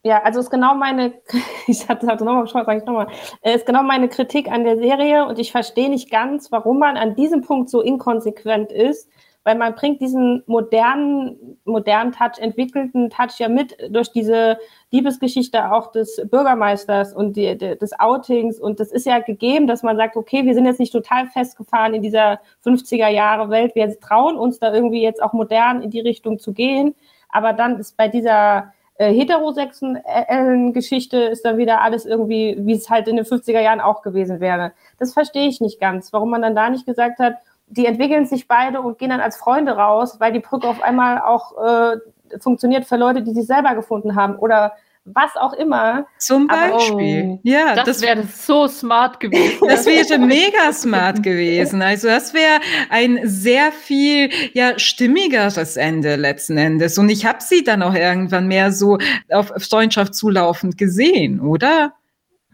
Ja, 0.03 0.23
also 0.23 0.41
ist 0.41 0.51
genau 0.51 0.75
meine, 0.75 1.15
ich 1.67 1.89
hatte 1.89 2.09
also 2.09 2.25
nochmal 2.25 2.45
geschaut, 2.45 2.67
sage 2.67 2.79
ich 2.79 2.85
nochmal, 2.85 3.09
äh, 3.43 3.55
ist 3.55 3.67
genau 3.67 3.83
meine 3.83 4.09
Kritik 4.09 4.49
an 4.51 4.65
der 4.65 4.77
Serie 4.77 5.27
und 5.27 5.39
ich 5.39 5.53
verstehe 5.53 5.89
nicht 5.89 6.11
ganz, 6.11 6.51
warum 6.53 6.79
man 6.79 6.97
an 6.97 7.17
diesem 7.17 7.43
Punkt 7.43 7.71
so 7.71 7.81
inkonsequent 7.81 8.73
ist, 8.73 9.11
weil 9.47 9.55
man 9.55 9.77
bringt 9.77 10.01
diesen 10.01 10.43
modernen, 10.47 11.57
modernen 11.65 12.11
Touch, 12.11 12.37
entwickelten 12.41 13.11
Touch 13.11 13.39
ja 13.39 13.49
mit 13.49 13.77
durch 13.91 14.11
diese 14.11 14.59
Liebesgeschichte 14.91 15.71
auch 15.71 15.93
des 15.93 16.21
Bürgermeisters 16.29 17.15
und 17.15 17.37
die, 17.37 17.57
des 17.57 17.97
Outings. 18.01 18.59
Und 18.59 18.81
das 18.81 18.91
ist 18.91 19.07
ja 19.07 19.21
gegeben, 19.21 19.69
dass 19.69 19.85
man 19.85 19.97
sagt, 19.97 20.17
okay, 20.17 20.45
wir 20.45 20.55
sind 20.55 20.67
jetzt 20.67 20.81
nicht 20.81 20.93
total 20.93 21.29
festgefahren 21.29 21.95
in 21.95 22.03
dieser 22.03 22.41
50er 22.65 23.07
Jahre 23.07 23.49
Welt. 23.49 23.77
Wir 23.77 24.01
trauen 24.01 24.37
uns 24.37 24.59
da 24.59 24.75
irgendwie 24.75 25.01
jetzt 25.01 25.23
auch 25.23 25.33
modern 25.33 25.81
in 25.81 25.91
die 25.91 26.01
Richtung 26.01 26.41
zu 26.41 26.53
gehen. 26.53 26.97
Aber 27.29 27.53
dann 27.53 27.79
ist 27.79 27.97
bei 27.97 28.09
dieser 28.09 28.73
äh, 28.97 29.13
heterosexuellen 29.13 30.73
Geschichte 30.73 31.19
ist 31.19 31.45
dann 31.45 31.57
wieder 31.57 31.83
alles 31.83 32.05
irgendwie, 32.05 32.57
wie 32.59 32.73
es 32.73 32.91
halt 32.91 33.07
in 33.07 33.15
den 33.15 33.25
50er 33.25 33.61
Jahren 33.61 33.81
auch 33.81 34.03
gewesen 34.03 34.41
wäre. 34.41 34.73
Das 34.99 35.13
verstehe 35.13 35.47
ich 35.47 35.61
nicht 35.61 35.79
ganz, 35.79 36.13
warum 36.13 36.31
man 36.31 36.43
dann 36.43 36.57
da 36.57 36.69
nicht 36.69 36.85
gesagt 36.85 37.21
hat, 37.21 37.37
die 37.69 37.87
entwickeln 37.87 38.27
sich 38.27 38.49
beide 38.49 38.81
und 38.81 38.99
gehen 38.99 39.11
dann 39.11 39.21
als 39.21 39.37
Freunde 39.37 39.73
raus, 39.73 40.21
weil 40.21 40.33
die 40.33 40.41
Brücke 40.41 40.69
auf 40.69 40.83
einmal 40.83 41.21
auch 41.21 41.53
äh, 41.63 41.97
funktioniert 42.41 42.87
für 42.87 42.97
Leute, 42.97 43.23
die 43.23 43.33
sich 43.33 43.47
selber 43.47 43.75
gefunden 43.75 44.15
haben 44.15 44.37
oder 44.37 44.73
was 45.07 45.37
auch 45.37 45.53
immer. 45.53 46.07
Zum 46.19 46.49
Beispiel. 46.49 47.35
Oh, 47.35 47.41
ja, 47.45 47.77
das, 47.77 47.85
das 47.85 48.03
wäre 48.03 48.25
so 48.25 48.67
smart 48.67 49.21
gewesen. 49.21 49.69
Das 49.69 49.87
wäre 49.87 50.19
mega 50.19 50.73
smart 50.73 51.23
gewesen. 51.23 51.81
Also 51.81 52.09
das 52.09 52.35
wäre 52.35 52.61
ein 52.91 53.21
sehr 53.23 53.71
viel 53.71 54.31
ja 54.53 54.79
stimmigeres 54.79 55.77
Ende 55.77 56.17
letzten 56.17 56.59
Endes. 56.59 56.99
Und 56.99 57.09
ich 57.09 57.25
habe 57.25 57.39
sie 57.41 57.63
dann 57.63 57.83
auch 57.83 57.95
irgendwann 57.95 58.49
mehr 58.49 58.73
so 58.73 58.99
auf 59.31 59.53
Freundschaft 59.59 60.15
zulaufend 60.15 60.77
gesehen, 60.77 61.41
oder? 61.41 61.93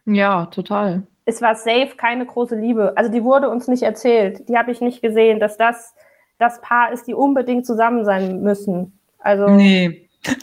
Ja, 0.04 0.46
total. 0.46 1.04
Es 1.24 1.40
war 1.40 1.54
safe 1.54 1.92
keine 1.96 2.26
große 2.26 2.56
Liebe. 2.56 2.92
Also 2.96 3.10
die 3.10 3.22
wurde 3.22 3.48
uns 3.48 3.68
nicht 3.68 3.82
erzählt. 3.82 4.48
Die 4.48 4.56
habe 4.56 4.72
ich 4.72 4.80
nicht 4.80 5.02
gesehen, 5.02 5.40
dass 5.40 5.56
das 5.56 5.94
das 6.38 6.60
Paar 6.60 6.92
ist, 6.92 7.06
die 7.06 7.14
unbedingt 7.14 7.66
zusammen 7.66 8.04
sein 8.04 8.42
müssen. 8.42 8.98
Also 9.18 9.48
nee. 9.48 10.08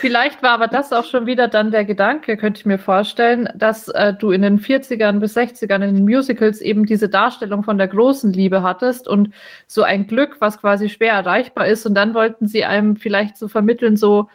Vielleicht 0.00 0.42
war 0.42 0.50
aber 0.50 0.66
das 0.66 0.92
auch 0.92 1.04
schon 1.04 1.26
wieder 1.26 1.46
dann 1.46 1.70
der 1.70 1.84
Gedanke, 1.84 2.36
könnte 2.36 2.58
ich 2.58 2.66
mir 2.66 2.78
vorstellen, 2.78 3.48
dass 3.54 3.88
äh, 3.88 4.14
du 4.14 4.30
in 4.30 4.42
den 4.42 4.58
40ern 4.58 5.20
bis 5.20 5.36
60ern 5.36 5.86
in 5.86 5.94
den 5.94 6.04
Musicals 6.04 6.60
eben 6.60 6.86
diese 6.86 7.08
Darstellung 7.08 7.62
von 7.62 7.78
der 7.78 7.88
großen 7.88 8.32
Liebe 8.32 8.62
hattest 8.62 9.06
und 9.06 9.32
so 9.66 9.82
ein 9.82 10.06
Glück, 10.06 10.36
was 10.40 10.58
quasi 10.60 10.88
schwer 10.88 11.12
erreichbar 11.12 11.66
ist. 11.66 11.86
Und 11.86 11.94
dann 11.94 12.14
wollten 12.14 12.48
sie 12.48 12.64
einem 12.64 12.96
vielleicht 12.96 13.36
so 13.36 13.48
vermitteln, 13.48 13.96
so 13.96 14.28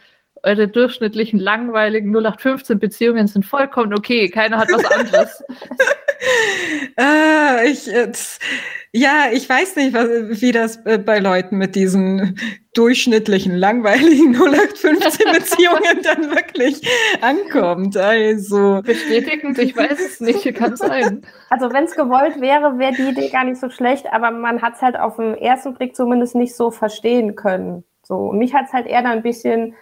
eure 0.46 0.68
durchschnittlichen, 0.68 1.40
langweiligen 1.40 2.16
0815-Beziehungen 2.16 3.28
sind 3.28 3.46
vollkommen 3.46 3.94
okay, 3.94 4.30
keiner 4.30 4.58
hat 4.58 4.70
was 4.72 4.86
anderes. 4.92 5.44
ah, 6.98 7.64
ich, 7.66 7.88
jetzt, 7.88 8.42
ja, 8.92 9.26
ich 9.34 9.50
weiß 9.50 9.76
nicht, 9.76 9.94
was, 9.94 10.42
wie 10.42 10.52
das 10.52 10.78
äh, 10.86 10.98
bei 10.98 11.20
Leuten 11.20 11.58
mit 11.58 11.76
diesen 11.76 12.38
durchschnittlichen, 12.76 13.56
langweiligen 13.56 14.36
0815-Beziehungen 14.36 16.02
dann 16.04 16.30
wirklich 16.34 16.82
ankommt. 17.22 17.98
Also. 17.98 18.82
Bestätigend, 18.86 19.58
ich 19.58 19.76
weiß 19.76 20.00
es 20.00 20.22
nicht, 20.22 20.54
kann 20.56 20.78
sein. 20.78 21.24
Also 21.50 21.74
wenn 21.74 21.86
es 21.86 21.96
gewollt 21.96 22.40
wäre, 22.40 22.78
wäre 22.78 22.94
die 22.94 23.10
Idee 23.10 23.30
gar 23.30 23.44
nicht 23.44 23.60
so 23.60 23.70
schlecht, 23.70 24.06
aber 24.14 24.32
man 24.32 24.62
hat 24.62 24.76
es 24.76 24.82
halt 24.82 24.98
auf 24.98 25.18
den 25.18 25.36
ersten 25.36 25.74
Blick 25.74 25.96
zumindest 25.96 26.36
nicht 26.36 26.56
so 26.56 26.72
verstehen 26.72 27.36
können. 27.36 27.84
So, 28.04 28.32
mich 28.32 28.54
hat 28.54 28.68
es 28.68 28.74
halt 28.74 28.86
eher 28.86 29.02
dann 29.02 29.14
ein 29.14 29.24
bisschen 29.24 29.74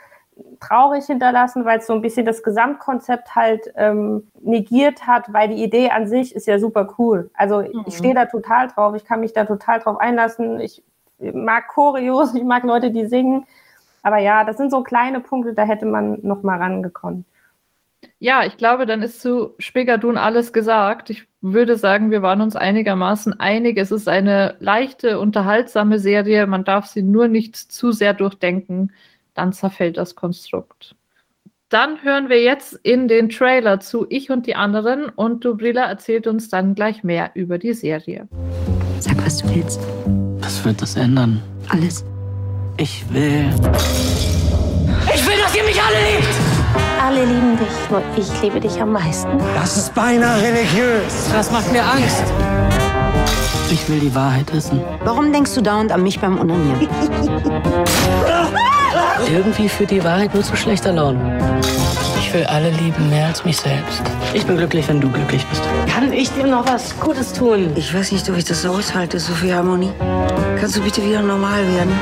traurig 0.60 1.06
hinterlassen, 1.06 1.66
weil 1.66 1.80
es 1.80 1.88
so 1.88 1.94
ein 1.94 2.02
bisschen 2.02 2.26
das 2.26 2.44
Gesamtkonzept 2.44 3.36
halt 3.36 3.72
ähm, 3.76 4.28
negiert 4.42 5.06
hat, 5.06 5.32
weil 5.34 5.50
die 5.50 5.64
Idee 5.64 5.90
an 5.90 6.08
sich 6.08 6.36
ist 6.36 6.48
ja 6.48 6.60
super 6.60 6.96
cool. 6.98 7.30
Also 7.34 7.62
mhm. 7.62 7.84
ich 7.86 7.98
stehe 7.98 8.14
da 8.14 8.26
total 8.26 8.68
drauf, 8.70 8.96
ich 8.96 9.06
kann 9.06 9.20
mich 9.20 9.34
da 9.34 9.46
total 9.46 9.80
drauf 9.80 10.00
einlassen. 10.00 10.60
Ich 10.60 10.84
mag 11.20 11.68
Choreos, 11.68 12.34
ich 12.36 12.44
mag 12.44 12.64
Leute, 12.64 12.92
die 12.92 13.06
singen. 13.06 13.46
Aber 14.02 14.18
ja, 14.18 14.44
das 14.44 14.58
sind 14.58 14.72
so 14.72 14.84
kleine 14.84 15.20
Punkte, 15.20 15.54
da 15.54 15.64
hätte 15.64 15.86
man 15.86 16.20
noch 16.22 16.44
mal 16.44 16.58
rangekommen. 16.58 17.26
Ja, 18.20 18.44
ich 18.46 18.58
glaube, 18.58 18.86
dann 18.86 19.02
ist 19.02 19.22
zu 19.22 19.54
Spigadun 19.60 20.18
alles 20.18 20.52
gesagt. 20.52 21.10
Ich 21.10 21.28
würde 21.40 21.78
sagen, 21.78 22.12
wir 22.12 22.22
waren 22.22 22.42
uns 22.42 22.56
einigermaßen 22.56 23.40
einig. 23.40 23.78
Es 23.78 23.92
ist 23.92 24.10
eine 24.10 24.56
leichte, 24.60 25.20
unterhaltsame 25.20 26.00
Serie. 26.00 26.48
Man 26.48 26.64
darf 26.64 26.86
sie 26.86 27.02
nur 27.02 27.28
nicht 27.30 27.56
zu 27.56 27.92
sehr 27.92 28.14
durchdenken 28.14 28.92
dann 29.34 29.54
zerfällt 29.54 29.98
das 29.98 30.16
Konstrukt. 30.16 30.96
Dann 31.70 32.04
hören 32.04 32.30
wir 32.30 32.42
jetzt 32.42 32.74
in 32.84 33.08
den 33.08 33.30
Trailer 33.30 33.80
zu 33.80 34.06
Ich 34.10 34.30
und 34.30 34.46
die 34.46 34.56
anderen 34.56 35.10
und 35.10 35.44
Dubrila 35.44 35.86
erzählt 35.86 36.28
uns 36.28 36.50
dann 36.50 36.76
gleich 36.76 37.04
mehr 37.04 37.32
über 37.34 37.58
die 37.58 37.74
Serie. 37.74 38.28
Sag, 39.00 39.18
was 39.26 39.40
du 39.40 39.56
willst. 39.56 39.80
Was 40.38 40.64
wird 40.64 40.82
das 40.82 40.96
ändern? 40.96 41.42
Alles. 41.70 42.06
Ich 42.78 43.04
will. 43.12 43.50
Ich 45.14 45.28
will, 45.28 45.38
dass 45.42 45.56
ihr 45.56 45.64
mich 45.64 45.82
alle 45.82 45.98
liebt! 46.16 46.54
Alle 47.02 47.26
lieben 47.26 47.58
dich, 47.58 47.90
nur 47.90 48.02
ich 48.18 48.42
liebe 48.42 48.60
dich 48.60 48.80
am 48.80 48.92
meisten. 48.92 49.38
Das 49.56 49.76
ist 49.76 49.94
beinahe 49.96 50.42
religiös. 50.42 51.30
Das 51.32 51.52
macht 51.52 51.72
mir 51.72 51.84
Angst. 51.84 52.24
Ich 53.72 53.90
will 53.90 54.00
die 54.00 54.14
Wahrheit 54.14 54.54
wissen. 54.54 54.80
Warum 55.04 55.34
denkst 55.34 55.56
du 55.56 55.62
dauernd 55.62 55.92
an 55.92 56.04
mich 56.04 56.20
beim 56.20 56.38
Unanieren? 56.38 56.88
Irgendwie 59.32 59.70
führt 59.70 59.92
die 59.92 60.04
Wahrheit 60.04 60.34
nur 60.34 60.44
zu 60.44 60.56
schlechter 60.56 60.92
Laune. 60.92 61.40
Ich 62.18 62.34
will 62.34 62.46
alle 62.46 62.72
lieben 62.72 63.10
mehr 63.10 63.28
als 63.28 63.46
mich 63.46 63.58
selbst. 63.58 64.02
Ich 64.34 64.46
bin 64.46 64.58
glücklich, 64.58 64.88
wenn 64.88 65.00
du 65.00 65.10
glücklich 65.10 65.46
bist. 65.46 65.62
Kann 65.88 66.12
ich 66.12 66.32
dir 66.32 66.48
noch 66.48 66.68
was 66.68 67.00
Gutes 67.00 67.34
tun? 67.34 67.72
Ich 67.76 67.94
weiß 67.94 68.12
nicht, 68.12 68.30
ob 68.30 68.38
ich 68.38 68.46
das 68.46 68.66
aushalte, 68.66 69.20
so 69.20 69.34
viel 69.34 69.54
Harmonie. 69.54 69.92
Kannst 70.60 70.76
du 70.78 70.82
bitte 70.82 71.04
wieder 71.04 71.22
normal 71.22 71.62
werden? 71.74 71.94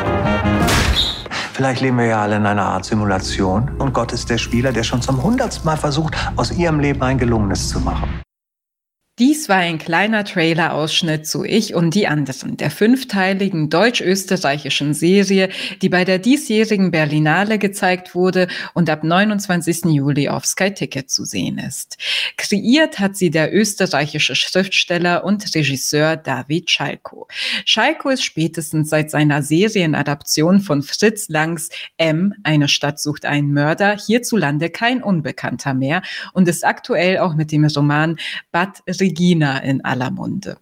Vielleicht 1.54 1.82
leben 1.82 1.98
wir 1.98 2.06
ja 2.06 2.22
alle 2.22 2.38
in 2.38 2.46
einer 2.46 2.66
Art 2.66 2.86
Simulation 2.86 3.70
und 3.78 3.94
Gott 3.94 4.14
ist 4.14 4.30
der 4.30 4.38
Spieler, 4.38 4.72
der 4.72 4.84
schon 4.84 5.02
zum 5.02 5.22
hundertsten 5.22 5.66
Mal 5.66 5.78
versucht, 5.78 6.16
aus 6.36 6.52
ihrem 6.52 6.80
Leben 6.80 7.02
ein 7.04 7.18
gelungenes 7.18 7.70
zu 7.70 7.80
machen. 7.80 8.22
Dies 9.22 9.50
war 9.50 9.58
ein 9.58 9.78
kleiner 9.78 10.26
Trailer-Ausschnitt 10.26 11.28
zu 11.28 11.44
Ich 11.44 11.76
und 11.76 11.94
die 11.94 12.08
anderen, 12.08 12.58
der 12.58 12.72
fünfteiligen 12.72 13.70
deutsch-österreichischen 13.70 14.96
Serie, 14.96 15.50
die 15.84 15.90
bei 15.90 16.06
der 16.06 16.18
diesjährigen 16.18 16.90
Berlinale 16.90 17.60
gezeigt 17.60 18.16
wurde 18.16 18.48
und 18.74 18.90
ab 18.90 19.04
29. 19.04 19.86
Juli 19.94 20.28
auf 20.28 20.48
Sky 20.48 20.74
Ticket 20.74 21.12
zu 21.12 21.24
sehen 21.24 21.60
ist. 21.60 22.00
Kreiert 22.36 22.98
hat 22.98 23.16
sie 23.16 23.30
der 23.30 23.54
österreichische 23.54 24.34
Schriftsteller 24.34 25.24
und 25.24 25.54
Regisseur 25.54 26.18
David 26.18 26.72
Schalko. 26.72 27.28
Schalko 27.64 28.10
ist 28.10 28.24
spätestens 28.24 28.90
seit 28.90 29.12
seiner 29.12 29.44
Serienadaption 29.44 30.62
von 30.62 30.82
Fritz 30.82 31.30
Langs 31.30 31.70
M, 31.98 32.34
eine 32.42 32.68
Stadt 32.68 33.00
sucht 33.00 33.26
einen 33.26 33.54
Mörder, 33.54 33.96
hierzulande 34.04 34.72
kein 34.72 35.04
Unbekannter 35.04 35.76
mehr 35.76 36.02
und 36.34 36.48
ist 36.48 36.66
aktuell 36.66 37.20
auch 37.20 37.36
mit 37.36 37.52
dem 37.52 37.66
Roman 37.66 38.18
Bad 38.52 38.82
Regina 39.12 39.60
in 39.60 39.84
aller 39.84 40.10
Munde. 40.10 40.58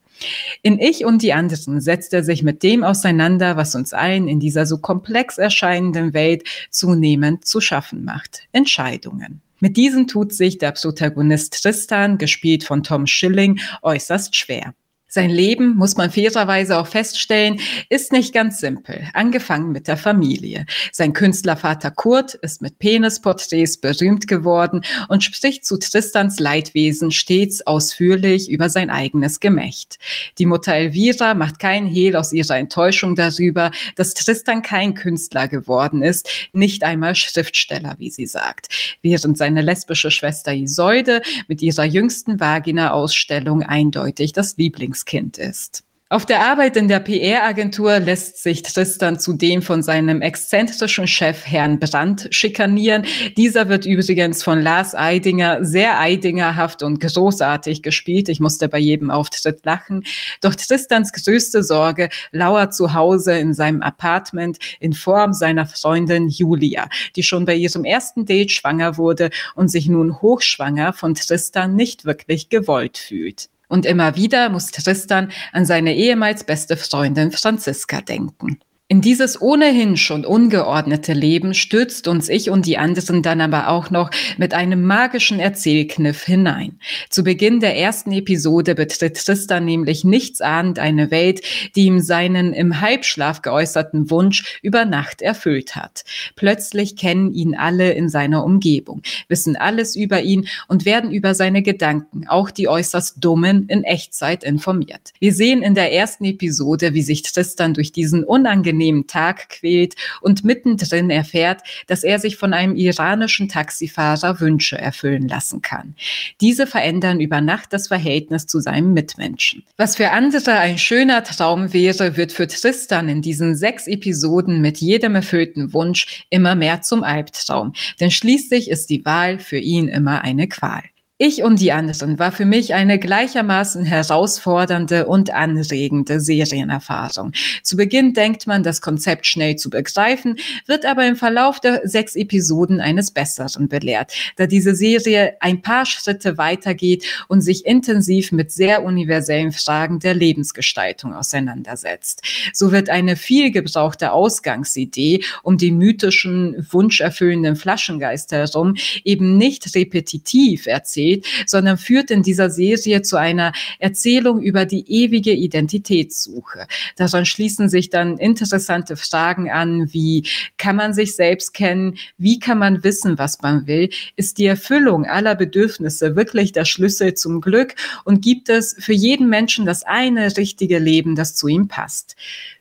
In 0.64 0.80
Ich 0.80 1.06
und 1.06 1.22
die 1.22 1.34
anderen 1.34 1.80
setzt 1.80 2.14
er 2.14 2.24
sich 2.24 2.44
mit 2.44 2.64
dem 2.64 2.84
auseinander, 2.84 3.56
was 3.56 3.76
uns 3.76 3.94
allen 3.94 4.28
in 4.28 4.40
dieser 4.40 4.66
so 4.66 4.80
komplex 4.80 5.38
erscheinenden 5.38 6.14
Welt 6.14 6.44
zunehmend 6.72 7.46
zu 7.46 7.62
schaffen 7.62 8.04
macht. 8.04 8.48
Entscheidungen. 8.52 9.42
Mit 9.60 9.78
diesen 9.78 10.08
tut 10.08 10.34
sich 10.34 10.58
der 10.58 10.72
Protagonist 10.72 11.62
Tristan, 11.62 12.18
gespielt 12.18 12.64
von 12.64 12.82
Tom 12.84 13.08
Schilling, 13.08 13.60
äußerst 13.82 14.36
schwer. 14.36 14.74
Sein 15.12 15.32
Leben, 15.32 15.76
muss 15.76 15.98
man 15.98 16.12
fairerweise 16.12 16.78
auch 16.78 16.86
feststellen, 16.86 17.60
ist 17.90 18.12
nicht 18.12 18.32
ganz 18.32 18.60
simpel, 18.60 19.10
angefangen 19.16 19.72
mit 19.72 19.88
der 19.88 19.98
Familie. 19.98 20.68
Sein 20.92 21.14
Künstlervater 21.14 21.90
Kurt 21.90 22.36
ist 22.36 22.62
mit 22.62 22.78
Penisporträts 22.78 23.78
berühmt 23.78 24.28
geworden 24.28 24.84
und 25.08 25.24
spricht 25.24 25.66
zu 25.66 25.80
Tristans 25.80 26.40
Leidwesen 26.40 27.10
stets 27.10 27.66
ausführlich 27.66 28.52
über 28.52 28.70
sein 28.70 28.92
eigenes 28.92 29.40
Gemächt. 29.40 29.98
Die 30.38 30.46
Mutter 30.46 30.76
Elvira 30.76 31.34
macht 31.34 31.58
keinen 31.58 31.88
Hehl 31.88 32.16
aus 32.16 32.32
ihrer 32.32 32.58
Enttäuschung 32.58 33.16
darüber, 33.16 33.72
dass 33.96 34.14
Tristan 34.14 34.62
kein 34.62 34.94
Künstler 34.94 35.48
geworden 35.48 36.04
ist, 36.04 36.30
nicht 36.54 36.84
einmal 36.84 37.16
Schriftsteller, 37.16 37.96
wie 37.98 38.12
sie 38.12 38.28
sagt, 38.28 38.68
während 39.02 39.40
seine 39.40 39.64
lesbische 39.64 40.12
Schwester 40.12 40.54
Isolde 40.54 41.24
mit 41.48 41.64
ihrer 41.64 41.86
jüngsten 41.86 42.40
Vagina-Ausstellung 42.40 43.64
eindeutig 43.64 44.34
das 44.34 44.56
Lieblings 44.56 44.99
Kind 45.06 45.38
ist. 45.38 45.84
Auf 46.12 46.26
der 46.26 46.42
Arbeit 46.42 46.76
in 46.76 46.88
der 46.88 47.02
PR-Agentur 47.02 48.00
lässt 48.00 48.42
sich 48.42 48.64
Tristan 48.64 49.20
zudem 49.20 49.62
von 49.62 49.84
seinem 49.84 50.24
exzentrischen 50.24 51.06
Chef 51.06 51.46
Herrn 51.46 51.78
Brandt 51.78 52.30
schikanieren. 52.32 53.06
Dieser 53.38 53.70
wird 53.70 53.86
übrigens 53.86 54.42
von 54.42 54.60
Lars 54.60 54.96
Eidinger 54.96 55.64
sehr 55.64 56.00
Eidingerhaft 56.00 56.82
und 56.82 57.00
großartig 57.00 57.84
gespielt. 57.84 58.28
Ich 58.28 58.40
musste 58.40 58.68
bei 58.70 58.80
jedem 58.80 59.12
Auftritt 59.12 59.64
lachen. 59.66 60.04
Doch 60.42 60.56
Tristans 60.56 61.14
größte 61.14 61.62
Sorge 61.62 62.10
lauert 62.32 62.74
zu 62.74 62.96
Hause 62.96 63.38
in 63.38 63.54
seinem 63.54 63.84
Apartment 63.84 64.58
in 64.80 64.94
Form 64.94 65.34
seiner 65.34 65.68
Freundin 65.68 66.28
Julia, 66.28 66.90
die 67.16 67.22
schon 67.22 67.46
bei 67.46 67.54
ihrem 67.54 67.86
ersten 67.86 68.26
Date 68.26 68.52
schwanger 68.52 68.98
wurde 68.98 69.30
und 69.54 69.68
sich 69.70 69.88
nun 69.88 70.24
hochschwanger 70.24 70.92
von 70.92 71.14
Tristan 71.14 71.76
nicht 71.76 72.06
wirklich 72.06 72.50
gewollt 72.50 72.98
fühlt. 72.98 73.48
Und 73.70 73.86
immer 73.86 74.16
wieder 74.16 74.50
muss 74.50 74.72
Tristan 74.72 75.32
an 75.54 75.64
seine 75.64 75.96
ehemals 75.96 76.44
beste 76.44 76.76
Freundin 76.76 77.32
Franziska 77.32 78.02
denken. 78.02 78.60
In 78.92 79.02
dieses 79.02 79.40
ohnehin 79.40 79.98
schon 79.98 80.26
ungeordnete 80.26 81.14
Leben 81.14 81.54
stürzt 81.54 82.08
uns 82.08 82.28
ich 82.28 82.50
und 82.50 82.66
die 82.66 82.80
anderen 82.80 83.22
dann 83.22 83.40
aber 83.40 83.68
auch 83.68 83.92
noch 83.92 84.10
mit 84.40 84.56
einem 84.56 84.82
magischen 84.82 85.40
Erzählkniff 85.40 86.24
hinein. 86.24 86.80
Zu 87.12 87.24
Beginn 87.24 87.60
der 87.60 87.78
ersten 87.78 88.12
Episode 88.12 88.74
betritt 88.74 89.24
Tristan 89.24 89.66
nämlich 89.66 90.04
nichtsahnend 90.04 90.80
eine 90.80 91.12
Welt, 91.12 91.42
die 91.76 91.84
ihm 91.84 92.00
seinen 92.00 92.52
im 92.52 92.82
Halbschlaf 92.82 93.44
geäußerten 93.44 94.10
Wunsch 94.10 94.58
über 94.64 94.86
Nacht 94.86 95.22
erfüllt 95.22 95.76
hat. 95.76 96.04
Plötzlich 96.36 96.96
kennen 96.96 97.32
ihn 97.32 97.54
alle 97.54 97.92
in 97.92 98.10
seiner 98.10 98.44
Umgebung, 98.44 99.04
wissen 99.28 99.56
alles 99.56 99.96
über 99.96 100.24
ihn 100.24 100.48
und 100.68 100.86
werden 100.86 101.12
über 101.12 101.36
seine 101.36 101.62
Gedanken, 101.62 102.28
auch 102.28 102.50
die 102.50 102.68
äußerst 102.68 103.24
dummen, 103.24 103.68
in 103.68 103.84
Echtzeit 103.84 104.44
informiert. 104.44 105.14
Wir 105.20 105.32
sehen 105.32 105.62
in 105.62 105.76
der 105.76 105.94
ersten 105.94 106.26
Episode, 106.26 106.96
wie 106.96 107.04
sich 107.04 107.22
Tristan 107.22 107.76
durch 107.76 107.92
diesen 107.92 108.24
unangenehmen 108.24 108.79
unangenehmen 108.80 109.08
Tag 109.08 109.50
quält 109.50 109.96
und 110.22 110.44
mittendrin 110.44 111.10
erfährt, 111.10 111.62
dass 111.88 112.04
er 112.04 112.20
sich 112.20 112.38
von 112.38 112.54
einem 112.54 112.76
iranischen 112.76 113.50
Taxifahrer 113.50 114.40
Wünsche 114.40 114.78
erfüllen 114.78 115.28
lassen 115.28 115.62
kann. 115.62 115.96
Diese 116.42 116.66
verändern 116.66 117.20
über 117.20 117.42
Nacht 117.42 117.74
das 117.74 117.88
Verhältnis 117.88 118.48
zu 118.48 118.60
seinem 118.60 118.94
Mitmenschen. 118.94 119.64
Was 119.78 119.98
für 119.98 120.12
andere 120.12 120.54
ein 120.54 120.78
schöner 120.78 121.24
Traum 121.24 121.74
wäre, 121.74 122.16
wird 122.18 122.32
für 122.32 122.48
Tristan 122.48 123.10
in 123.10 123.22
diesen 123.22 123.56
sechs 123.56 123.88
Episoden 123.88 124.62
mit 124.62 124.78
jedem 124.78 125.16
erfüllten 125.16 125.74
Wunsch 125.74 126.26
immer 126.30 126.56
mehr 126.56 126.82
zum 126.82 127.04
Albtraum. 127.04 127.74
Denn 128.00 128.12
schließlich 128.12 128.70
ist 128.70 128.90
die 128.90 129.04
Wahl 129.06 129.40
für 129.40 129.58
ihn 129.58 129.88
immer 129.88 130.22
eine 130.22 130.48
Qual. 130.48 130.84
Ich 131.22 131.44
und 131.44 131.60
die 131.60 131.74
anderen 131.74 132.18
war 132.18 132.32
für 132.32 132.46
mich 132.46 132.74
eine 132.74 132.98
gleichermaßen 132.98 133.84
herausfordernde 133.84 135.06
und 135.06 135.32
anregende 135.32 136.22
Serienerfahrung. 136.22 137.34
Zu 137.62 137.76
Beginn 137.76 138.14
denkt 138.14 138.48
man, 138.48 138.64
das 138.64 138.80
Konzept 138.80 139.28
schnell 139.28 139.58
zu 139.58 139.70
begreifen, 139.70 140.38
wird 140.66 140.86
aber 140.86 141.06
im 141.06 141.18
Verlauf 141.18 141.60
der 141.60 141.82
sechs 141.84 142.16
Episoden 142.16 142.80
eines 142.80 143.12
Besseren 143.12 143.68
belehrt, 143.68 144.14
da 144.38 144.48
diese 144.48 144.76
Serie 144.76 145.36
ein 145.42 145.62
paar 145.62 145.86
Schritte 145.86 146.38
weitergeht 146.38 147.04
und 147.28 147.42
sich 147.42 147.66
intensiv 147.66 148.32
mit 148.32 148.54
sehr 148.54 148.86
universellen 148.86 149.52
Fragen 149.52 150.00
der 150.00 150.14
Lebensgestaltung 150.14 151.14
auseinandersetzt. 151.14 152.22
So 152.54 152.72
wird 152.72 152.90
eine 152.90 153.18
viel 153.18 153.52
gebrauchte 153.52 154.14
Ausgangsidee 154.14 155.26
um 155.44 155.58
die 155.58 155.72
mythischen, 155.72 156.66
wunscherfüllenden 156.72 157.58
Flaschengeister 157.58 158.38
herum 158.38 158.78
eben 159.04 159.36
nicht 159.36 159.76
repetitiv 159.76 160.66
erzählt, 160.66 161.09
steht, 161.10 161.26
sondern 161.46 161.78
führt 161.78 162.12
in 162.12 162.24
dieser 162.24 162.50
Serie 162.50 163.02
zu 163.02 163.18
einer 163.18 163.52
Erzählung 163.80 164.42
über 164.42 164.66
die 164.66 164.90
ewige 164.92 165.32
Identitätssuche. 165.32 166.68
Daran 166.96 167.26
schließen 167.26 167.70
sich 167.70 167.90
dann 167.90 168.18
interessante 168.18 168.98
Fragen 168.98 169.50
an, 169.50 169.94
wie 169.94 170.24
kann 170.58 170.76
man 170.76 170.94
sich 170.94 171.16
selbst 171.16 171.54
kennen? 171.54 171.98
Wie 172.18 172.40
kann 172.40 172.60
man 172.60 172.84
wissen, 172.84 173.18
was 173.18 173.42
man 173.42 173.68
will? 173.68 173.90
Ist 174.16 174.38
die 174.38 174.46
Erfüllung 174.46 175.06
aller 175.06 175.36
Bedürfnisse 175.36 176.16
wirklich 176.16 176.52
der 176.52 176.66
Schlüssel 176.66 177.14
zum 177.14 177.42
Glück? 177.42 177.76
Und 178.04 178.22
gibt 178.22 178.50
es 178.50 178.76
für 178.80 178.94
jeden 178.94 179.30
Menschen 179.30 179.66
das 179.66 179.84
eine 179.84 180.36
richtige 180.38 180.80
Leben, 180.80 181.16
das 181.16 181.36
zu 181.36 181.48
ihm 181.48 181.68
passt? 181.68 182.16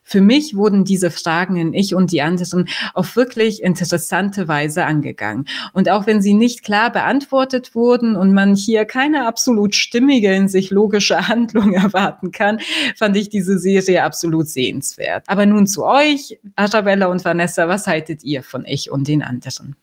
Für 0.09 0.23
mich 0.23 0.57
wurden 0.57 0.87
diese 0.87 1.11
Fragen 1.11 1.57
in 1.57 1.75
Ich 1.75 1.95
und 1.95 2.13
die 2.13 2.23
anderen 2.23 2.67
auf 2.95 3.15
wirklich 3.15 3.63
interessante 3.63 4.49
Weise 4.49 4.87
angegangen. 4.87 5.45
Und 5.75 5.91
auch 5.91 6.07
wenn 6.07 6.23
sie 6.23 6.33
nicht 6.33 6.65
klar 6.65 6.91
beantwortet 6.91 7.75
wurden 7.75 8.17
und 8.17 8.33
man 8.33 8.55
hier 8.55 8.87
keine 8.87 9.27
absolut 9.27 9.75
stimmige, 9.75 10.33
in 10.33 10.49
sich 10.49 10.71
logische 10.71 11.29
Handlung 11.29 11.75
erwarten 11.75 12.33
kann, 12.33 12.59
fand 12.97 13.19
ich 13.19 13.29
diese 13.29 13.59
Serie 13.59 14.03
absolut 14.03 14.49
sehenswert. 14.49 15.25
Aber 15.27 15.45
nun 15.45 15.67
zu 15.67 15.85
euch, 15.85 16.41
Arabella 16.57 17.09
und 17.09 17.23
Vanessa, 17.23 17.69
was 17.69 17.87
haltet 17.87 18.25
ihr 18.25 18.43
von 18.43 18.65
Ich 18.65 18.91
und 18.91 19.09
den 19.09 19.23
anderen? 19.23 19.77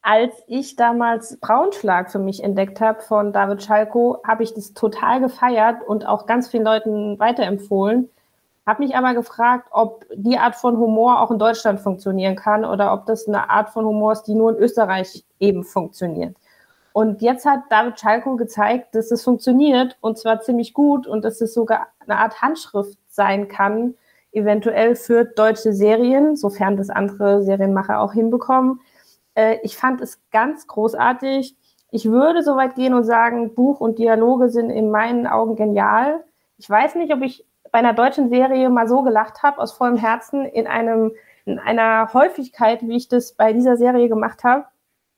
als 0.00 0.32
ich 0.46 0.74
damals 0.74 1.36
Braunschlag 1.38 2.10
für 2.10 2.18
mich 2.18 2.42
entdeckt 2.42 2.80
habe 2.80 3.02
von 3.02 3.30
David 3.30 3.62
Schalko, 3.62 4.22
habe 4.26 4.42
ich 4.42 4.54
das 4.54 4.72
total 4.72 5.20
gefeiert 5.20 5.86
und 5.86 6.06
auch 6.06 6.24
ganz 6.24 6.48
vielen 6.48 6.64
Leuten 6.64 7.18
weiterempfohlen. 7.18 8.08
Habe 8.68 8.82
mich 8.82 8.94
aber 8.94 9.14
gefragt, 9.14 9.66
ob 9.70 10.04
die 10.14 10.36
Art 10.36 10.54
von 10.54 10.76
Humor 10.76 11.22
auch 11.22 11.30
in 11.30 11.38
Deutschland 11.38 11.80
funktionieren 11.80 12.36
kann 12.36 12.66
oder 12.66 12.92
ob 12.92 13.06
das 13.06 13.26
eine 13.26 13.48
Art 13.48 13.70
von 13.70 13.86
Humor 13.86 14.12
ist, 14.12 14.24
die 14.24 14.34
nur 14.34 14.50
in 14.50 14.62
Österreich 14.62 15.24
eben 15.40 15.64
funktioniert. 15.64 16.36
Und 16.92 17.22
jetzt 17.22 17.46
hat 17.46 17.60
David 17.70 17.98
Schalko 17.98 18.36
gezeigt, 18.36 18.94
dass 18.94 19.10
es 19.10 19.24
funktioniert 19.24 19.96
und 20.02 20.18
zwar 20.18 20.42
ziemlich 20.42 20.74
gut 20.74 21.06
und 21.06 21.24
dass 21.24 21.40
es 21.40 21.54
sogar 21.54 21.86
eine 22.00 22.18
Art 22.18 22.42
Handschrift 22.42 22.98
sein 23.08 23.48
kann, 23.48 23.94
eventuell 24.32 24.96
für 24.96 25.24
deutsche 25.24 25.72
Serien, 25.72 26.36
sofern 26.36 26.76
das 26.76 26.90
andere 26.90 27.42
Serienmacher 27.42 27.98
auch 28.00 28.12
hinbekommen. 28.12 28.82
Äh, 29.34 29.56
ich 29.62 29.78
fand 29.78 30.02
es 30.02 30.20
ganz 30.30 30.66
großartig. 30.66 31.56
Ich 31.90 32.10
würde 32.10 32.42
so 32.42 32.56
weit 32.56 32.74
gehen 32.74 32.92
und 32.92 33.04
sagen, 33.04 33.54
Buch 33.54 33.80
und 33.80 33.98
Dialoge 33.98 34.50
sind 34.50 34.68
in 34.68 34.90
meinen 34.90 35.26
Augen 35.26 35.56
genial. 35.56 36.22
Ich 36.58 36.68
weiß 36.68 36.96
nicht, 36.96 37.14
ob 37.14 37.22
ich 37.22 37.46
bei 37.70 37.78
einer 37.78 37.92
deutschen 37.92 38.28
Serie 38.28 38.70
mal 38.70 38.88
so 38.88 39.02
gelacht 39.02 39.42
habe, 39.42 39.58
aus 39.58 39.72
vollem 39.72 39.96
Herzen, 39.96 40.44
in, 40.44 40.66
einem, 40.66 41.12
in 41.44 41.58
einer 41.58 42.12
Häufigkeit, 42.12 42.82
wie 42.82 42.96
ich 42.96 43.08
das 43.08 43.32
bei 43.32 43.52
dieser 43.52 43.76
Serie 43.76 44.08
gemacht 44.08 44.44
habe. 44.44 44.64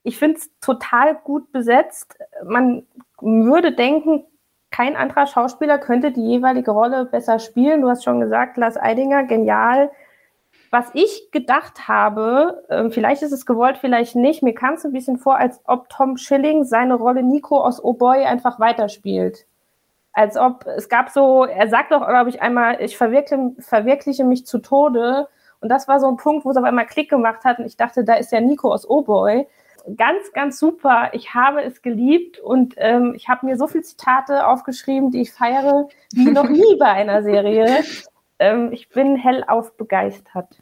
Ich 0.03 0.19
finde 0.19 0.39
es 0.39 0.51
total 0.61 1.15
gut 1.15 1.53
besetzt. 1.53 2.19
Man 2.45 2.87
würde 3.21 3.73
denken, 3.73 4.25
kein 4.71 4.97
anderer 4.97 5.27
Schauspieler 5.27 5.79
könnte 5.79 6.13
die 6.13 6.27
jeweilige 6.27 6.71
Rolle 6.71 7.05
besser 7.05 7.39
spielen. 7.39 7.83
Du 7.83 7.89
hast 7.89 8.05
schon 8.05 8.21
gesagt, 8.21 8.57
Lars 8.57 8.77
Eidinger, 8.77 9.25
genial. 9.25 9.91
Was 10.71 10.91
ich 10.95 11.31
gedacht 11.33 11.89
habe, 11.89 12.65
äh, 12.69 12.91
vielleicht 12.91 13.23
ist 13.23 13.33
es 13.33 13.45
gewollt, 13.45 13.79
vielleicht 13.79 14.15
nicht, 14.15 14.43
mir 14.43 14.55
kam 14.55 14.75
es 14.75 14.85
ein 14.85 14.93
bisschen 14.93 15.19
vor, 15.19 15.37
als 15.37 15.61
ob 15.65 15.89
Tom 15.89 16.17
Schilling 16.17 16.65
seine 16.65 16.95
Rolle 16.95 17.25
Nico 17.25 17.61
aus 17.61 17.83
Oh 17.83 17.95
Boy 17.95 18.25
einfach 18.25 18.61
weiterspielt 18.61 19.47
als 20.13 20.37
ob 20.37 20.67
es 20.67 20.89
gab 20.89 21.11
so, 21.11 21.45
er 21.45 21.69
sagt 21.69 21.93
doch, 21.93 22.07
glaube 22.07 22.31
ich, 22.31 22.43
einmal, 22.43 22.81
ich 22.81 22.97
verwirkliche, 22.97 23.53
verwirkliche 23.61 24.25
mich 24.25 24.47
zu 24.47 24.59
Tode. 24.59 25.29
Und 25.61 25.69
das 25.69 25.89
war 25.89 26.01
so 26.01 26.09
ein 26.09 26.17
Punkt, 26.17 26.45
wo 26.45 26.51
es 26.51 26.57
auf 26.57 26.65
einmal 26.65 26.87
Klick 26.87 27.11
gemacht 27.11 27.45
hat. 27.45 27.59
Und 27.59 27.67
ich 27.67 27.77
dachte, 27.77 28.05
da 28.05 28.15
ist 28.15 28.33
ja 28.33 28.41
Nico 28.41 28.73
aus 28.73 28.89
Oh-Boy. 28.89 29.47
Ganz, 29.97 30.33
ganz 30.33 30.59
super. 30.59 31.11
Ich 31.13 31.35
habe 31.35 31.63
es 31.63 31.83
geliebt 31.83 32.39
und 32.39 32.75
ähm, 32.77 33.15
ich 33.15 33.29
habe 33.29 33.47
mir 33.47 33.57
so 33.57 33.67
viele 33.67 33.85
Zitate 33.85 34.47
aufgeschrieben, 34.47 35.11
die 35.11 35.23
ich 35.23 35.33
feiere, 35.33 35.89
wie 36.13 36.31
noch 36.31 36.49
nie 36.49 36.77
bei 36.79 36.87
einer 36.87 37.23
Serie. 37.23 37.83
Ähm, 38.39 38.73
ich 38.73 38.89
bin 38.89 39.17
hellauf 39.17 39.77
begeistert. 39.77 40.61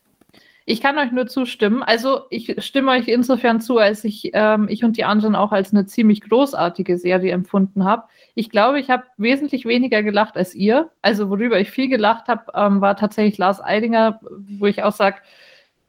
Ich 0.70 0.82
kann 0.82 0.98
euch 0.98 1.12
nur 1.12 1.26
zustimmen. 1.26 1.82
Also 1.82 2.26
ich 2.28 2.62
stimme 2.62 2.90
euch 2.90 3.08
insofern 3.08 3.58
zu, 3.62 3.78
als 3.78 4.04
ich 4.04 4.32
ähm, 4.34 4.68
ich 4.68 4.84
und 4.84 4.98
die 4.98 5.04
anderen 5.04 5.34
auch 5.34 5.50
als 5.50 5.72
eine 5.72 5.86
ziemlich 5.86 6.20
großartige 6.20 6.98
Serie 6.98 7.32
empfunden 7.32 7.84
habe. 7.84 8.04
Ich 8.38 8.50
glaube, 8.50 8.78
ich 8.78 8.88
habe 8.88 9.02
wesentlich 9.16 9.64
weniger 9.64 10.04
gelacht 10.04 10.36
als 10.36 10.54
ihr. 10.54 10.92
Also 11.02 11.28
worüber 11.28 11.58
ich 11.58 11.72
viel 11.72 11.88
gelacht 11.88 12.28
habe, 12.28 12.44
ähm, 12.54 12.80
war 12.80 12.94
tatsächlich 12.96 13.36
Lars 13.36 13.60
Eidinger, 13.60 14.20
wo 14.30 14.66
ich 14.66 14.84
auch 14.84 14.92
sage, 14.92 15.16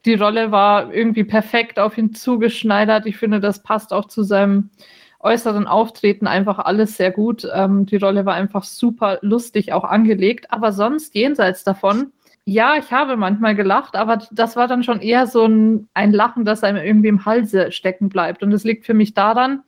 die 0.05 0.15
Rolle 0.15 0.51
war 0.51 0.91
irgendwie 0.91 1.23
perfekt 1.23 1.77
auf 1.77 1.95
ihn 1.95 2.15
zugeschneidert. 2.15 3.05
Ich 3.05 3.17
finde, 3.17 3.39
das 3.39 3.61
passt 3.61 3.93
auch 3.93 4.05
zu 4.05 4.23
seinem 4.23 4.71
äußeren 5.19 5.67
Auftreten 5.67 6.25
einfach 6.25 6.57
alles 6.57 6.97
sehr 6.97 7.11
gut. 7.11 7.47
Ähm, 7.53 7.85
die 7.85 7.97
Rolle 7.97 8.25
war 8.25 8.33
einfach 8.33 8.63
super 8.63 9.19
lustig 9.21 9.71
auch 9.71 9.83
angelegt. 9.83 10.51
Aber 10.51 10.71
sonst 10.71 11.13
jenseits 11.13 11.63
davon 11.63 12.13
ja, 12.45 12.77
ich 12.77 12.91
habe 12.91 13.15
manchmal 13.15 13.53
gelacht, 13.53 13.95
aber 13.95 14.23
das 14.31 14.55
war 14.55 14.67
dann 14.67 14.81
schon 14.81 15.01
eher 15.01 15.27
so 15.27 15.45
ein, 15.45 15.87
ein 15.93 16.11
Lachen, 16.11 16.45
das 16.45 16.63
einem 16.63 16.83
irgendwie 16.83 17.09
im 17.09 17.25
Halse 17.25 17.71
stecken 17.71 18.09
bleibt. 18.09 18.41
Und 18.41 18.51
es 18.53 18.63
liegt 18.63 18.87
für 18.87 18.95
mich 18.95 19.13
daran, 19.13 19.61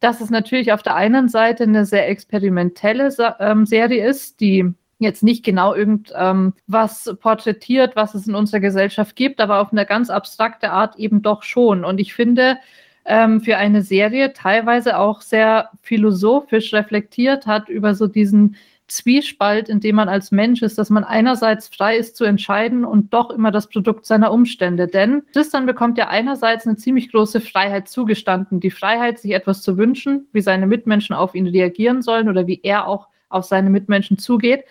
dass 0.00 0.20
es 0.20 0.30
natürlich 0.30 0.72
auf 0.72 0.82
der 0.82 0.96
einen 0.96 1.28
Seite 1.28 1.64
eine 1.64 1.84
sehr 1.84 2.08
experimentelle 2.08 3.14
ähm, 3.38 3.66
Serie 3.66 4.06
ist, 4.06 4.40
die 4.40 4.74
jetzt 4.98 5.22
nicht 5.22 5.44
genau 5.44 5.74
irgendwas 5.74 7.06
ähm, 7.06 7.18
porträtiert, 7.18 7.96
was 7.96 8.14
es 8.14 8.26
in 8.26 8.34
unserer 8.34 8.60
Gesellschaft 8.60 9.16
gibt, 9.16 9.40
aber 9.40 9.60
auf 9.60 9.72
eine 9.72 9.86
ganz 9.86 10.10
abstrakte 10.10 10.70
Art 10.70 10.96
eben 10.96 11.22
doch 11.22 11.42
schon. 11.42 11.84
Und 11.84 12.00
ich 12.00 12.12
finde, 12.14 12.58
ähm, 13.06 13.40
für 13.40 13.56
eine 13.56 13.82
Serie 13.82 14.32
teilweise 14.34 14.98
auch 14.98 15.22
sehr 15.22 15.70
philosophisch 15.82 16.72
reflektiert 16.74 17.46
hat 17.46 17.68
über 17.68 17.94
so 17.94 18.06
diesen 18.06 18.56
Zwiespalt, 18.90 19.68
in 19.68 19.80
dem 19.80 19.96
man 19.96 20.08
als 20.08 20.30
Mensch 20.32 20.62
ist, 20.62 20.78
dass 20.78 20.90
man 20.90 21.04
einerseits 21.04 21.68
frei 21.68 21.96
ist 21.96 22.16
zu 22.16 22.24
entscheiden 22.24 22.84
und 22.84 23.14
doch 23.14 23.30
immer 23.30 23.50
das 23.50 23.68
Produkt 23.68 24.06
seiner 24.06 24.32
Umstände. 24.32 24.86
Denn 24.86 25.22
Tristan 25.32 25.66
bekommt 25.66 25.98
ja 25.98 26.08
einerseits 26.08 26.66
eine 26.66 26.76
ziemlich 26.76 27.10
große 27.10 27.40
Freiheit 27.40 27.88
zugestanden. 27.88 28.60
Die 28.60 28.70
Freiheit, 28.70 29.18
sich 29.18 29.32
etwas 29.32 29.62
zu 29.62 29.78
wünschen, 29.78 30.28
wie 30.32 30.40
seine 30.40 30.66
Mitmenschen 30.66 31.14
auf 31.14 31.34
ihn 31.34 31.46
reagieren 31.46 32.02
sollen 32.02 32.28
oder 32.28 32.46
wie 32.46 32.60
er 32.62 32.86
auch 32.86 33.08
auf 33.28 33.44
seine 33.44 33.70
Mitmenschen 33.70 34.18
zugeht. 34.18 34.64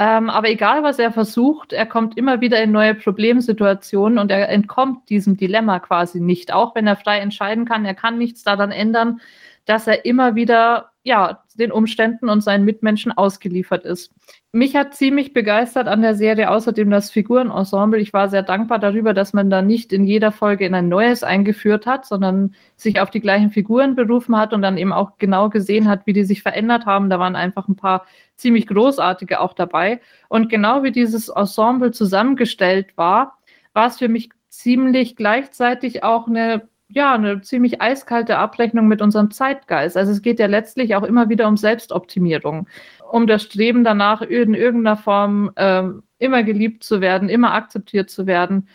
Ähm, 0.00 0.30
aber 0.30 0.48
egal, 0.48 0.84
was 0.84 1.00
er 1.00 1.10
versucht, 1.10 1.72
er 1.72 1.84
kommt 1.84 2.16
immer 2.16 2.40
wieder 2.40 2.62
in 2.62 2.70
neue 2.70 2.94
Problemsituationen 2.94 4.18
und 4.18 4.30
er 4.30 4.48
entkommt 4.48 5.10
diesem 5.10 5.36
Dilemma 5.36 5.80
quasi 5.80 6.20
nicht. 6.20 6.52
Auch 6.52 6.76
wenn 6.76 6.86
er 6.86 6.94
frei 6.94 7.18
entscheiden 7.18 7.64
kann, 7.64 7.84
er 7.84 7.94
kann 7.94 8.16
nichts 8.16 8.44
daran 8.44 8.70
ändern, 8.70 9.20
dass 9.68 9.86
er 9.86 10.06
immer 10.06 10.34
wieder 10.34 10.92
ja, 11.02 11.42
den 11.54 11.72
Umständen 11.72 12.28
und 12.28 12.42
seinen 12.42 12.64
Mitmenschen 12.64 13.12
ausgeliefert 13.12 13.84
ist. 13.84 14.12
Mich 14.52 14.76
hat 14.76 14.94
ziemlich 14.94 15.32
begeistert 15.32 15.88
an 15.88 16.02
der 16.02 16.14
Serie 16.14 16.50
außerdem 16.50 16.90
das 16.90 17.10
Figurenensemble. 17.10 18.00
Ich 18.00 18.12
war 18.12 18.28
sehr 18.28 18.42
dankbar 18.42 18.78
darüber, 18.78 19.14
dass 19.14 19.32
man 19.32 19.50
da 19.50 19.62
nicht 19.62 19.92
in 19.92 20.04
jeder 20.04 20.32
Folge 20.32 20.66
in 20.66 20.74
ein 20.74 20.88
neues 20.88 21.22
eingeführt 21.22 21.86
hat, 21.86 22.06
sondern 22.06 22.54
sich 22.76 23.00
auf 23.00 23.10
die 23.10 23.20
gleichen 23.20 23.50
Figuren 23.50 23.94
berufen 23.94 24.36
hat 24.36 24.52
und 24.52 24.62
dann 24.62 24.78
eben 24.78 24.92
auch 24.92 25.18
genau 25.18 25.50
gesehen 25.50 25.88
hat, 25.88 26.06
wie 26.06 26.12
die 26.14 26.24
sich 26.24 26.42
verändert 26.42 26.86
haben. 26.86 27.10
Da 27.10 27.18
waren 27.18 27.36
einfach 27.36 27.68
ein 27.68 27.76
paar 27.76 28.06
ziemlich 28.36 28.66
großartige 28.66 29.40
auch 29.40 29.52
dabei. 29.52 30.00
Und 30.28 30.48
genau 30.48 30.82
wie 30.82 30.92
dieses 30.92 31.28
Ensemble 31.28 31.90
zusammengestellt 31.90 32.96
war, 32.96 33.38
war 33.72 33.88
es 33.88 33.98
für 33.98 34.08
mich 34.08 34.30
ziemlich 34.48 35.16
gleichzeitig 35.16 36.02
auch 36.04 36.26
eine 36.26 36.68
ja, 36.90 37.14
eine 37.14 37.42
ziemlich 37.42 37.80
eiskalte 37.82 38.38
Abrechnung 38.38 38.88
mit 38.88 39.02
unserem 39.02 39.30
Zeitgeist. 39.30 39.96
Also 39.96 40.12
es 40.12 40.22
geht 40.22 40.38
ja 40.38 40.46
letztlich 40.46 40.94
auch 40.94 41.02
immer 41.02 41.28
wieder 41.28 41.46
um 41.46 41.56
Selbstoptimierung, 41.56 42.66
um 43.10 43.26
das 43.26 43.42
Streben 43.42 43.84
danach, 43.84 44.22
in 44.22 44.54
irgendeiner 44.54 44.96
Form 44.96 45.52
ähm, 45.56 46.02
immer 46.18 46.42
geliebt 46.42 46.84
zu 46.84 47.00
werden, 47.00 47.28
immer 47.28 47.52
akzeptiert 47.52 48.10
zu 48.10 48.26
werden. 48.26 48.68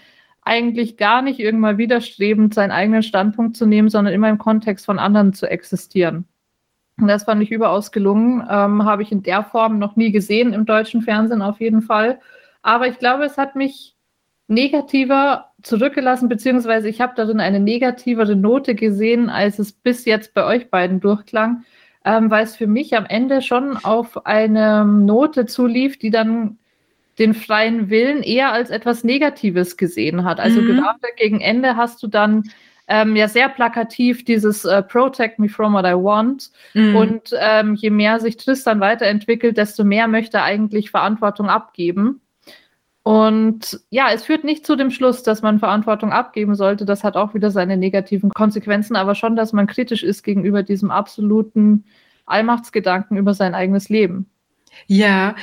Eigentlich 0.43 0.97
gar 0.97 1.21
nicht 1.21 1.39
irgendwann 1.39 1.77
widerstrebend 1.77 2.53
seinen 2.53 2.71
eigenen 2.71 3.03
Standpunkt 3.03 3.57
zu 3.57 3.65
nehmen, 3.65 3.89
sondern 3.89 4.13
immer 4.13 4.29
im 4.29 4.37
Kontext 4.37 4.85
von 4.85 4.99
anderen 4.99 5.33
zu 5.33 5.49
existieren. 5.49 6.27
Und 6.99 7.07
das 7.07 7.23
fand 7.23 7.41
ich 7.41 7.51
überaus 7.51 7.91
gelungen. 7.91 8.45
Ähm, 8.49 8.85
Habe 8.85 9.01
ich 9.01 9.11
in 9.11 9.23
der 9.23 9.43
Form 9.43 9.79
noch 9.79 9.95
nie 9.95 10.11
gesehen 10.11 10.53
im 10.53 10.65
deutschen 10.65 11.01
Fernsehen 11.01 11.41
auf 11.41 11.59
jeden 11.59 11.81
Fall. 11.81 12.19
Aber 12.61 12.87
ich 12.87 12.99
glaube, 12.99 13.23
es 13.25 13.37
hat 13.37 13.55
mich 13.55 13.95
negativer 14.47 15.52
zurückgelassen, 15.63 16.29
beziehungsweise 16.29 16.89
ich 16.89 17.01
habe 17.01 17.13
darin 17.15 17.39
eine 17.39 17.59
negativere 17.59 18.35
Note 18.35 18.75
gesehen, 18.75 19.29
als 19.29 19.59
es 19.59 19.71
bis 19.71 20.05
jetzt 20.05 20.33
bei 20.33 20.45
euch 20.45 20.69
beiden 20.69 20.99
durchklang, 20.99 21.63
ähm, 22.05 22.29
weil 22.29 22.43
es 22.43 22.55
für 22.55 22.67
mich 22.67 22.95
am 22.95 23.05
Ende 23.05 23.41
schon 23.41 23.77
auf 23.77 24.25
eine 24.25 24.85
Note 24.85 25.45
zulief, 25.45 25.97
die 25.97 26.11
dann 26.11 26.57
den 27.19 27.33
freien 27.33 27.89
Willen 27.89 28.23
eher 28.23 28.51
als 28.51 28.69
etwas 28.69 29.03
Negatives 29.03 29.77
gesehen 29.77 30.23
hat. 30.23 30.39
Also 30.39 30.61
mhm. 30.61 30.75
gerade 30.75 31.07
gegen 31.17 31.41
Ende 31.41 31.75
hast 31.75 32.01
du 32.03 32.07
dann 32.07 32.43
ähm, 32.87 33.15
ja 33.15 33.27
sehr 33.27 33.49
plakativ 33.49 34.25
dieses 34.25 34.65
äh, 34.65 34.81
Protect 34.83 35.39
me 35.39 35.47
from 35.47 35.73
what 35.73 35.85
I 35.85 35.93
want. 35.93 36.51
Mhm. 36.73 36.95
Und 36.95 37.35
ähm, 37.39 37.75
je 37.75 37.89
mehr 37.89 38.19
sich 38.19 38.37
Tristan 38.37 38.79
weiterentwickelt, 38.79 39.57
desto 39.57 39.83
mehr 39.83 40.07
möchte 40.07 40.37
er 40.37 40.43
eigentlich 40.43 40.91
Verantwortung 40.91 41.49
abgeben. 41.49 42.19
Und 43.03 43.81
ja, 43.89 44.11
es 44.11 44.23
führt 44.23 44.45
nicht 44.45 44.65
zu 44.65 44.77
dem 44.77 44.89
Schluss, 44.89 45.23
dass 45.23 45.41
man 45.41 45.59
Verantwortung 45.59 46.13
abgeben 46.13 46.55
sollte. 46.55 46.85
Das 46.85 47.03
hat 47.03 47.17
auch 47.17 47.33
wieder 47.33 47.51
seine 47.51 47.75
negativen 47.75 48.29
Konsequenzen, 48.31 48.95
aber 48.95 49.13
schon, 49.13 49.35
dass 49.35 49.51
man 49.51 49.67
kritisch 49.67 50.03
ist 50.03 50.23
gegenüber 50.23 50.63
diesem 50.63 50.89
absoluten 50.89 51.83
Allmachtsgedanken 52.25 53.17
über 53.17 53.33
sein 53.33 53.55
eigenes 53.55 53.89
Leben. 53.89 54.29
Ja, 54.87 55.35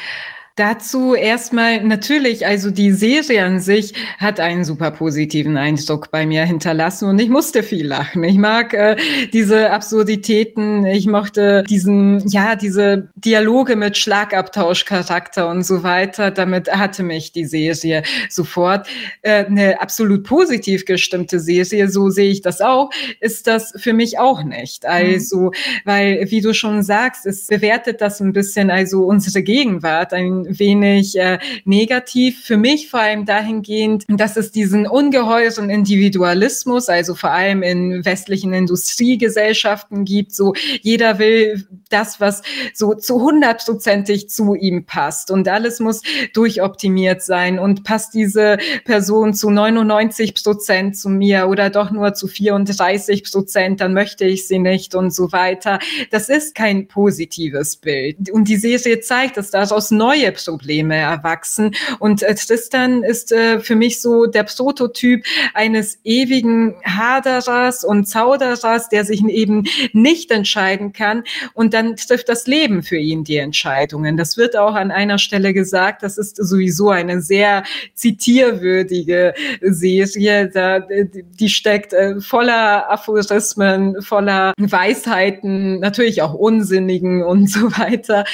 Dazu 0.56 1.14
erstmal 1.14 1.82
natürlich, 1.84 2.46
also 2.46 2.70
die 2.70 2.92
Serie 2.92 3.44
an 3.44 3.60
sich 3.60 3.94
hat 4.18 4.40
einen 4.40 4.64
super 4.64 4.90
positiven 4.90 5.56
Eindruck 5.56 6.10
bei 6.10 6.26
mir 6.26 6.44
hinterlassen 6.44 7.08
und 7.08 7.18
ich 7.20 7.28
musste 7.28 7.62
viel 7.62 7.86
lachen. 7.86 8.24
Ich 8.24 8.36
mag 8.36 8.74
äh, 8.74 8.96
diese 9.32 9.70
Absurditäten, 9.70 10.84
ich 10.84 11.06
mochte 11.06 11.62
diesen, 11.62 12.28
ja, 12.28 12.56
diese 12.56 13.08
Dialoge 13.14 13.76
mit 13.76 13.96
Schlagabtauschcharakter 13.96 15.48
und 15.48 15.64
so 15.64 15.82
weiter. 15.82 16.30
Damit 16.30 16.70
hatte 16.70 17.04
mich 17.04 17.32
die 17.32 17.46
Serie 17.46 18.02
sofort. 18.28 18.88
Äh, 19.22 19.46
eine 19.46 19.80
absolut 19.80 20.24
positiv 20.24 20.84
gestimmte 20.84 21.40
Serie, 21.40 21.88
so 21.88 22.10
sehe 22.10 22.30
ich 22.30 22.42
das 22.42 22.60
auch, 22.60 22.90
ist 23.20 23.46
das 23.46 23.72
für 23.76 23.92
mich 23.92 24.18
auch 24.18 24.42
nicht. 24.42 24.82
Mhm. 24.82 24.90
Also, 24.90 25.52
weil, 25.84 26.30
wie 26.30 26.40
du 26.40 26.52
schon 26.54 26.82
sagst, 26.82 27.24
es 27.24 27.46
bewertet 27.46 28.00
das 28.00 28.20
ein 28.20 28.32
bisschen, 28.32 28.70
also 28.70 29.04
unsere 29.04 29.42
Gegenwart, 29.42 30.12
ein 30.12 30.39
wenig 30.48 31.18
äh, 31.18 31.38
negativ. 31.64 32.44
Für 32.44 32.56
mich 32.56 32.90
vor 32.90 33.00
allem 33.00 33.24
dahingehend, 33.24 34.04
dass 34.08 34.36
es 34.36 34.52
diesen 34.52 34.86
ungeheuren 34.86 35.70
Individualismus, 35.70 36.88
also 36.88 37.14
vor 37.14 37.30
allem 37.30 37.62
in 37.62 38.04
westlichen 38.04 38.52
Industriegesellschaften 38.52 40.04
gibt. 40.04 40.34
So 40.34 40.54
jeder 40.82 41.18
will 41.18 41.66
das, 41.88 42.20
was 42.20 42.42
so 42.74 42.94
zu 42.94 43.20
hundertprozentig 43.20 44.28
zu 44.28 44.54
ihm 44.54 44.84
passt 44.84 45.30
und 45.30 45.48
alles 45.48 45.80
muss 45.80 46.02
durchoptimiert 46.32 47.22
sein 47.22 47.58
und 47.58 47.84
passt 47.84 48.14
diese 48.14 48.58
Person 48.84 49.34
zu 49.34 49.50
99 49.50 50.34
Prozent 50.42 50.96
zu 50.96 51.08
mir 51.08 51.48
oder 51.48 51.70
doch 51.70 51.90
nur 51.90 52.14
zu 52.14 52.28
34 52.28 53.24
Prozent, 53.30 53.80
dann 53.80 53.94
möchte 53.94 54.24
ich 54.24 54.46
sie 54.46 54.58
nicht 54.58 54.94
und 54.94 55.12
so 55.12 55.32
weiter. 55.32 55.78
Das 56.10 56.28
ist 56.28 56.54
kein 56.54 56.88
positives 56.88 57.76
Bild. 57.76 58.30
Und 58.30 58.48
die 58.48 58.56
Serie 58.56 59.00
zeigt, 59.00 59.36
dass 59.36 59.50
daraus 59.50 59.90
neue 59.90 60.29
Probleme 60.32 60.96
erwachsen. 60.96 61.74
Und 61.98 62.22
äh, 62.22 62.34
Tristan 62.34 63.02
ist 63.02 63.32
äh, 63.32 63.60
für 63.60 63.76
mich 63.76 64.00
so 64.00 64.26
der 64.26 64.44
Prototyp 64.44 65.24
eines 65.54 65.98
ewigen 66.04 66.74
Haderers 66.84 67.84
und 67.84 68.06
Zauderers, 68.06 68.88
der 68.88 69.04
sich 69.04 69.24
eben 69.24 69.64
nicht 69.92 70.30
entscheiden 70.30 70.92
kann. 70.92 71.24
Und 71.54 71.74
dann 71.74 71.96
trifft 71.96 72.28
das 72.28 72.46
Leben 72.46 72.82
für 72.82 72.96
ihn 72.96 73.24
die 73.24 73.36
Entscheidungen. 73.36 74.16
Das 74.16 74.36
wird 74.36 74.56
auch 74.56 74.74
an 74.74 74.90
einer 74.90 75.18
Stelle 75.18 75.52
gesagt. 75.54 76.02
Das 76.02 76.18
ist 76.18 76.36
sowieso 76.36 76.90
eine 76.90 77.20
sehr 77.20 77.64
zitierwürdige 77.94 79.34
Serie. 79.60 80.48
Da, 80.48 80.80
die 80.80 81.48
steckt 81.48 81.92
äh, 81.92 82.20
voller 82.20 82.90
Aphorismen, 82.90 84.00
voller 84.02 84.52
Weisheiten, 84.58 85.80
natürlich 85.80 86.22
auch 86.22 86.34
unsinnigen 86.34 87.22
und 87.22 87.50
so 87.50 87.70
weiter. 87.78 88.24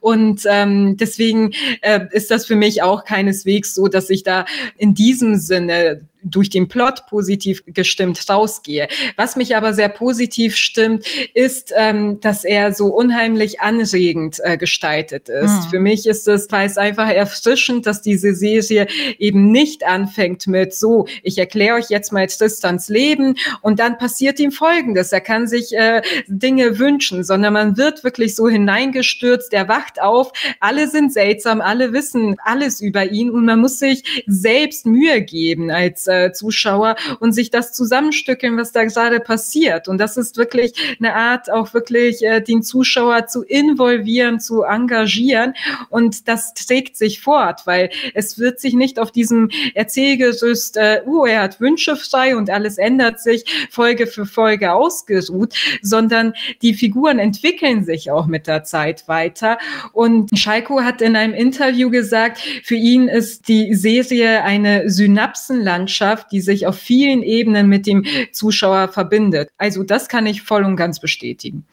Und 0.00 0.42
ähm, 0.46 0.96
deswegen 0.96 1.43
äh, 1.80 2.00
ist 2.12 2.30
das 2.30 2.46
für 2.46 2.56
mich 2.56 2.82
auch 2.82 3.04
keineswegs 3.04 3.74
so, 3.74 3.88
dass 3.88 4.10
ich 4.10 4.22
da 4.22 4.44
in 4.76 4.94
diesem 4.94 5.36
Sinne 5.36 6.02
durch 6.24 6.50
den 6.50 6.68
Plot 6.68 7.06
positiv 7.08 7.62
gestimmt 7.66 8.24
rausgehe. 8.28 8.88
Was 9.16 9.36
mich 9.36 9.56
aber 9.56 9.74
sehr 9.74 9.88
positiv 9.88 10.56
stimmt, 10.56 11.06
ist, 11.34 11.72
ähm, 11.76 12.20
dass 12.20 12.44
er 12.44 12.72
so 12.72 12.86
unheimlich 12.86 13.60
anregend 13.60 14.40
äh, 14.42 14.56
gestaltet 14.56 15.28
ist. 15.28 15.66
Mhm. 15.66 15.70
Für 15.70 15.80
mich 15.80 16.06
ist 16.06 16.26
es, 16.26 16.50
weil 16.50 16.66
es 16.66 16.78
einfach 16.78 17.08
erfrischend, 17.08 17.86
dass 17.86 18.02
diese 18.02 18.34
Serie 18.34 18.86
eben 19.18 19.50
nicht 19.50 19.84
anfängt 19.84 20.46
mit 20.46 20.74
so, 20.74 21.06
ich 21.22 21.38
erkläre 21.38 21.76
euch 21.76 21.90
jetzt 21.90 22.12
mal 22.12 22.26
Tristans 22.26 22.88
Leben 22.88 23.36
und 23.60 23.78
dann 23.78 23.98
passiert 23.98 24.40
ihm 24.40 24.50
Folgendes. 24.50 25.12
Er 25.12 25.20
kann 25.20 25.46
sich 25.46 25.76
äh, 25.76 26.00
Dinge 26.26 26.78
wünschen, 26.78 27.24
sondern 27.24 27.52
man 27.52 27.76
wird 27.76 28.02
wirklich 28.02 28.34
so 28.34 28.48
hineingestürzt, 28.48 29.52
er 29.52 29.68
wacht 29.68 30.00
auf, 30.00 30.32
alle 30.60 30.88
sind 30.88 31.12
seltsam, 31.12 31.60
alle 31.60 31.92
wissen 31.92 32.36
alles 32.42 32.80
über 32.80 33.04
ihn 33.10 33.30
und 33.30 33.44
man 33.44 33.60
muss 33.60 33.78
sich 33.78 34.24
selbst 34.26 34.86
Mühe 34.86 35.22
geben 35.22 35.70
als 35.70 36.06
äh, 36.06 36.13
Zuschauer 36.32 36.96
und 37.20 37.32
sich 37.32 37.50
das 37.50 37.72
zusammenstückeln, 37.72 38.56
was 38.56 38.72
da 38.72 38.84
gerade 38.84 39.20
passiert. 39.20 39.88
Und 39.88 39.98
das 39.98 40.16
ist 40.16 40.36
wirklich 40.36 40.72
eine 40.98 41.14
Art, 41.14 41.50
auch 41.50 41.74
wirklich 41.74 42.24
äh, 42.24 42.40
den 42.40 42.62
Zuschauer 42.62 43.26
zu 43.26 43.42
involvieren, 43.42 44.40
zu 44.40 44.62
engagieren. 44.62 45.54
Und 45.90 46.28
das 46.28 46.54
trägt 46.54 46.96
sich 46.96 47.20
fort, 47.20 47.62
weil 47.66 47.90
es 48.14 48.38
wird 48.38 48.60
sich 48.60 48.74
nicht 48.74 48.98
auf 48.98 49.12
diesem 49.12 49.50
Erzählgerüst, 49.74 50.76
äh, 50.76 51.02
uh, 51.06 51.26
er 51.26 51.42
hat 51.42 51.60
Wünsche 51.60 51.96
frei 51.96 52.36
und 52.36 52.50
alles 52.50 52.78
ändert 52.78 53.20
sich 53.20 53.44
Folge 53.70 54.06
für 54.06 54.26
Folge 54.26 54.72
ausgeruht, 54.72 55.54
sondern 55.82 56.34
die 56.62 56.74
Figuren 56.74 57.18
entwickeln 57.18 57.84
sich 57.84 58.10
auch 58.10 58.26
mit 58.26 58.46
der 58.46 58.64
Zeit 58.64 59.08
weiter. 59.08 59.58
Und 59.92 60.30
Schalko 60.38 60.82
hat 60.82 61.00
in 61.02 61.16
einem 61.16 61.34
Interview 61.34 61.90
gesagt, 61.90 62.38
für 62.62 62.74
ihn 62.76 63.08
ist 63.08 63.48
die 63.48 63.74
Serie 63.74 64.42
eine 64.42 64.90
Synapsenlandschaft, 64.90 66.03
Botschaft, 66.04 66.32
die 66.32 66.40
sich 66.40 66.66
auf 66.66 66.76
vielen 66.76 67.22
Ebenen 67.22 67.68
mit 67.68 67.86
dem 67.86 68.04
Zuschauer 68.32 68.88
verbindet. 68.88 69.50
Also 69.58 69.82
das 69.82 70.08
kann 70.08 70.26
ich 70.26 70.42
voll 70.42 70.64
und 70.64 70.76
ganz 70.76 71.00
bestätigen. 71.00 71.66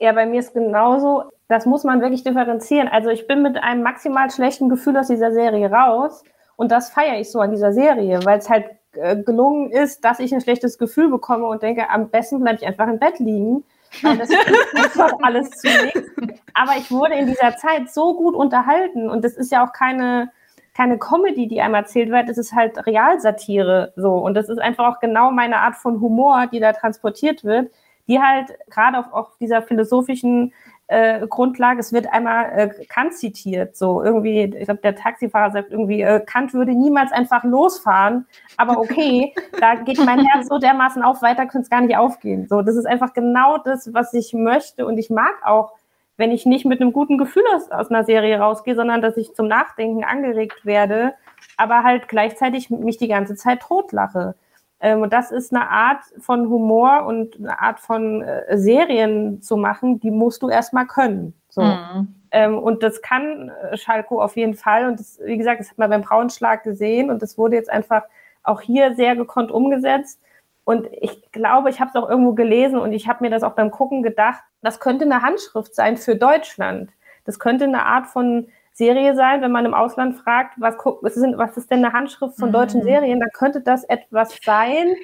Ja, 0.00 0.12
bei 0.12 0.26
mir 0.26 0.40
ist 0.40 0.52
genauso. 0.52 1.24
Das 1.48 1.64
muss 1.64 1.84
man 1.84 2.00
wirklich 2.00 2.24
differenzieren. 2.24 2.88
Also 2.88 3.08
ich 3.08 3.26
bin 3.26 3.42
mit 3.42 3.56
einem 3.56 3.82
maximal 3.82 4.30
schlechten 4.30 4.68
Gefühl 4.68 4.96
aus 4.96 5.08
dieser 5.08 5.32
Serie 5.32 5.70
raus 5.70 6.24
und 6.56 6.72
das 6.72 6.90
feiere 6.90 7.20
ich 7.20 7.30
so 7.30 7.40
an 7.40 7.52
dieser 7.52 7.72
Serie, 7.72 8.20
weil 8.24 8.38
es 8.38 8.50
halt 8.50 8.66
äh, 8.94 9.16
gelungen 9.16 9.70
ist, 9.70 10.04
dass 10.04 10.18
ich 10.18 10.34
ein 10.34 10.40
schlechtes 10.40 10.76
Gefühl 10.76 11.08
bekomme 11.08 11.46
und 11.46 11.62
denke, 11.62 11.88
am 11.88 12.08
besten 12.08 12.40
bleibe 12.40 12.58
ich 12.60 12.66
einfach 12.66 12.88
im 12.88 12.98
Bett 12.98 13.20
liegen. 13.20 13.64
Weil 14.02 14.18
das 14.18 14.28
ist 14.28 15.00
alles 15.22 15.50
zu 15.50 15.68
nichts. 15.68 16.10
Aber 16.52 16.72
ich 16.76 16.90
wurde 16.90 17.14
in 17.14 17.26
dieser 17.26 17.56
Zeit 17.56 17.90
so 17.92 18.14
gut 18.16 18.34
unterhalten 18.34 19.08
und 19.08 19.24
das 19.24 19.34
ist 19.34 19.52
ja 19.52 19.64
auch 19.64 19.72
keine 19.72 20.32
keine 20.76 20.98
Comedy, 20.98 21.48
die 21.48 21.62
einem 21.62 21.74
erzählt 21.74 22.10
wird, 22.10 22.28
es 22.28 22.36
ist 22.36 22.52
halt 22.52 22.86
Realsatire 22.86 23.94
so. 23.96 24.14
Und 24.14 24.34
das 24.34 24.50
ist 24.50 24.58
einfach 24.58 24.94
auch 24.94 25.00
genau 25.00 25.30
meine 25.30 25.58
Art 25.58 25.76
von 25.76 26.00
Humor, 26.00 26.48
die 26.52 26.60
da 26.60 26.74
transportiert 26.74 27.44
wird, 27.44 27.70
die 28.08 28.20
halt 28.20 28.58
gerade 28.68 28.98
auf, 28.98 29.12
auf 29.12 29.38
dieser 29.38 29.62
philosophischen 29.62 30.52
äh, 30.88 31.26
Grundlage. 31.26 31.80
Es 31.80 31.94
wird 31.94 32.12
einmal 32.12 32.52
äh, 32.54 32.84
Kant 32.86 33.14
zitiert, 33.14 33.74
so 33.74 34.02
irgendwie, 34.04 34.42
ich 34.42 34.66
glaube, 34.66 34.82
der 34.82 34.94
Taxifahrer 34.94 35.50
sagt 35.50 35.72
irgendwie, 35.72 36.02
äh, 36.02 36.20
Kant 36.20 36.52
würde 36.52 36.72
niemals 36.72 37.10
einfach 37.10 37.42
losfahren, 37.42 38.26
aber 38.58 38.78
okay, 38.78 39.34
da 39.60 39.76
geht 39.76 40.04
mein 40.04 40.24
Herz 40.26 40.48
so 40.48 40.58
dermaßen 40.58 41.02
auf, 41.02 41.22
weiter 41.22 41.46
könnte 41.46 41.62
es 41.64 41.70
gar 41.70 41.80
nicht 41.80 41.96
aufgehen. 41.96 42.46
So, 42.48 42.60
das 42.60 42.76
ist 42.76 42.86
einfach 42.86 43.14
genau 43.14 43.56
das, 43.58 43.94
was 43.94 44.12
ich 44.12 44.34
möchte 44.34 44.86
und 44.86 44.98
ich 44.98 45.08
mag 45.08 45.34
auch, 45.42 45.72
wenn 46.16 46.30
ich 46.30 46.46
nicht 46.46 46.64
mit 46.64 46.80
einem 46.80 46.92
guten 46.92 47.18
Gefühl 47.18 47.44
aus, 47.54 47.70
aus 47.70 47.90
einer 47.90 48.04
Serie 48.04 48.38
rausgehe, 48.38 48.74
sondern 48.74 49.02
dass 49.02 49.16
ich 49.16 49.34
zum 49.34 49.48
Nachdenken 49.48 50.04
angeregt 50.04 50.64
werde, 50.64 51.14
aber 51.56 51.82
halt 51.82 52.08
gleichzeitig 52.08 52.70
mich 52.70 52.96
die 52.96 53.08
ganze 53.08 53.36
Zeit 53.36 53.60
totlache. 53.60 54.34
Ähm, 54.80 55.02
und 55.02 55.12
das 55.12 55.30
ist 55.30 55.54
eine 55.54 55.68
Art 55.68 56.02
von 56.18 56.48
Humor 56.48 57.04
und 57.06 57.36
eine 57.36 57.60
Art 57.60 57.80
von 57.80 58.22
äh, 58.22 58.58
Serien 58.58 59.40
zu 59.42 59.56
machen, 59.56 60.00
die 60.00 60.10
musst 60.10 60.42
du 60.42 60.48
erstmal 60.48 60.86
können. 60.86 61.34
So. 61.48 61.62
Mhm. 61.62 62.14
Ähm, 62.30 62.58
und 62.58 62.82
das 62.82 63.00
kann 63.02 63.50
äh, 63.70 63.76
Schalko 63.76 64.20
auf 64.22 64.36
jeden 64.36 64.54
Fall. 64.54 64.88
Und 64.88 65.00
das, 65.00 65.18
wie 65.24 65.38
gesagt, 65.38 65.60
das 65.60 65.70
hat 65.70 65.78
man 65.78 65.90
beim 65.90 66.02
Braunschlag 66.02 66.62
gesehen 66.62 67.10
und 67.10 67.22
das 67.22 67.38
wurde 67.38 67.56
jetzt 67.56 67.70
einfach 67.70 68.02
auch 68.42 68.60
hier 68.60 68.94
sehr 68.94 69.16
gekonnt 69.16 69.50
umgesetzt. 69.50 70.20
Und 70.66 70.88
ich 70.90 71.30
glaube, 71.30 71.70
ich 71.70 71.78
habe 71.78 71.90
es 71.94 71.96
auch 71.96 72.10
irgendwo 72.10 72.32
gelesen 72.32 72.80
und 72.80 72.92
ich 72.92 73.06
habe 73.06 73.22
mir 73.22 73.30
das 73.30 73.44
auch 73.44 73.52
beim 73.52 73.70
Gucken 73.70 74.02
gedacht, 74.02 74.42
das 74.62 74.80
könnte 74.80 75.04
eine 75.04 75.22
Handschrift 75.22 75.76
sein 75.76 75.96
für 75.96 76.16
Deutschland. 76.16 76.90
Das 77.24 77.38
könnte 77.38 77.66
eine 77.66 77.86
Art 77.86 78.08
von 78.08 78.48
Serie 78.72 79.14
sein, 79.14 79.42
wenn 79.42 79.52
man 79.52 79.64
im 79.64 79.74
Ausland 79.74 80.16
fragt, 80.16 80.54
was, 80.56 80.74
was, 81.02 81.16
ist, 81.16 81.38
was 81.38 81.56
ist 81.56 81.70
denn 81.70 81.84
eine 81.84 81.92
Handschrift 81.94 82.36
von 82.36 82.50
deutschen 82.50 82.80
mhm. 82.80 82.84
Serien, 82.84 83.20
dann 83.20 83.30
könnte 83.32 83.60
das 83.60 83.84
etwas 83.84 84.36
sein, 84.44 84.96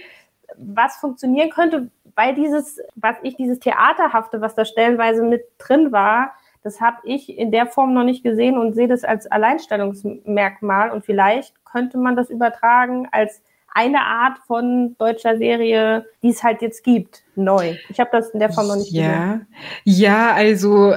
was 0.57 0.97
funktionieren 0.97 1.51
könnte, 1.51 1.93
weil 2.17 2.35
dieses, 2.35 2.81
was 2.97 3.15
ich, 3.23 3.37
dieses 3.37 3.61
Theaterhafte, 3.61 4.41
was 4.41 4.57
da 4.57 4.65
stellenweise 4.65 5.23
mit 5.23 5.45
drin 5.59 5.93
war, 5.93 6.33
das 6.65 6.81
habe 6.81 6.97
ich 7.05 7.39
in 7.39 7.53
der 7.53 7.67
Form 7.67 7.95
noch 7.95 8.05
nicht 8.05 8.25
gesehen 8.25 8.59
und 8.59 8.73
sehe 8.75 8.89
das 8.89 9.05
als 9.05 9.31
Alleinstellungsmerkmal. 9.31 10.91
Und 10.91 11.05
vielleicht 11.05 11.65
könnte 11.65 11.99
man 11.99 12.17
das 12.17 12.31
übertragen 12.31 13.07
als 13.13 13.43
eine 13.75 14.01
Art 14.01 14.39
von 14.47 14.97
deutscher 14.99 15.37
Serie, 15.39 16.07
die 16.23 16.31
es 16.31 16.43
halt 16.43 16.63
jetzt 16.63 16.85
gibt, 16.85 17.23
neu. 17.35 17.77
Ich 17.89 17.99
habe 18.01 18.11
das 18.13 18.31
in 18.31 18.41
der 18.41 18.53
Form 18.53 18.69
noch 18.69 18.77
nicht 18.77 18.93
ja. 18.93 19.33
gesehen. 19.33 19.47
Ja, 19.85 20.33
also 20.33 20.95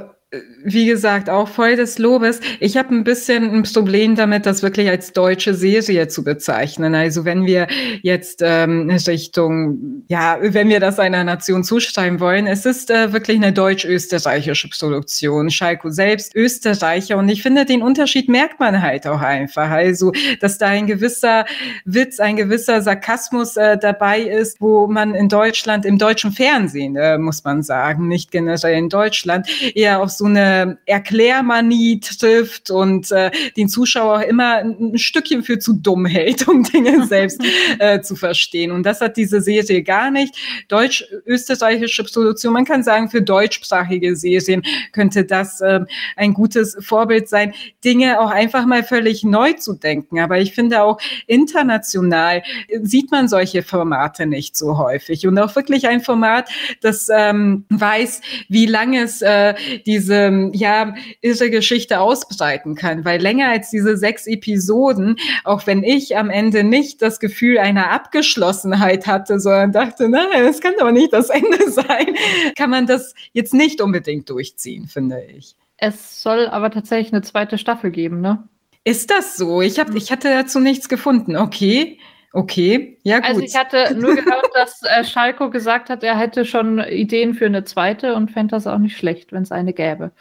wie 0.63 0.85
gesagt, 0.85 1.29
auch 1.29 1.47
voll 1.47 1.75
des 1.75 1.97
Lobes. 1.99 2.39
Ich 2.59 2.77
habe 2.77 2.93
ein 2.93 3.03
bisschen 3.03 3.49
ein 3.51 3.63
Problem 3.63 4.15
damit, 4.15 4.45
das 4.45 4.63
wirklich 4.63 4.89
als 4.89 5.13
deutsche 5.13 5.53
Serie 5.53 6.07
zu 6.07 6.23
bezeichnen. 6.23 6.95
Also 6.95 7.25
wenn 7.25 7.45
wir 7.45 7.67
jetzt 8.01 8.41
ähm, 8.43 8.89
Richtung, 9.07 10.03
ja, 10.07 10.37
wenn 10.41 10.69
wir 10.69 10.79
das 10.79 10.99
einer 10.99 11.23
Nation 11.23 11.63
zuschreiben 11.63 12.19
wollen, 12.19 12.47
es 12.47 12.65
ist 12.65 12.89
äh, 12.89 13.13
wirklich 13.13 13.37
eine 13.37 13.53
deutsch-österreichische 13.53 14.69
Produktion. 14.69 15.49
Schalko 15.49 15.89
selbst 15.89 16.35
Österreicher 16.35 17.17
und 17.17 17.29
ich 17.29 17.41
finde, 17.41 17.65
den 17.65 17.81
Unterschied 17.81 18.29
merkt 18.29 18.59
man 18.59 18.81
halt 18.81 19.07
auch 19.07 19.21
einfach. 19.21 19.69
Also, 19.69 20.11
dass 20.39 20.57
da 20.57 20.67
ein 20.67 20.87
gewisser 20.87 21.45
Witz, 21.85 22.19
ein 22.19 22.35
gewisser 22.35 22.81
Sarkasmus 22.81 23.57
äh, 23.57 23.77
dabei 23.77 24.21
ist, 24.21 24.59
wo 24.59 24.87
man 24.87 25.15
in 25.15 25.29
Deutschland, 25.29 25.85
im 25.85 25.97
deutschen 25.97 26.31
Fernsehen, 26.31 26.95
äh, 26.95 27.17
muss 27.17 27.43
man 27.43 27.63
sagen, 27.63 28.07
nicht 28.07 28.31
generell 28.31 28.77
in 28.77 28.89
Deutschland, 28.89 29.47
eher 29.75 30.01
auf 30.01 30.09
so 30.09 30.24
eine 30.25 30.77
Erklärmanie 30.85 31.99
trifft 31.99 32.71
und 32.71 33.11
äh, 33.11 33.31
den 33.57 33.69
Zuschauer 33.69 34.23
immer 34.23 34.57
ein, 34.57 34.93
ein 34.93 34.97
Stückchen 34.97 35.43
für 35.43 35.59
zu 35.59 35.73
dumm 35.73 36.05
hält, 36.05 36.47
um 36.47 36.63
Dinge 36.63 37.05
selbst 37.07 37.41
äh, 37.79 38.01
zu 38.01 38.15
verstehen. 38.15 38.71
Und 38.71 38.83
das 38.83 39.01
hat 39.01 39.17
diese 39.17 39.41
Serie 39.41 39.83
gar 39.83 40.11
nicht. 40.11 40.35
Deutsch-österreichische 40.67 42.03
Produktion, 42.03 42.53
man 42.53 42.65
kann 42.65 42.83
sagen, 42.83 43.09
für 43.09 43.21
deutschsprachige 43.21 44.15
Serien 44.15 44.63
könnte 44.91 45.25
das 45.25 45.61
äh, 45.61 45.81
ein 46.15 46.33
gutes 46.33 46.77
Vorbild 46.79 47.29
sein, 47.29 47.53
Dinge 47.83 48.19
auch 48.19 48.29
einfach 48.29 48.65
mal 48.65 48.83
völlig 48.83 49.23
neu 49.23 49.53
zu 49.53 49.73
denken. 49.73 50.19
Aber 50.19 50.39
ich 50.39 50.53
finde 50.53 50.83
auch 50.83 50.99
international 51.27 52.43
sieht 52.81 53.11
man 53.11 53.27
solche 53.27 53.63
Formate 53.63 54.25
nicht 54.25 54.55
so 54.55 54.77
häufig. 54.77 55.27
Und 55.27 55.37
auch 55.39 55.55
wirklich 55.55 55.87
ein 55.87 56.01
Format, 56.01 56.49
das 56.81 57.07
ähm, 57.13 57.65
weiß, 57.69 58.21
wie 58.49 58.65
lange 58.65 59.03
es 59.03 59.21
äh, 59.21 59.55
diese 59.85 60.04
diese 60.05 60.51
ja 60.53 60.93
irre 61.21 61.49
Geschichte 61.49 61.99
ausbreiten 61.99 62.75
kann, 62.75 63.05
weil 63.05 63.21
länger 63.21 63.49
als 63.49 63.69
diese 63.69 63.97
sechs 63.97 64.27
Episoden, 64.27 65.17
auch 65.43 65.65
wenn 65.65 65.83
ich 65.83 66.17
am 66.17 66.29
Ende 66.29 66.63
nicht 66.63 67.01
das 67.01 67.19
Gefühl 67.19 67.57
einer 67.57 67.91
Abgeschlossenheit 67.91 69.07
hatte, 69.07 69.39
sondern 69.39 69.71
dachte, 69.71 70.09
nein, 70.09 70.27
das 70.43 70.61
kann 70.61 70.73
doch 70.79 70.91
nicht 70.91 71.13
das 71.13 71.29
Ende 71.29 71.71
sein, 71.71 72.15
kann 72.55 72.69
man 72.69 72.85
das 72.85 73.15
jetzt 73.33 73.53
nicht 73.53 73.81
unbedingt 73.81 74.29
durchziehen, 74.29 74.87
finde 74.87 75.23
ich. 75.35 75.55
Es 75.77 76.21
soll 76.21 76.47
aber 76.47 76.69
tatsächlich 76.71 77.11
eine 77.11 77.23
zweite 77.23 77.57
Staffel 77.57 77.91
geben, 77.91 78.21
ne? 78.21 78.47
Ist 78.83 79.09
das 79.09 79.35
so? 79.35 79.61
Ich, 79.61 79.79
hab, 79.79 79.93
ich 79.95 80.11
hatte 80.11 80.29
dazu 80.29 80.59
nichts 80.59 80.87
gefunden. 80.87 81.35
Okay. 81.35 81.97
Okay, 82.35 82.97
ja 83.03 83.19
also 83.19 83.39
gut. 83.39 83.43
Also 83.43 83.45
ich 83.45 83.55
hatte 83.55 83.95
nur 83.95 84.13
gehört, 84.13 84.49
dass 84.53 84.81
äh, 84.83 85.05
Schalko 85.05 85.49
gesagt 85.49 85.89
hat, 85.89 86.03
er 86.03 86.19
hätte 86.19 86.43
schon 86.43 86.79
Ideen 86.79 87.33
für 87.33 87.45
eine 87.45 87.63
zweite 87.63 88.13
und 88.13 88.29
fände 88.29 88.51
das 88.51 88.67
auch 88.67 88.77
nicht 88.77 88.97
schlecht, 88.97 89.31
wenn 89.31 89.43
es 89.43 89.53
eine 89.53 89.71
gäbe. 89.71 90.11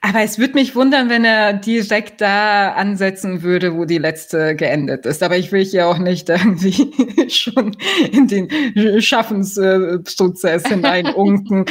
Aber 0.00 0.22
es 0.22 0.40
würde 0.40 0.54
mich 0.54 0.74
wundern, 0.74 1.08
wenn 1.08 1.24
er 1.24 1.52
direkt 1.52 2.20
da 2.20 2.72
ansetzen 2.72 3.44
würde, 3.44 3.76
wo 3.76 3.84
die 3.84 3.98
letzte 3.98 4.56
geendet 4.56 5.06
ist. 5.06 5.22
Aber 5.22 5.36
ich 5.36 5.52
will 5.52 5.64
hier 5.64 5.86
auch 5.86 5.98
nicht 5.98 6.28
irgendwie 6.30 7.30
schon 7.30 7.76
in 8.10 8.26
den 8.26 9.00
Schaffensprozess 9.00 10.66
hineinunken. 10.66 11.64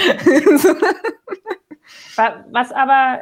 Was 2.15 2.71
aber 2.71 3.19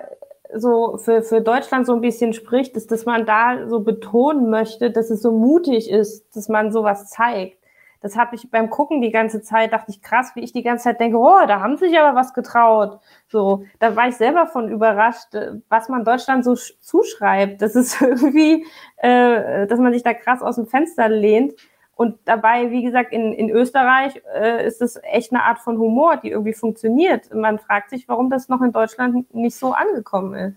so 0.55 0.97
für, 0.97 1.21
für 1.21 1.41
Deutschland 1.41 1.85
so 1.85 1.93
ein 1.93 2.01
bisschen 2.01 2.33
spricht, 2.33 2.75
ist, 2.75 2.91
dass 2.91 3.05
man 3.05 3.25
da 3.25 3.67
so 3.67 3.81
betonen 3.81 4.49
möchte, 4.49 4.91
dass 4.91 5.09
es 5.09 5.21
so 5.21 5.31
mutig 5.31 5.89
ist, 5.89 6.35
dass 6.35 6.49
man 6.49 6.71
sowas 6.71 7.09
zeigt. 7.09 7.59
Das 8.01 8.15
habe 8.15 8.35
ich 8.35 8.49
beim 8.49 8.69
Gucken 8.69 9.01
die 9.01 9.11
ganze 9.11 9.41
Zeit, 9.41 9.73
dachte 9.73 9.91
ich 9.91 10.01
krass, 10.01 10.31
wie 10.35 10.39
ich 10.39 10.53
die 10.53 10.63
ganze 10.63 10.85
Zeit 10.85 11.01
denke, 11.01 11.17
oh, 11.17 11.45
da 11.47 11.59
haben 11.59 11.75
sich 11.77 11.99
aber 11.99 12.17
was 12.17 12.33
getraut. 12.33 12.99
So, 13.27 13.65
da 13.79 13.95
war 13.95 14.07
ich 14.07 14.15
selber 14.15 14.47
von 14.47 14.69
überrascht, 14.69 15.35
äh, 15.35 15.55
was 15.67 15.89
man 15.89 16.05
Deutschland 16.05 16.45
so 16.45 16.55
zuschreibt. 16.55 17.61
Das 17.61 17.75
ist 17.75 18.01
irgendwie, 18.01 18.65
äh, 18.97 19.67
dass 19.67 19.79
man 19.79 19.91
sich 19.91 20.03
da 20.03 20.13
krass 20.13 20.41
aus 20.41 20.55
dem 20.55 20.65
Fenster 20.67 21.09
lehnt. 21.09 21.53
Und 21.99 22.15
dabei, 22.23 22.71
wie 22.71 22.81
gesagt, 22.81 23.11
in, 23.11 23.33
in 23.33 23.49
Österreich 23.49 24.21
äh, 24.33 24.65
ist 24.65 24.81
es 24.81 24.97
echt 25.03 25.33
eine 25.33 25.43
Art 25.43 25.59
von 25.59 25.77
Humor, 25.77 26.15
die 26.15 26.29
irgendwie 26.29 26.53
funktioniert. 26.53 27.29
Und 27.29 27.41
man 27.41 27.59
fragt 27.59 27.89
sich, 27.89 28.07
warum 28.07 28.29
das 28.29 28.47
noch 28.47 28.61
in 28.61 28.71
Deutschland 28.71 29.35
nicht 29.35 29.57
so 29.57 29.73
angekommen 29.73 30.33
ist. 30.33 30.55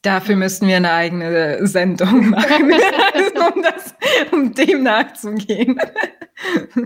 Dafür 0.00 0.36
müssten 0.36 0.66
wir 0.66 0.78
eine 0.78 0.92
eigene 0.92 1.66
Sendung 1.66 2.30
machen, 2.30 2.72
um, 3.54 3.62
das, 3.62 3.94
um 4.32 4.54
dem 4.54 4.82
nachzugehen. 4.82 5.78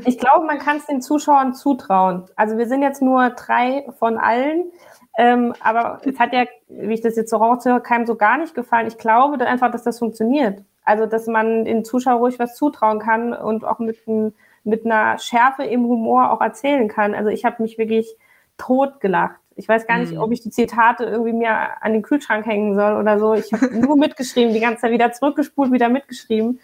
Ich 0.04 0.18
glaube, 0.18 0.46
man 0.46 0.58
kann 0.58 0.78
es 0.78 0.86
den 0.86 1.00
Zuschauern 1.00 1.54
zutrauen. 1.54 2.24
Also 2.34 2.58
wir 2.58 2.66
sind 2.66 2.82
jetzt 2.82 3.02
nur 3.02 3.30
drei 3.30 3.86
von 4.00 4.18
allen, 4.18 4.72
ähm, 5.16 5.54
aber 5.60 6.00
es 6.04 6.18
hat 6.18 6.32
ja, 6.32 6.46
wie 6.66 6.94
ich 6.94 7.02
das 7.02 7.14
jetzt 7.14 7.30
so 7.30 7.36
raushöre, 7.36 7.80
keinem 7.80 8.06
so 8.06 8.16
gar 8.16 8.36
nicht 8.36 8.56
gefallen. 8.56 8.88
Ich 8.88 8.98
glaube 8.98 9.46
einfach, 9.46 9.70
dass 9.70 9.84
das 9.84 10.00
funktioniert. 10.00 10.64
Also, 10.84 11.06
dass 11.06 11.26
man 11.26 11.64
den 11.64 11.84
Zuschauer 11.84 12.18
ruhig 12.18 12.38
was 12.38 12.56
zutrauen 12.56 12.98
kann 12.98 13.32
und 13.32 13.64
auch 13.64 13.78
mit, 13.78 14.06
ein, 14.08 14.34
mit 14.64 14.84
einer 14.84 15.18
Schärfe 15.18 15.64
im 15.64 15.84
Humor 15.84 16.30
auch 16.32 16.40
erzählen 16.40 16.88
kann. 16.88 17.14
Also, 17.14 17.30
ich 17.30 17.44
habe 17.44 17.62
mich 17.62 17.78
wirklich 17.78 18.16
tot 18.56 19.00
gelacht. 19.00 19.36
Ich 19.56 19.68
weiß 19.68 19.86
gar 19.86 19.98
nicht, 19.98 20.12
mhm. 20.12 20.20
ob 20.20 20.32
ich 20.32 20.40
die 20.40 20.50
Zitate 20.50 21.04
irgendwie 21.04 21.32
mir 21.32 21.82
an 21.82 21.92
den 21.92 22.02
Kühlschrank 22.02 22.46
hängen 22.46 22.74
soll 22.74 22.96
oder 22.96 23.18
so. 23.18 23.34
Ich 23.34 23.52
habe 23.52 23.78
nur 23.78 23.96
mitgeschrieben, 23.98 24.54
die 24.54 24.60
ganze 24.60 24.82
Zeit 24.82 24.92
wieder 24.92 25.12
zurückgespult, 25.12 25.72
wieder 25.72 25.88
mitgeschrieben. 25.88 26.60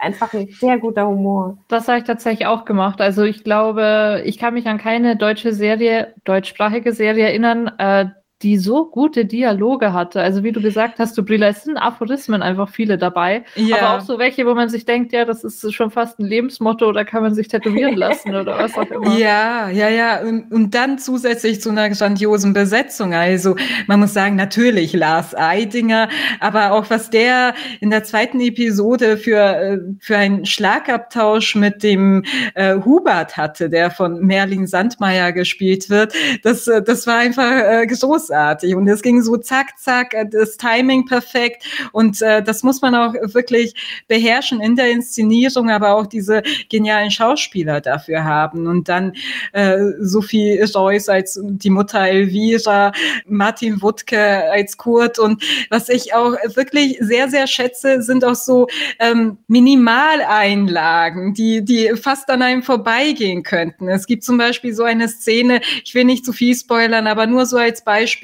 Einfach 0.00 0.32
ein 0.34 0.48
sehr 0.48 0.78
guter 0.78 1.06
Humor. 1.06 1.58
Das 1.68 1.88
habe 1.88 1.98
ich 1.98 2.04
tatsächlich 2.04 2.46
auch 2.46 2.64
gemacht. 2.64 3.00
Also 3.00 3.22
ich 3.22 3.44
glaube, 3.44 4.22
ich 4.24 4.38
kann 4.38 4.54
mich 4.54 4.66
an 4.66 4.78
keine 4.78 5.16
deutsche 5.16 5.52
Serie, 5.52 6.14
deutschsprachige 6.24 6.92
Serie 6.92 7.26
erinnern, 7.26 7.70
äh, 7.78 8.06
die 8.42 8.58
so 8.58 8.84
gute 8.84 9.24
Dialoge 9.24 9.94
hatte. 9.94 10.20
Also 10.20 10.42
wie 10.42 10.52
du 10.52 10.60
gesagt 10.60 10.98
hast, 10.98 11.16
du 11.16 11.24
Brilla, 11.24 11.48
es 11.48 11.64
sind 11.64 11.78
Aphorismen 11.78 12.42
einfach 12.42 12.68
viele 12.68 12.98
dabei. 12.98 13.44
Ja. 13.54 13.76
Aber 13.76 13.96
auch 13.96 14.00
so 14.04 14.18
welche, 14.18 14.44
wo 14.44 14.54
man 14.54 14.68
sich 14.68 14.84
denkt, 14.84 15.12
ja, 15.12 15.24
das 15.24 15.42
ist 15.42 15.72
schon 15.72 15.90
fast 15.90 16.18
ein 16.18 16.26
Lebensmotto 16.26 16.86
oder 16.86 17.06
kann 17.06 17.22
man 17.22 17.34
sich 17.34 17.48
tätowieren 17.48 17.96
lassen 17.96 18.34
oder 18.34 18.58
was 18.58 18.74
auch 18.76 18.90
immer. 18.90 19.16
Ja, 19.16 19.70
ja, 19.70 19.88
ja. 19.88 20.20
Und, 20.20 20.52
und 20.52 20.74
dann 20.74 20.98
zusätzlich 20.98 21.62
zu 21.62 21.70
einer 21.70 21.88
grandiosen 21.88 22.52
Besetzung. 22.52 23.14
Also 23.14 23.56
man 23.86 24.00
muss 24.00 24.12
sagen, 24.12 24.36
natürlich 24.36 24.92
Lars 24.92 25.34
Eidinger, 25.34 26.10
aber 26.38 26.72
auch 26.72 26.90
was 26.90 27.08
der 27.08 27.54
in 27.80 27.88
der 27.88 28.04
zweiten 28.04 28.40
Episode 28.40 29.16
für, 29.16 29.38
äh, 29.38 29.78
für 29.98 30.18
einen 30.18 30.44
Schlagabtausch 30.44 31.54
mit 31.54 31.82
dem 31.82 32.22
äh, 32.54 32.76
Hubert 32.84 33.38
hatte, 33.38 33.70
der 33.70 33.90
von 33.90 34.20
Merlin 34.20 34.66
Sandmeier 34.66 35.32
gespielt 35.32 35.88
wird, 35.88 36.12
das, 36.42 36.68
äh, 36.68 36.82
das 36.82 37.06
war 37.06 37.16
einfach 37.16 37.50
äh, 37.50 37.86
groß 37.86 38.25
großartig. 38.26 38.74
Und 38.74 38.88
es 38.88 39.02
ging 39.02 39.22
so 39.22 39.36
zack, 39.36 39.78
zack, 39.78 40.14
äh, 40.14 40.26
das 40.30 40.56
Timing 40.56 41.06
perfekt. 41.06 41.64
Und 41.92 42.20
äh, 42.22 42.42
das 42.42 42.62
muss 42.62 42.82
man 42.82 42.94
auch 42.94 43.14
wirklich 43.34 43.74
beherrschen 44.08 44.60
in 44.60 44.76
der 44.76 44.90
Inszenierung, 44.90 45.70
aber 45.70 45.94
auch 45.94 46.06
diese 46.06 46.42
genialen 46.68 47.10
Schauspieler 47.10 47.80
dafür 47.80 48.24
haben. 48.24 48.66
Und 48.66 48.88
dann 48.88 49.12
äh, 49.52 49.78
Sophie 50.00 50.60
Reuss 50.74 51.08
als 51.08 51.40
die 51.42 51.70
Mutter 51.70 52.00
Elvira, 52.00 52.92
Martin 53.26 53.80
Wuttke 53.82 54.50
als 54.50 54.76
Kurt. 54.76 55.18
Und 55.18 55.42
was 55.70 55.88
ich 55.88 56.14
auch 56.14 56.32
wirklich 56.54 56.98
sehr, 57.00 57.28
sehr 57.28 57.46
schätze, 57.46 58.02
sind 58.02 58.24
auch 58.24 58.34
so 58.34 58.66
ähm, 58.98 59.38
Minimaleinlagen, 59.48 61.34
die, 61.34 61.64
die 61.64 61.92
fast 61.96 62.28
an 62.30 62.42
einem 62.42 62.62
vorbeigehen 62.62 63.42
könnten. 63.42 63.88
Es 63.88 64.06
gibt 64.06 64.24
zum 64.24 64.38
Beispiel 64.38 64.74
so 64.74 64.82
eine 64.82 65.08
Szene, 65.08 65.60
ich 65.84 65.94
will 65.94 66.04
nicht 66.04 66.24
zu 66.24 66.32
viel 66.32 66.54
spoilern, 66.54 67.06
aber 67.06 67.26
nur 67.26 67.46
so 67.46 67.56
als 67.56 67.82
Beispiel, 67.84 68.15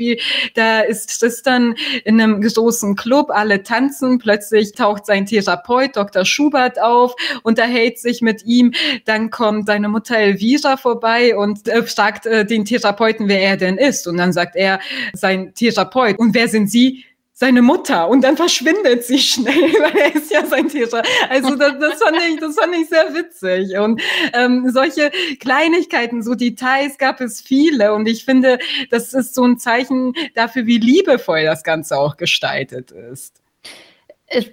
da 0.54 0.80
ist 0.80 1.20
Tristan 1.20 1.74
in 2.04 2.20
einem 2.20 2.40
großen 2.40 2.96
Club, 2.96 3.30
alle 3.30 3.62
tanzen, 3.62 4.18
plötzlich 4.18 4.72
taucht 4.72 5.06
sein 5.06 5.26
Therapeut 5.26 5.96
Dr. 5.96 6.24
Schubert 6.24 6.80
auf, 6.80 7.14
unterhält 7.42 7.98
sich 7.98 8.22
mit 8.22 8.44
ihm, 8.44 8.72
dann 9.04 9.30
kommt 9.30 9.66
seine 9.66 9.88
Mutter 9.88 10.16
Elvira 10.16 10.76
vorbei 10.76 11.36
und 11.36 11.68
äh, 11.68 11.82
fragt 11.82 12.26
äh, 12.26 12.44
den 12.44 12.64
Therapeuten, 12.64 13.28
wer 13.28 13.40
er 13.40 13.56
denn 13.56 13.78
ist. 13.78 14.06
Und 14.06 14.16
dann 14.16 14.32
sagt 14.32 14.56
er, 14.56 14.80
sein 15.12 15.54
Therapeut. 15.54 16.18
Und 16.18 16.34
wer 16.34 16.48
sind 16.48 16.70
Sie? 16.70 17.04
Seine 17.42 17.60
Mutter 17.60 18.08
und 18.08 18.22
dann 18.22 18.36
verschwindet 18.36 19.02
sie 19.02 19.18
schnell, 19.18 19.52
weil 19.82 19.96
er 19.96 20.14
ist 20.14 20.32
ja 20.32 20.46
sein 20.46 20.68
Täter. 20.68 21.02
Also 21.28 21.56
das, 21.56 21.76
das, 21.80 22.00
fand 22.00 22.16
ich, 22.28 22.38
das 22.38 22.54
fand 22.54 22.72
ich 22.76 22.88
sehr 22.88 23.12
witzig. 23.14 23.76
Und 23.78 24.00
ähm, 24.32 24.70
solche 24.70 25.10
Kleinigkeiten, 25.40 26.22
so 26.22 26.36
Details 26.36 26.98
gab 26.98 27.20
es 27.20 27.40
viele. 27.40 27.94
Und 27.94 28.06
ich 28.06 28.24
finde, 28.24 28.60
das 28.90 29.12
ist 29.12 29.34
so 29.34 29.42
ein 29.42 29.58
Zeichen 29.58 30.12
dafür, 30.36 30.66
wie 30.66 30.78
liebevoll 30.78 31.42
das 31.42 31.64
Ganze 31.64 31.98
auch 31.98 32.16
gestaltet 32.16 32.92
ist 32.92 33.42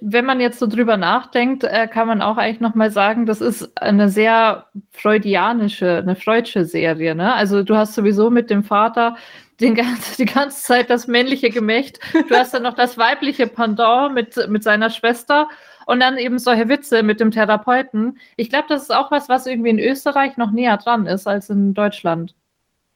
wenn 0.02 0.26
man 0.26 0.42
jetzt 0.42 0.60
so 0.60 0.68
drüber 0.68 0.98
nachdenkt, 0.98 1.64
äh, 1.64 1.88
kann 1.88 2.06
man 2.06 2.22
auch 2.22 2.36
eigentlich 2.36 2.60
noch 2.60 2.76
mal 2.76 2.92
sagen, 2.92 3.26
das 3.26 3.40
ist 3.40 3.72
eine 3.82 4.10
sehr 4.10 4.66
freudianische, 4.92 6.00
eine 6.00 6.18
freudsche 6.18 6.66
Serie. 6.66 7.16
Ne? 7.16 7.34
Also 7.34 7.64
du 7.64 7.78
hast 7.78 7.96
sowieso 7.96 8.30
mit 8.30 8.50
dem 8.50 8.66
Vater 8.66 9.16
den 9.60 9.76
ganze, 9.76 10.18
die 10.18 10.26
ganze 10.26 10.64
Zeit 10.64 10.90
das 10.90 11.08
männliche 11.08 11.50
Gemächt. 11.50 12.00
Du 12.14 12.36
hast 12.36 12.54
dann 12.54 12.64
noch 12.64 12.76
das 12.76 12.98
weibliche 12.98 13.48
Pendant 13.48 14.14
mit, 14.14 14.50
mit 14.50 14.64
seiner 14.64 14.90
Schwester 14.90 15.48
und 15.86 16.00
dann 16.00 16.18
eben 16.18 16.40
solche 16.40 16.70
Witze 16.70 17.04
mit 17.04 17.20
dem 17.20 17.32
Therapeuten. 17.32 18.20
Ich 18.36 18.50
glaube, 18.50 18.68
das 18.70 18.84
ist 18.84 18.92
auch 18.92 19.12
was, 19.12 19.28
was 19.28 19.48
irgendwie 19.48 19.70
in 19.70 19.80
Österreich 19.80 20.38
noch 20.38 20.52
näher 20.52 20.78
dran 20.78 21.08
ist 21.08 21.28
als 21.28 21.50
in 21.50 21.74
Deutschland. 21.74 22.36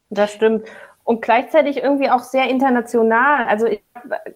Das 0.09 0.31
stimmt. 0.31 0.67
Und 1.03 1.21
gleichzeitig 1.21 1.77
irgendwie 1.77 2.09
auch 2.09 2.21
sehr 2.21 2.49
international. 2.49 3.45
Also 3.45 3.67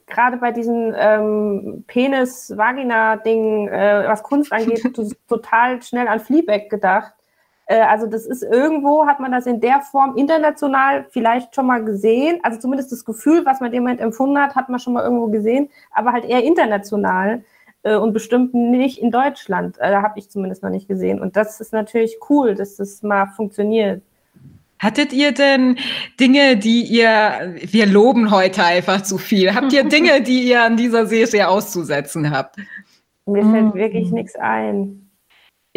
gerade 0.05 0.37
bei 0.37 0.51
diesen 0.51 0.93
ähm, 0.97 1.85
Penis-Vagina-Dingen, 1.87 3.69
äh, 3.69 4.03
was 4.07 4.23
Kunst 4.23 4.51
angeht, 4.51 4.83
total 5.29 5.81
schnell 5.81 6.07
an 6.07 6.19
Fleabag 6.19 6.69
gedacht. 6.69 7.13
Äh, 7.67 7.81
also 7.81 8.07
das 8.07 8.25
ist 8.25 8.43
irgendwo, 8.43 9.05
hat 9.05 9.19
man 9.19 9.31
das 9.31 9.45
in 9.45 9.59
der 9.59 9.81
Form 9.81 10.15
international 10.15 11.05
vielleicht 11.09 11.53
schon 11.53 11.67
mal 11.67 11.83
gesehen. 11.83 12.39
Also 12.43 12.59
zumindest 12.59 12.91
das 12.91 13.05
Gefühl, 13.05 13.45
was 13.45 13.59
man 13.59 13.71
dem 13.71 13.83
Moment 13.83 14.01
empfunden 14.01 14.39
hat, 14.39 14.55
hat 14.55 14.69
man 14.69 14.79
schon 14.79 14.93
mal 14.93 15.03
irgendwo 15.03 15.27
gesehen, 15.27 15.69
aber 15.91 16.13
halt 16.13 16.25
eher 16.25 16.43
international 16.43 17.43
äh, 17.83 17.95
und 17.95 18.13
bestimmt 18.13 18.53
nicht 18.53 18.99
in 18.99 19.11
Deutschland. 19.11 19.77
Äh, 19.79 19.91
da 19.91 20.01
habe 20.01 20.17
ich 20.17 20.29
zumindest 20.29 20.63
noch 20.63 20.69
nicht 20.69 20.87
gesehen. 20.87 21.21
Und 21.21 21.35
das 21.35 21.59
ist 21.59 21.73
natürlich 21.73 22.17
cool, 22.29 22.55
dass 22.55 22.77
das 22.77 23.03
mal 23.03 23.27
funktioniert. 23.27 24.01
Hattet 24.79 25.11
ihr 25.11 25.31
denn 25.31 25.77
Dinge, 26.19 26.55
die 26.55 26.83
ihr, 26.83 27.55
wir 27.63 27.87
loben 27.87 28.29
heute 28.29 28.63
einfach 28.63 29.01
zu 29.01 29.17
viel, 29.17 29.55
habt 29.55 29.73
ihr 29.73 29.83
Dinge, 29.83 30.21
die 30.21 30.47
ihr 30.47 30.61
an 30.61 30.77
dieser 30.77 31.07
Serie 31.07 31.47
auszusetzen 31.47 32.29
habt? 32.29 32.57
Mir 33.25 33.43
fällt 33.43 33.73
wirklich 33.73 34.11
nichts 34.11 34.35
ein. 34.35 35.06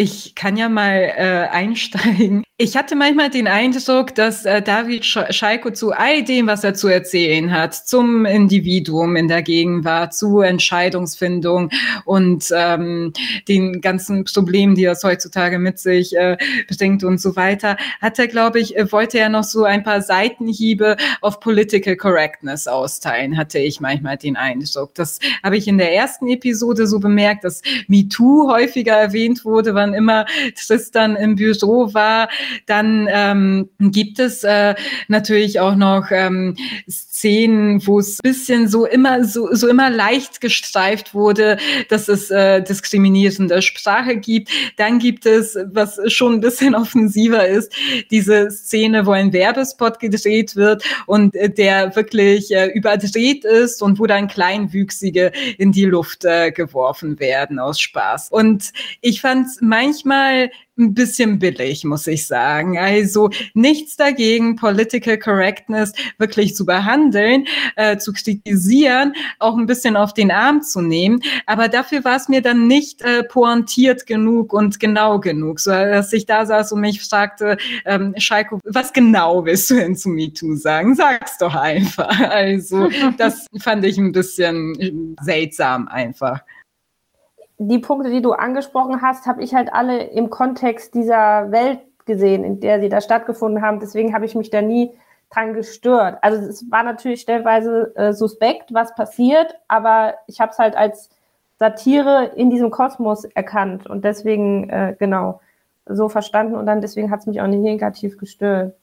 Ich 0.02 0.34
kann 0.34 0.56
ja 0.56 0.70
mal 0.70 1.12
äh, 1.14 1.48
einsteigen. 1.50 2.42
Ich 2.62 2.76
hatte 2.76 2.94
manchmal 2.94 3.30
den 3.30 3.48
Eindruck, 3.48 4.14
dass 4.14 4.44
äh, 4.44 4.60
David 4.60 5.06
Schalko 5.06 5.70
zu 5.70 5.92
all 5.92 6.22
dem, 6.22 6.46
was 6.46 6.62
er 6.62 6.74
zu 6.74 6.88
erzählen 6.88 7.50
hat, 7.50 7.74
zum 7.74 8.26
Individuum 8.26 9.16
in 9.16 9.28
der 9.28 9.40
Gegenwart, 9.40 10.12
zu 10.12 10.40
Entscheidungsfindung 10.40 11.70
und 12.04 12.52
ähm, 12.54 13.14
den 13.48 13.80
ganzen 13.80 14.24
Problemen, 14.24 14.74
die 14.74 14.84
das 14.84 15.02
heutzutage 15.04 15.58
mit 15.58 15.78
sich 15.78 16.14
äh, 16.14 16.36
bringt 16.68 17.02
und 17.02 17.18
so 17.18 17.34
weiter, 17.34 17.78
hat 17.98 18.18
er, 18.18 18.28
glaube 18.28 18.60
ich, 18.60 18.76
äh, 18.76 18.92
wollte 18.92 19.18
er 19.18 19.30
noch 19.30 19.44
so 19.44 19.64
ein 19.64 19.82
paar 19.82 20.02
Seitenhiebe 20.02 20.98
auf 21.22 21.40
Political 21.40 21.96
Correctness 21.96 22.66
austeilen, 22.66 23.38
hatte 23.38 23.58
ich 23.58 23.80
manchmal 23.80 24.18
den 24.18 24.36
Eindruck. 24.36 24.94
Das 24.96 25.18
habe 25.42 25.56
ich 25.56 25.66
in 25.66 25.78
der 25.78 25.94
ersten 25.94 26.28
Episode 26.28 26.86
so 26.86 27.00
bemerkt, 27.00 27.42
dass 27.44 27.62
MeToo 27.88 28.50
häufiger 28.52 28.96
erwähnt 28.96 29.46
wurde, 29.46 29.74
wann 29.74 29.94
immer 29.94 30.26
Tristan 30.54 31.16
im 31.16 31.36
Büro 31.36 31.94
war 31.94 32.28
dann 32.66 33.08
ähm, 33.10 33.68
gibt 33.78 34.18
es 34.18 34.44
äh, 34.44 34.74
natürlich 35.08 35.60
auch 35.60 35.76
noch 35.76 36.10
ähm, 36.10 36.56
Szenen, 36.88 37.86
wo 37.86 37.98
es 37.98 38.18
bisschen 38.18 38.68
so 38.68 38.86
immer 38.86 39.24
so, 39.24 39.52
so 39.52 39.68
immer 39.68 39.90
leicht 39.90 40.40
gestreift 40.40 41.14
wurde, 41.14 41.58
dass 41.88 42.08
es 42.08 42.30
äh, 42.30 42.62
diskriminierende 42.62 43.60
Sprache 43.62 44.16
gibt. 44.16 44.50
Dann 44.76 44.98
gibt 44.98 45.26
es, 45.26 45.56
was 45.72 46.00
schon 46.12 46.34
ein 46.34 46.40
bisschen 46.40 46.74
offensiver 46.80 47.46
ist, 47.46 47.72
diese 48.10 48.50
Szene, 48.50 49.06
wo 49.06 49.12
ein 49.12 49.32
Werbespot 49.32 49.98
gedreht 50.00 50.56
wird 50.56 50.82
und 51.06 51.34
äh, 51.34 51.50
der 51.50 51.94
wirklich 51.96 52.50
äh, 52.50 52.68
überdreht 52.68 53.44
ist 53.44 53.82
und 53.82 53.98
wo 53.98 54.06
dann 54.06 54.28
Kleinwüchsige 54.28 55.32
in 55.58 55.72
die 55.72 55.84
Luft 55.84 56.24
äh, 56.24 56.50
geworfen 56.52 57.18
werden 57.20 57.58
aus 57.58 57.80
Spaß. 57.80 58.28
Und 58.30 58.72
ich 59.00 59.20
fand 59.20 59.46
manchmal 59.60 60.50
ein 60.80 60.94
bisschen 60.94 61.38
billig, 61.38 61.84
muss 61.84 62.06
ich 62.06 62.26
sagen. 62.26 62.78
Also 62.78 63.30
nichts 63.54 63.96
dagegen, 63.96 64.56
Political 64.56 65.18
Correctness 65.18 65.92
wirklich 66.18 66.54
zu 66.56 66.66
behandeln, 66.66 67.46
äh, 67.76 67.98
zu 67.98 68.12
kritisieren, 68.12 69.14
auch 69.38 69.56
ein 69.56 69.66
bisschen 69.66 69.96
auf 69.96 70.14
den 70.14 70.30
Arm 70.30 70.62
zu 70.62 70.80
nehmen. 70.80 71.22
Aber 71.46 71.68
dafür 71.68 72.04
war 72.04 72.16
es 72.16 72.28
mir 72.28 72.42
dann 72.42 72.66
nicht 72.66 73.02
äh, 73.02 73.22
pointiert 73.22 74.06
genug 74.06 74.52
und 74.52 74.80
genau 74.80 75.20
genug, 75.20 75.60
so 75.60 75.70
dass 75.70 76.12
ich 76.12 76.26
da 76.26 76.46
saß 76.46 76.72
und 76.72 76.80
mich 76.80 77.00
fragte, 77.02 77.56
ähm, 77.84 78.14
Schalko, 78.16 78.58
was 78.64 78.92
genau 78.92 79.44
willst 79.44 79.70
du 79.70 79.74
denn 79.74 79.96
zu 79.96 80.08
MeToo 80.08 80.56
sagen? 80.56 80.94
Sag's 80.94 81.38
doch 81.38 81.54
einfach. 81.54 82.18
Also 82.20 82.88
das 83.18 83.46
fand 83.60 83.84
ich 83.84 83.98
ein 83.98 84.12
bisschen 84.12 85.16
seltsam 85.20 85.88
einfach 85.88 86.40
die 87.62 87.78
Punkte, 87.78 88.10
die 88.10 88.22
du 88.22 88.32
angesprochen 88.32 89.02
hast, 89.02 89.26
habe 89.26 89.42
ich 89.42 89.54
halt 89.54 89.70
alle 89.72 90.04
im 90.04 90.30
Kontext 90.30 90.94
dieser 90.94 91.52
Welt 91.52 91.80
gesehen, 92.06 92.42
in 92.42 92.58
der 92.60 92.80
sie 92.80 92.88
da 92.88 93.02
stattgefunden 93.02 93.60
haben. 93.60 93.80
Deswegen 93.80 94.14
habe 94.14 94.24
ich 94.24 94.34
mich 94.34 94.48
da 94.48 94.62
nie 94.62 94.90
dran 95.28 95.52
gestört. 95.52 96.18
Also 96.22 96.42
es 96.48 96.70
war 96.70 96.82
natürlich 96.82 97.20
stellenweise 97.20 97.94
äh, 97.96 98.12
suspekt, 98.14 98.72
was 98.72 98.94
passiert, 98.94 99.54
aber 99.68 100.14
ich 100.26 100.40
habe 100.40 100.52
es 100.52 100.58
halt 100.58 100.74
als 100.74 101.10
Satire 101.58 102.32
in 102.34 102.48
diesem 102.48 102.70
Kosmos 102.70 103.24
erkannt 103.26 103.86
und 103.86 104.06
deswegen 104.06 104.70
äh, 104.70 104.96
genau 104.98 105.42
so 105.84 106.08
verstanden 106.08 106.54
und 106.54 106.64
dann 106.64 106.80
deswegen 106.80 107.10
hat 107.10 107.20
es 107.20 107.26
mich 107.26 107.42
auch 107.42 107.46
nicht 107.46 107.60
negativ 107.60 108.16
gestört. 108.16 108.74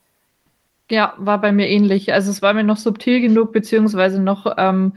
Ja, 0.91 1.15
war 1.17 1.41
bei 1.41 1.51
mir 1.51 1.67
ähnlich. 1.67 2.13
Also 2.13 2.30
es 2.30 2.43
war 2.43 2.53
mir 2.53 2.63
noch 2.63 2.78
subtil 2.78 3.21
genug, 3.21 3.51
beziehungsweise 3.51 4.21
noch 4.21 4.45
ähm, 4.57 4.93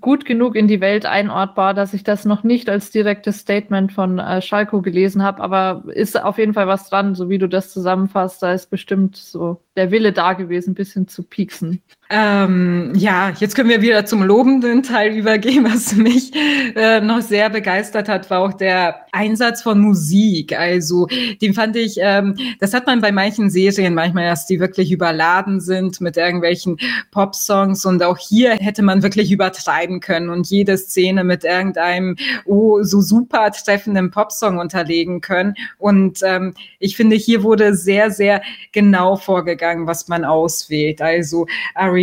gut 0.00 0.24
genug 0.24 0.54
in 0.54 0.68
die 0.68 0.80
Welt 0.80 1.06
einortbar, 1.06 1.74
dass 1.74 1.92
ich 1.92 2.04
das 2.04 2.24
noch 2.24 2.44
nicht 2.44 2.68
als 2.68 2.90
direktes 2.90 3.38
Statement 3.38 3.92
von 3.92 4.18
äh, 4.18 4.40
Schalko 4.40 4.80
gelesen 4.80 5.22
habe, 5.22 5.42
aber 5.42 5.84
ist 5.88 6.20
auf 6.20 6.38
jeden 6.38 6.54
Fall 6.54 6.66
was 6.68 6.88
dran, 6.88 7.14
so 7.14 7.28
wie 7.28 7.38
du 7.38 7.48
das 7.48 7.72
zusammenfasst, 7.72 8.42
da 8.42 8.52
ist 8.52 8.70
bestimmt 8.70 9.16
so 9.16 9.62
der 9.76 9.90
Wille 9.90 10.12
da 10.12 10.34
gewesen, 10.34 10.70
ein 10.70 10.74
bisschen 10.74 11.08
zu 11.08 11.22
pieksen. 11.24 11.82
Ähm, 12.14 12.92
ja, 12.94 13.32
jetzt 13.40 13.54
können 13.54 13.70
wir 13.70 13.80
wieder 13.80 14.04
zum 14.04 14.22
lobenden 14.22 14.82
Teil 14.82 15.16
übergehen. 15.16 15.64
Was 15.64 15.96
mich 15.96 16.30
äh, 16.76 17.00
noch 17.00 17.22
sehr 17.22 17.48
begeistert 17.48 18.06
hat, 18.06 18.28
war 18.28 18.40
auch 18.40 18.52
der 18.52 19.06
Einsatz 19.12 19.62
von 19.62 19.80
Musik. 19.80 20.52
Also 20.58 21.08
den 21.40 21.54
fand 21.54 21.74
ich, 21.74 21.96
ähm, 21.98 22.36
das 22.60 22.74
hat 22.74 22.86
man 22.86 23.00
bei 23.00 23.12
manchen 23.12 23.48
Serien 23.48 23.94
manchmal, 23.94 24.26
dass 24.26 24.44
die 24.44 24.60
wirklich 24.60 24.92
überladen 24.92 25.60
sind 25.62 26.02
mit 26.02 26.18
irgendwelchen 26.18 26.76
Pop-Songs 27.12 27.86
und 27.86 28.02
auch 28.02 28.18
hier 28.18 28.52
hätte 28.56 28.82
man 28.82 29.02
wirklich 29.02 29.32
unterscheiden 29.32 30.00
können 30.00 30.28
und 30.28 30.46
jede 30.48 30.76
Szene 30.76 31.24
mit 31.24 31.44
irgendeinem 31.44 32.16
oh, 32.44 32.82
so 32.82 33.00
super 33.00 33.50
treffenden 33.52 34.10
Popsong 34.10 34.58
unterlegen 34.58 35.22
können. 35.22 35.54
Und 35.78 36.20
ähm, 36.22 36.52
ich 36.78 36.94
finde, 36.94 37.16
hier 37.16 37.42
wurde 37.42 37.74
sehr, 37.74 38.10
sehr 38.10 38.42
genau 38.72 39.16
vorgegangen, 39.16 39.86
was 39.86 40.08
man 40.08 40.26
auswählt. 40.26 41.00
Also 41.00 41.46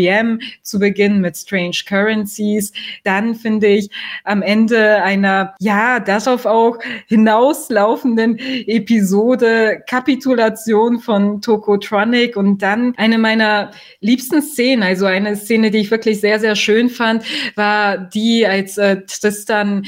REM 0.07 0.39
zu 0.61 0.79
Beginn 0.79 1.21
mit 1.21 1.37
Strange 1.37 1.77
Currencies, 1.87 2.71
dann 3.03 3.35
finde 3.35 3.67
ich 3.67 3.89
am 4.23 4.41
Ende 4.41 5.01
einer, 5.03 5.55
ja, 5.59 5.99
darauf 5.99 6.45
auch 6.45 6.77
hinauslaufenden 7.07 8.37
Episode 8.37 9.83
Kapitulation 9.87 10.99
von 10.99 11.41
Tokotronic 11.41 12.35
und 12.37 12.61
dann 12.61 12.93
eine 12.97 13.17
meiner 13.17 13.71
liebsten 14.01 14.41
Szenen, 14.41 14.83
also 14.83 15.05
eine 15.05 15.35
Szene, 15.35 15.71
die 15.71 15.79
ich 15.79 15.91
wirklich 15.91 16.19
sehr, 16.21 16.39
sehr 16.39 16.55
schön 16.55 16.89
fand, 16.89 17.23
war 17.55 17.97
die, 17.97 18.45
als 18.45 18.77
äh, 18.77 19.01
Tristan 19.05 19.85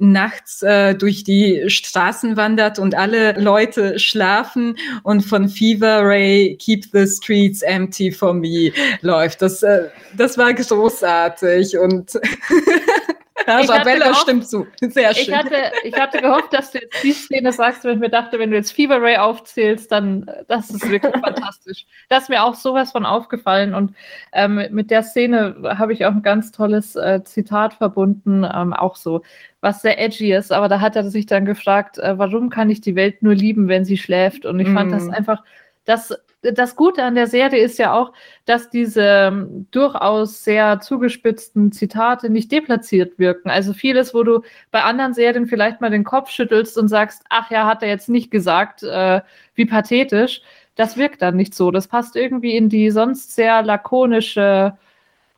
nachts 0.00 0.62
äh, 0.62 0.94
durch 0.94 1.24
die 1.24 1.64
Straßen 1.68 2.36
wandert 2.36 2.78
und 2.78 2.94
alle 2.94 3.38
Leute 3.38 3.98
schlafen 3.98 4.76
und 5.02 5.22
von 5.22 5.48
Fever 5.48 6.00
Ray 6.02 6.56
Keep 6.56 6.86
the 6.92 7.06
Streets 7.06 7.62
Empty 7.62 8.10
for 8.10 8.32
Me 8.32 8.72
läuft. 9.02 9.42
Das, 9.42 9.62
äh, 9.62 9.88
das 10.16 10.38
war 10.38 10.52
großartig 10.54 11.78
und 11.78 12.12
Arabella 13.46 14.06
gehofft, 14.06 14.22
stimmt 14.22 14.48
zu. 14.48 14.66
Sehr 14.80 15.14
schön. 15.14 15.22
Ich 15.22 15.34
hatte, 15.34 15.56
ich 15.84 15.94
hatte 15.94 16.20
gehofft, 16.20 16.52
dass 16.52 16.72
du 16.72 16.78
jetzt 16.78 17.02
die 17.02 17.12
Szene 17.12 17.52
sagst, 17.52 17.84
weil 17.84 17.94
ich 17.94 18.00
mir 18.00 18.10
dachte, 18.10 18.38
wenn 18.38 18.50
du 18.50 18.56
jetzt 18.56 18.72
Fever 18.72 19.00
Ray 19.00 19.16
aufzählst, 19.16 19.90
dann 19.90 20.26
äh, 20.28 20.44
das 20.48 20.70
ist 20.70 20.88
wirklich 20.90 21.14
fantastisch. 21.24 21.86
Das 22.08 22.24
ist 22.24 22.28
mir 22.28 22.42
auch 22.42 22.54
sowas 22.54 22.92
von 22.92 23.06
aufgefallen 23.06 23.74
und 23.74 23.94
ähm, 24.32 24.66
mit 24.70 24.90
der 24.90 25.02
Szene 25.02 25.56
habe 25.64 25.92
ich 25.92 26.04
auch 26.06 26.12
ein 26.12 26.22
ganz 26.22 26.52
tolles 26.52 26.96
äh, 26.96 27.22
Zitat 27.24 27.74
verbunden, 27.74 28.44
ähm, 28.44 28.72
auch 28.72 28.96
so, 28.96 29.22
was 29.60 29.82
sehr 29.82 30.00
edgy 30.00 30.32
ist, 30.32 30.52
aber 30.52 30.68
da 30.68 30.80
hat 30.80 30.96
er 30.96 31.08
sich 31.10 31.26
dann 31.26 31.44
gefragt, 31.44 31.98
äh, 31.98 32.18
warum 32.18 32.50
kann 32.50 32.70
ich 32.70 32.80
die 32.80 32.96
Welt 32.96 33.22
nur 33.22 33.34
lieben, 33.34 33.68
wenn 33.68 33.84
sie 33.84 33.98
schläft? 33.98 34.46
Und 34.46 34.58
ich 34.58 34.68
mm. 34.68 34.74
fand 34.74 34.92
das 34.92 35.04
mm. 35.04 35.10
einfach, 35.10 35.42
das 35.84 36.14
das 36.42 36.76
Gute 36.76 37.02
an 37.04 37.14
der 37.14 37.26
Serie 37.26 37.62
ist 37.62 37.78
ja 37.78 37.92
auch, 37.92 38.12
dass 38.46 38.70
diese 38.70 39.02
ähm, 39.02 39.66
durchaus 39.70 40.42
sehr 40.42 40.80
zugespitzten 40.80 41.72
Zitate 41.72 42.30
nicht 42.30 42.50
deplatziert 42.50 43.18
wirken. 43.18 43.50
Also 43.50 43.74
vieles, 43.74 44.14
wo 44.14 44.22
du 44.22 44.42
bei 44.70 44.82
anderen 44.82 45.12
Serien 45.12 45.46
vielleicht 45.46 45.80
mal 45.80 45.90
den 45.90 46.04
Kopf 46.04 46.30
schüttelst 46.30 46.78
und 46.78 46.88
sagst, 46.88 47.24
ach 47.28 47.50
ja, 47.50 47.66
hat 47.66 47.82
er 47.82 47.88
jetzt 47.88 48.08
nicht 48.08 48.30
gesagt, 48.30 48.82
äh, 48.82 49.20
wie 49.54 49.66
pathetisch, 49.66 50.42
das 50.76 50.96
wirkt 50.96 51.20
dann 51.20 51.36
nicht 51.36 51.54
so. 51.54 51.70
Das 51.70 51.88
passt 51.88 52.16
irgendwie 52.16 52.56
in 52.56 52.68
die 52.70 52.90
sonst 52.90 53.34
sehr 53.34 53.62
lakonische 53.62 54.78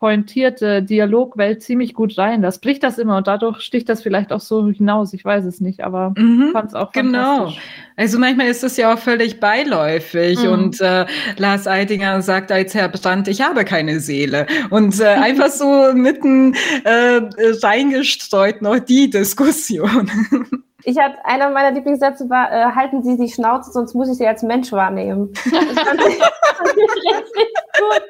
pointierte 0.03 0.83
Dialogwelt 0.83 1.63
ziemlich 1.63 1.93
gut 1.93 2.17
rein. 2.17 2.41
Das 2.41 2.59
bricht 2.59 2.83
das 2.83 2.97
immer 2.97 3.15
und 3.15 3.27
dadurch 3.27 3.61
sticht 3.61 3.87
das 3.87 4.01
vielleicht 4.03 4.33
auch 4.33 4.41
so 4.41 4.67
hinaus. 4.69 5.13
Ich 5.13 5.23
weiß 5.23 5.45
es 5.45 5.61
nicht, 5.61 5.81
aber 5.81 6.13
mhm, 6.17 6.49
fand 6.51 6.71
es 6.71 6.75
auch 6.75 6.91
Genau. 6.91 7.53
Also 7.95 8.19
manchmal 8.19 8.47
ist 8.47 8.65
es 8.65 8.75
ja 8.75 8.93
auch 8.93 8.97
völlig 8.99 9.39
beiläufig 9.39 10.43
mhm. 10.43 10.51
und 10.51 10.81
äh, 10.81 11.05
Lars 11.37 11.67
Eidinger 11.67 12.21
sagt 12.21 12.51
als 12.51 12.73
Herr 12.73 12.89
Brandt, 12.89 13.29
ich 13.29 13.41
habe 13.41 13.63
keine 13.63 14.01
Seele. 14.01 14.45
Und 14.71 14.99
äh, 14.99 15.05
einfach 15.21 15.47
so 15.47 15.93
mitten 15.93 16.53
äh, 16.83 17.21
reingestreut 17.61 18.61
noch 18.61 18.79
die 18.79 19.09
Diskussion. 19.09 20.11
Ich 20.85 20.97
hatte, 20.97 21.15
einer 21.23 21.49
meiner 21.49 21.71
Lieblingssätze 21.71 22.29
war, 22.29 22.51
äh, 22.51 22.75
halten 22.75 23.03
Sie 23.03 23.15
die 23.17 23.31
Schnauze, 23.31 23.71
sonst 23.71 23.93
muss 23.93 24.09
ich 24.09 24.17
Sie 24.17 24.27
als 24.27 24.43
Mensch 24.43 24.69
wahrnehmen. 24.73 25.31
Das 25.45 25.79
fand 25.79 26.01
ich, 26.01 26.17
fand 26.17 26.73
ich 26.75 26.91
richtig 26.91 27.53
gut. 27.79 28.03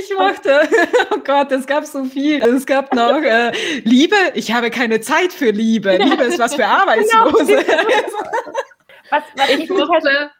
Ich 0.00 0.16
mochte, 0.16 0.68
oh 1.10 1.18
Gott, 1.24 1.52
es 1.52 1.66
gab 1.66 1.84
so 1.84 2.04
viel. 2.04 2.42
Es 2.42 2.66
gab 2.66 2.94
noch 2.94 3.20
äh, 3.20 3.52
Liebe, 3.84 4.16
ich 4.34 4.52
habe 4.52 4.70
keine 4.70 5.00
Zeit 5.00 5.32
für 5.32 5.50
Liebe. 5.50 5.96
Liebe 5.96 6.24
ist 6.24 6.38
was 6.38 6.54
für 6.54 6.62
genau. 6.62 6.80
Arbeitslose. 6.80 7.56
was, 9.10 9.22
was 9.36 9.50
ich, 9.50 9.64
ich 9.64 9.70
mochte, 9.70 10.30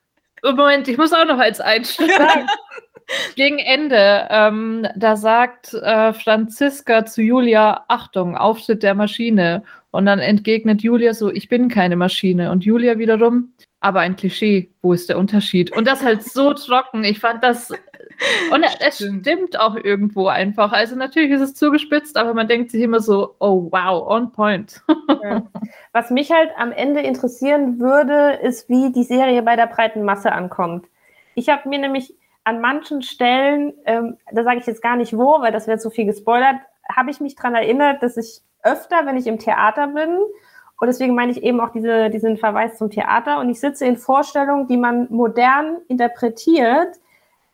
oh, 0.42 0.52
Moment, 0.52 0.88
ich 0.88 0.96
muss 0.96 1.12
auch 1.12 1.26
noch 1.26 1.38
als 1.38 1.60
Einstieg 1.60 2.10
sagen. 2.12 2.46
Gegen 3.36 3.58
Ende, 3.58 4.26
ähm, 4.30 4.86
da 4.96 5.16
sagt 5.16 5.74
äh, 5.74 6.14
Franziska 6.14 7.04
zu 7.04 7.20
Julia, 7.20 7.84
Achtung, 7.88 8.36
Auftritt 8.36 8.82
der 8.82 8.94
Maschine. 8.94 9.62
Und 9.90 10.06
dann 10.06 10.18
entgegnet 10.18 10.82
Julia 10.82 11.12
so, 11.12 11.30
ich 11.30 11.48
bin 11.48 11.68
keine 11.68 11.96
Maschine. 11.96 12.50
Und 12.50 12.64
Julia 12.64 12.98
wiederum, 12.98 13.52
aber 13.80 14.00
ein 14.00 14.16
Klischee, 14.16 14.70
wo 14.80 14.94
ist 14.94 15.10
der 15.10 15.18
Unterschied? 15.18 15.70
Und 15.76 15.86
das 15.86 16.02
halt 16.02 16.22
so 16.22 16.54
trocken. 16.54 17.04
Ich 17.04 17.20
fand 17.20 17.44
das 17.44 17.70
und 18.52 18.64
es 18.80 18.96
stimmt 18.96 19.58
auch 19.58 19.76
irgendwo 19.76 20.26
einfach. 20.26 20.72
Also 20.72 20.96
natürlich 20.96 21.30
ist 21.30 21.40
es 21.40 21.54
zugespitzt, 21.54 22.16
aber 22.16 22.34
man 22.34 22.48
denkt 22.48 22.70
sich 22.70 22.82
immer 22.82 23.00
so, 23.00 23.34
oh 23.38 23.68
wow, 23.70 24.06
on 24.08 24.32
point. 24.32 24.82
Ja. 25.22 25.42
Was 25.92 26.10
mich 26.10 26.30
halt 26.30 26.50
am 26.56 26.72
Ende 26.72 27.00
interessieren 27.00 27.80
würde, 27.80 28.38
ist, 28.42 28.68
wie 28.68 28.92
die 28.92 29.04
Serie 29.04 29.42
bei 29.42 29.56
der 29.56 29.66
breiten 29.66 30.04
Masse 30.04 30.32
ankommt. 30.32 30.86
Ich 31.34 31.48
habe 31.48 31.68
mir 31.68 31.78
nämlich 31.78 32.14
an 32.44 32.60
manchen 32.60 33.02
Stellen, 33.02 33.72
ähm, 33.86 34.18
da 34.30 34.44
sage 34.44 34.58
ich 34.58 34.66
jetzt 34.66 34.82
gar 34.82 34.96
nicht 34.96 35.16
wo, 35.16 35.40
weil 35.40 35.52
das 35.52 35.66
wird 35.66 35.80
zu 35.80 35.90
viel 35.90 36.04
gespoilert, 36.04 36.56
habe 36.94 37.10
ich 37.10 37.20
mich 37.20 37.34
daran 37.34 37.54
erinnert, 37.54 38.02
dass 38.02 38.16
ich 38.16 38.42
öfter, 38.62 39.06
wenn 39.06 39.16
ich 39.16 39.26
im 39.26 39.38
Theater 39.38 39.88
bin, 39.88 40.18
und 40.80 40.88
deswegen 40.88 41.14
meine 41.14 41.32
ich 41.32 41.42
eben 41.42 41.60
auch 41.60 41.70
diese, 41.70 42.10
diesen 42.10 42.36
Verweis 42.36 42.76
zum 42.76 42.90
Theater, 42.90 43.38
und 43.38 43.48
ich 43.48 43.60
sitze 43.60 43.86
in 43.86 43.96
Vorstellungen, 43.96 44.66
die 44.66 44.76
man 44.76 45.06
modern 45.10 45.78
interpretiert, 45.88 46.96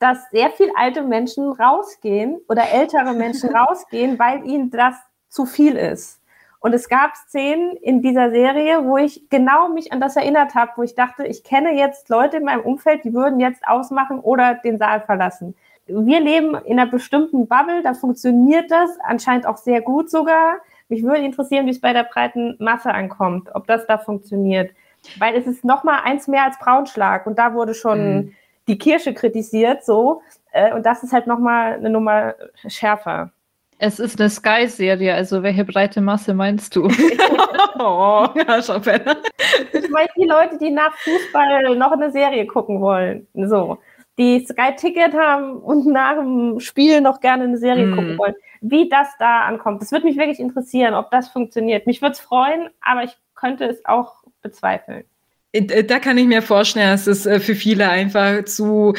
dass 0.01 0.29
sehr 0.31 0.51
viel 0.51 0.71
alte 0.75 1.03
Menschen 1.03 1.53
rausgehen 1.53 2.41
oder 2.49 2.69
ältere 2.73 3.13
Menschen 3.13 3.51
rausgehen, 3.55 4.19
weil 4.19 4.45
ihnen 4.45 4.71
das 4.71 4.97
zu 5.29 5.47
viel 5.47 5.77
ist. 5.77 6.21
Und 6.59 6.75
es 6.75 6.89
gab 6.89 7.17
Szenen 7.17 7.77
in 7.77 8.03
dieser 8.03 8.31
Serie, 8.31 8.85
wo 8.85 8.99
ich 8.99 9.31
genau 9.31 9.69
mich 9.69 9.93
an 9.93 10.01
das 10.01 10.17
erinnert 10.17 10.55
habe, 10.55 10.73
wo 10.77 10.83
ich 10.83 10.95
dachte, 10.95 11.27
ich 11.27 11.45
kenne 11.45 11.73
jetzt 11.73 12.09
Leute 12.09 12.39
in 12.39 12.45
meinem 12.45 12.63
Umfeld, 12.63 13.05
die 13.05 13.15
würden 13.15 13.41
jetzt 13.41 13.67
ausmachen 13.67 14.21
oder 14.21 14.55
den 14.55 14.77
Saal 14.77 15.01
verlassen. 15.01 15.55
Wir 15.87 16.21
leben 16.21 16.55
in 16.55 16.79
einer 16.79 16.91
bestimmten 16.91 17.47
Bubble, 17.47 17.83
da 17.83 17.95
funktioniert 17.95 18.71
das 18.71 18.91
anscheinend 19.03 19.47
auch 19.47 19.57
sehr 19.57 19.81
gut 19.81 20.11
sogar. 20.11 20.59
Mich 20.89 21.03
würde 21.03 21.21
interessieren, 21.25 21.67
wie 21.67 21.71
es 21.71 21.81
bei 21.81 21.93
der 21.93 22.05
breiten 22.05 22.57
Masse 22.59 22.93
ankommt, 22.93 23.49
ob 23.55 23.67
das 23.67 23.87
da 23.87 23.97
funktioniert. 23.97 24.73
Weil 25.19 25.35
es 25.37 25.47
ist 25.47 25.65
noch 25.65 25.83
mal 25.83 26.01
eins 26.05 26.29
mehr 26.29 26.45
als 26.45 26.59
Braunschlag 26.59 27.27
und 27.27 27.39
da 27.39 27.55
wurde 27.55 27.75
schon 27.75 28.17
mhm 28.17 28.33
die 28.71 28.79
Kirche 28.79 29.13
kritisiert, 29.13 29.85
so. 29.85 30.23
Äh, 30.53 30.73
und 30.73 30.87
das 30.87 31.03
ist 31.03 31.13
halt 31.13 31.27
nochmal 31.27 31.75
eine 31.75 31.91
Nummer 31.91 32.35
schärfer. 32.69 33.33
Es 33.79 33.99
ist 33.99 34.21
eine 34.21 34.31
Sky-Serie, 34.31 35.15
also 35.15 35.43
welche 35.43 35.65
breite 35.65 36.01
Masse 36.01 36.35
meinst 36.35 36.77
du? 36.77 36.85
oh, 37.79 38.29
ja, 38.35 38.59
ich 38.59 39.91
meine 39.91 40.09
die 40.17 40.25
Leute, 40.25 40.59
die 40.59 40.71
nach 40.71 40.95
Fußball 40.99 41.77
noch 41.77 41.93
eine 41.93 42.11
Serie 42.13 42.47
gucken 42.47 42.81
wollen. 42.81 43.27
So. 43.35 43.79
Die 44.19 44.45
Sky-Ticket 44.45 45.15
haben 45.15 45.57
und 45.57 45.87
nach 45.87 46.17
dem 46.17 46.61
Spiel 46.61 47.01
noch 47.01 47.21
gerne 47.21 47.45
eine 47.45 47.57
Serie 47.57 47.87
mm. 47.87 47.97
gucken 47.97 48.19
wollen. 48.19 48.35
Wie 48.61 48.89
das 48.89 49.09
da 49.19 49.43
ankommt, 49.43 49.81
das 49.81 49.93
würde 49.93 50.05
mich 50.07 50.19
wirklich 50.19 50.41
interessieren, 50.41 50.93
ob 50.93 51.11
das 51.11 51.29
funktioniert. 51.29 51.87
Mich 51.87 52.03
würde 52.03 52.13
es 52.13 52.21
freuen, 52.21 52.69
aber 52.83 53.05
ich 53.05 53.17
könnte 53.35 53.65
es 53.65 53.83
auch 53.87 54.17
bezweifeln. 54.43 55.05
Äh, 55.53 55.85
da 55.85 55.99
kann 55.99 56.19
ich 56.19 56.27
mir 56.27 56.43
vorstellen, 56.43 56.91
dass 56.91 57.07
es 57.07 57.27
äh, 57.27 57.41
für 57.41 57.55
viele 57.55 57.89
einfach 57.89 58.45
zu 58.45 58.95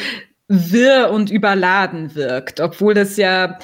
wirr 0.48 1.10
und 1.10 1.30
überladen 1.30 2.14
wirkt, 2.14 2.60
obwohl 2.60 2.94
das 2.94 3.16
ja 3.16 3.58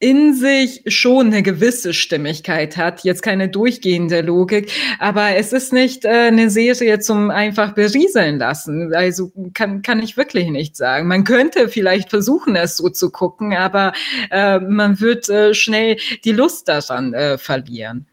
in 0.00 0.34
sich 0.34 0.82
schon 0.88 1.28
eine 1.28 1.42
gewisse 1.42 1.94
Stimmigkeit 1.94 2.76
hat, 2.76 3.04
jetzt 3.04 3.22
keine 3.22 3.48
durchgehende 3.48 4.20
Logik, 4.20 4.70
aber 4.98 5.36
es 5.36 5.52
ist 5.52 5.72
nicht 5.72 6.04
äh, 6.04 6.28
eine 6.28 6.50
Serie 6.50 6.98
zum 6.98 7.30
einfach 7.30 7.72
berieseln 7.72 8.38
lassen. 8.38 8.92
Also 8.94 9.32
kann, 9.54 9.82
kann 9.82 10.02
ich 10.02 10.16
wirklich 10.16 10.50
nicht 10.50 10.76
sagen. 10.76 11.08
Man 11.08 11.24
könnte 11.24 11.68
vielleicht 11.68 12.10
versuchen, 12.10 12.54
es 12.54 12.76
so 12.76 12.90
zu 12.90 13.10
gucken, 13.10 13.54
aber 13.54 13.92
äh, 14.30 14.60
man 14.60 15.00
wird 15.00 15.28
äh, 15.30 15.54
schnell 15.54 15.96
die 16.24 16.32
Lust 16.32 16.68
daran 16.68 17.14
verlieren. 17.38 18.06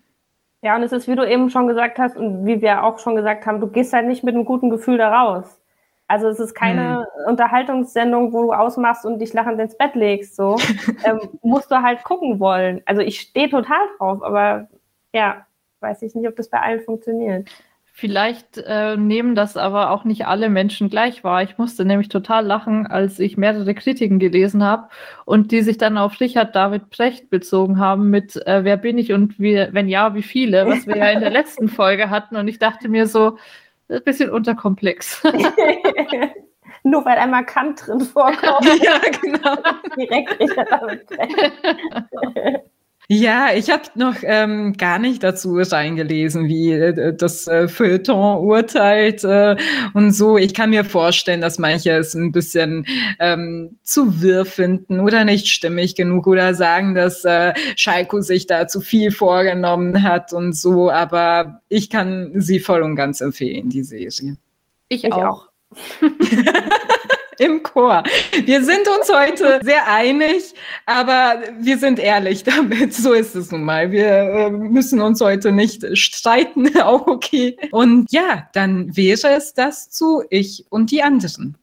Ja, 0.62 0.76
und 0.76 0.84
es 0.84 0.92
ist, 0.92 1.08
wie 1.08 1.16
du 1.16 1.28
eben 1.28 1.50
schon 1.50 1.68
gesagt 1.68 1.98
hast 1.98 2.16
und 2.18 2.46
wie 2.46 2.62
wir 2.62 2.84
auch 2.84 3.00
schon 3.00 3.16
gesagt 3.16 3.46
haben, 3.46 3.60
du 3.60 3.68
gehst 3.68 3.94
halt 3.94 4.08
nicht 4.08 4.24
mit 4.24 4.36
einem 4.36 4.46
guten 4.46 4.70
Gefühl 4.70 4.98
da 4.98 5.10
raus. 5.22 5.60
Also 6.08 6.28
es 6.28 6.40
ist 6.40 6.54
keine 6.54 7.00
hm. 7.00 7.30
Unterhaltungssendung, 7.30 8.34
wo 8.34 8.44
du 8.44 8.52
ausmachst 8.54 9.06
und 9.06 9.20
dich 9.20 9.34
lachend 9.34 9.60
ins 9.60 9.78
Bett 9.78 9.96
legst. 9.96 10.36
So 10.36 10.58
ähm, 11.06 11.20
musst 11.42 11.72
du 11.72 11.82
halt 11.82 12.04
gucken 12.04 12.40
wollen. 12.40 12.82
Also 12.86 13.02
ich 13.02 13.22
stehe 13.22 13.50
total 13.50 13.80
drauf, 13.98 14.22
aber 14.22 14.68
ja, 15.14 15.46
weiß 15.80 16.02
ich 16.04 16.14
nicht, 16.14 16.28
ob 16.28 16.36
das 16.36 16.50
bei 16.50 16.60
allen 16.60 16.82
funktioniert. 16.82 17.50
Vielleicht 18.02 18.58
äh, 18.58 18.98
nehmen 18.98 19.36
das 19.36 19.58
aber 19.58 19.92
auch 19.92 20.06
nicht 20.06 20.26
alle 20.26 20.50
Menschen 20.50 20.90
gleich 20.90 21.24
wahr. 21.24 21.44
Ich 21.44 21.60
musste 21.60 21.86
nämlich 21.86 22.10
total 22.10 22.44
lachen, 22.44 22.88
als 22.88 23.20
ich 23.20 23.38
mehrere 23.38 23.76
Kritiken 23.76 24.18
gelesen 24.18 24.64
habe 24.64 24.90
und 25.24 25.52
die 25.52 25.62
sich 25.62 25.78
dann 25.78 26.00
auf 26.00 26.20
Richard 26.20 26.56
David 26.56 26.90
Precht 26.90 27.30
bezogen 27.30 27.78
haben 27.78 28.10
mit 28.10 28.36
äh, 28.48 28.64
Wer 28.64 28.78
bin 28.78 28.98
ich 28.98 29.14
und 29.14 29.40
wie, 29.40 29.68
wenn 29.70 29.88
ja, 29.88 30.16
wie 30.16 30.24
viele, 30.24 30.66
was 30.66 30.88
wir 30.88 30.98
ja 30.98 31.12
in 31.12 31.20
der 31.20 31.30
letzten 31.30 31.70
Folge 31.70 32.10
hatten. 32.10 32.38
Und 32.38 32.48
ich 32.48 32.58
dachte 32.58 32.90
mir 32.90 33.06
so, 33.06 33.38
ein 33.88 34.02
bisschen 34.04 34.32
unterkomplex. 34.32 35.22
Nur 36.84 37.06
weil 37.06 37.20
einmal 37.20 37.46
Kant 37.46 37.86
drin 37.86 38.02
vorkommt. 38.02 38.66
ja, 38.82 39.00
genau. 39.22 39.58
Direkt 39.96 40.40
Richard 40.40 40.72
David 40.72 41.06
Precht. 41.06 41.52
Ja, 43.08 43.50
ich 43.54 43.70
habe 43.70 43.84
noch 43.96 44.16
ähm, 44.24 44.74
gar 44.78 44.98
nicht 44.98 45.22
dazu 45.22 45.58
reingelesen, 45.58 46.48
wie 46.48 46.72
äh, 46.72 47.14
das 47.14 47.46
äh, 47.48 47.68
Feuilleton 47.68 48.38
urteilt 48.46 49.24
äh, 49.26 49.58
und 49.94 50.14
so. 50.14 50.38
Ich 50.38 50.54
kann 50.54 50.70
mir 50.70 50.86
vorstellen, 50.86 51.42
dass 51.42 51.60
manche 51.60 51.92
es 51.92 52.14
ein 52.14 52.32
bisschen 52.32 52.86
ähm, 53.20 53.78
zu 53.84 54.22
wirr 54.22 54.46
finden 54.46 55.02
oder 55.02 55.26
nicht 55.26 55.50
stimmig 55.50 55.96
genug 55.96 56.26
oder 56.26 56.54
sagen, 56.54 56.96
dass 56.96 57.26
äh, 57.26 57.54
Schalko 57.76 58.22
sich 58.22 58.48
da 58.48 58.68
zu 58.68 58.80
viel 58.80 59.12
vorgenommen 59.12 60.04
hat 60.04 60.32
und 60.32 60.56
so. 60.56 60.90
Aber 60.90 61.62
ich 61.68 61.90
kann 61.90 62.32
sie 62.36 62.60
voll 62.60 62.82
und 62.82 62.96
ganz 62.96 63.20
empfehlen, 63.20 63.70
die 63.70 63.84
Serie. 63.84 64.38
Ich, 64.88 65.04
ich 65.04 65.12
auch. 65.12 65.22
auch. 65.22 65.50
im 67.42 67.64
Chor. 67.64 68.04
Wir 68.46 68.64
sind 68.64 68.88
uns 68.88 69.12
heute 69.12 69.60
sehr 69.64 69.92
einig, 69.92 70.54
aber 70.86 71.42
wir 71.60 71.78
sind 71.78 72.00
ehrlich 72.00 72.44
damit. 72.46 72.94
So 72.94 73.14
ist 73.14 73.36
es 73.36 73.52
nun 73.52 73.64
mal. 73.64 73.92
Wir 73.92 74.08
äh, 74.08 74.50
müssen 74.52 75.02
uns 75.02 75.20
heute 75.22 75.52
nicht 75.52 75.86
streiten, 75.98 76.80
auch 76.82 77.08
okay. 77.08 77.58
Und 77.72 78.12
ja, 78.12 78.48
dann 78.54 78.96
wäre 78.96 79.30
es 79.30 79.54
das 79.54 79.90
zu 79.90 80.24
ich 80.30 80.66
und 80.70 80.92
die 80.92 81.02
anderen. 81.02 81.58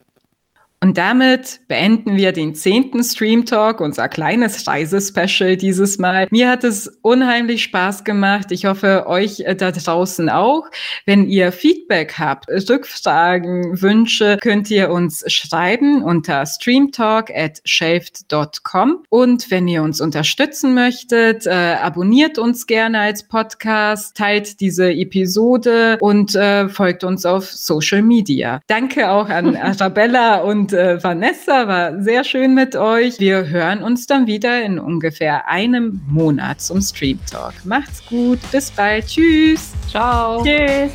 Und 0.81 0.97
damit 0.97 1.59
beenden 1.67 2.15
wir 2.15 2.31
den 2.31 2.55
zehnten 2.55 3.03
Stream 3.03 3.45
Talk, 3.45 3.81
unser 3.81 4.07
kleines 4.07 4.65
Reisespecial 4.65 5.57
dieses 5.57 5.97
Mal. 5.97 6.27
Mir 6.31 6.49
hat 6.49 6.63
es 6.63 6.87
unheimlich 7.01 7.63
Spaß 7.63 8.05
gemacht. 8.05 8.51
Ich 8.51 8.65
hoffe, 8.65 9.05
euch 9.07 9.41
äh, 9.41 9.55
da 9.55 9.71
draußen 9.71 10.29
auch. 10.29 10.69
Wenn 11.05 11.27
ihr 11.27 11.51
Feedback 11.51 12.13
habt, 12.17 12.47
Rückfragen, 12.47 13.81
Wünsche, 13.81 14.37
könnt 14.41 14.71
ihr 14.71 14.89
uns 14.89 15.29
schreiben 15.31 16.01
unter 16.01 16.45
streamtalk 16.45 17.29
at 17.35 17.59
shaved.com. 17.65 19.03
Und 19.09 19.51
wenn 19.51 19.67
ihr 19.67 19.83
uns 19.83 19.99
unterstützen 19.99 20.73
möchtet, 20.73 21.45
äh, 21.45 21.75
abonniert 21.81 22.37
uns 22.37 22.67
gerne 22.67 22.99
als 23.01 23.27
Podcast, 23.27 24.15
teilt 24.15 24.61
diese 24.61 24.89
Episode 24.93 25.97
und 25.99 26.35
äh, 26.35 26.69
folgt 26.69 27.03
uns 27.03 27.25
auf 27.25 27.51
Social 27.51 28.01
Media. 28.01 28.61
Danke 28.67 29.09
auch 29.09 29.27
an 29.27 29.55
Arabella 29.57 30.37
und 30.37 30.68
und 30.69 30.77
äh, 30.77 31.03
Vanessa 31.03 31.67
war 31.67 32.01
sehr 32.01 32.23
schön 32.23 32.53
mit 32.53 32.75
euch. 32.75 33.19
Wir 33.19 33.47
hören 33.47 33.81
uns 33.81 34.05
dann 34.05 34.27
wieder 34.27 34.61
in 34.63 34.77
ungefähr 34.79 35.47
einem 35.47 36.01
Monat 36.07 36.61
zum 36.61 36.81
Stream 36.81 37.19
Talk. 37.29 37.53
Macht's 37.63 38.05
gut, 38.05 38.39
bis 38.51 38.69
bald, 38.71 39.07
tschüss. 39.07 39.71
Ciao. 39.89 40.43
Tschüss. 40.43 40.91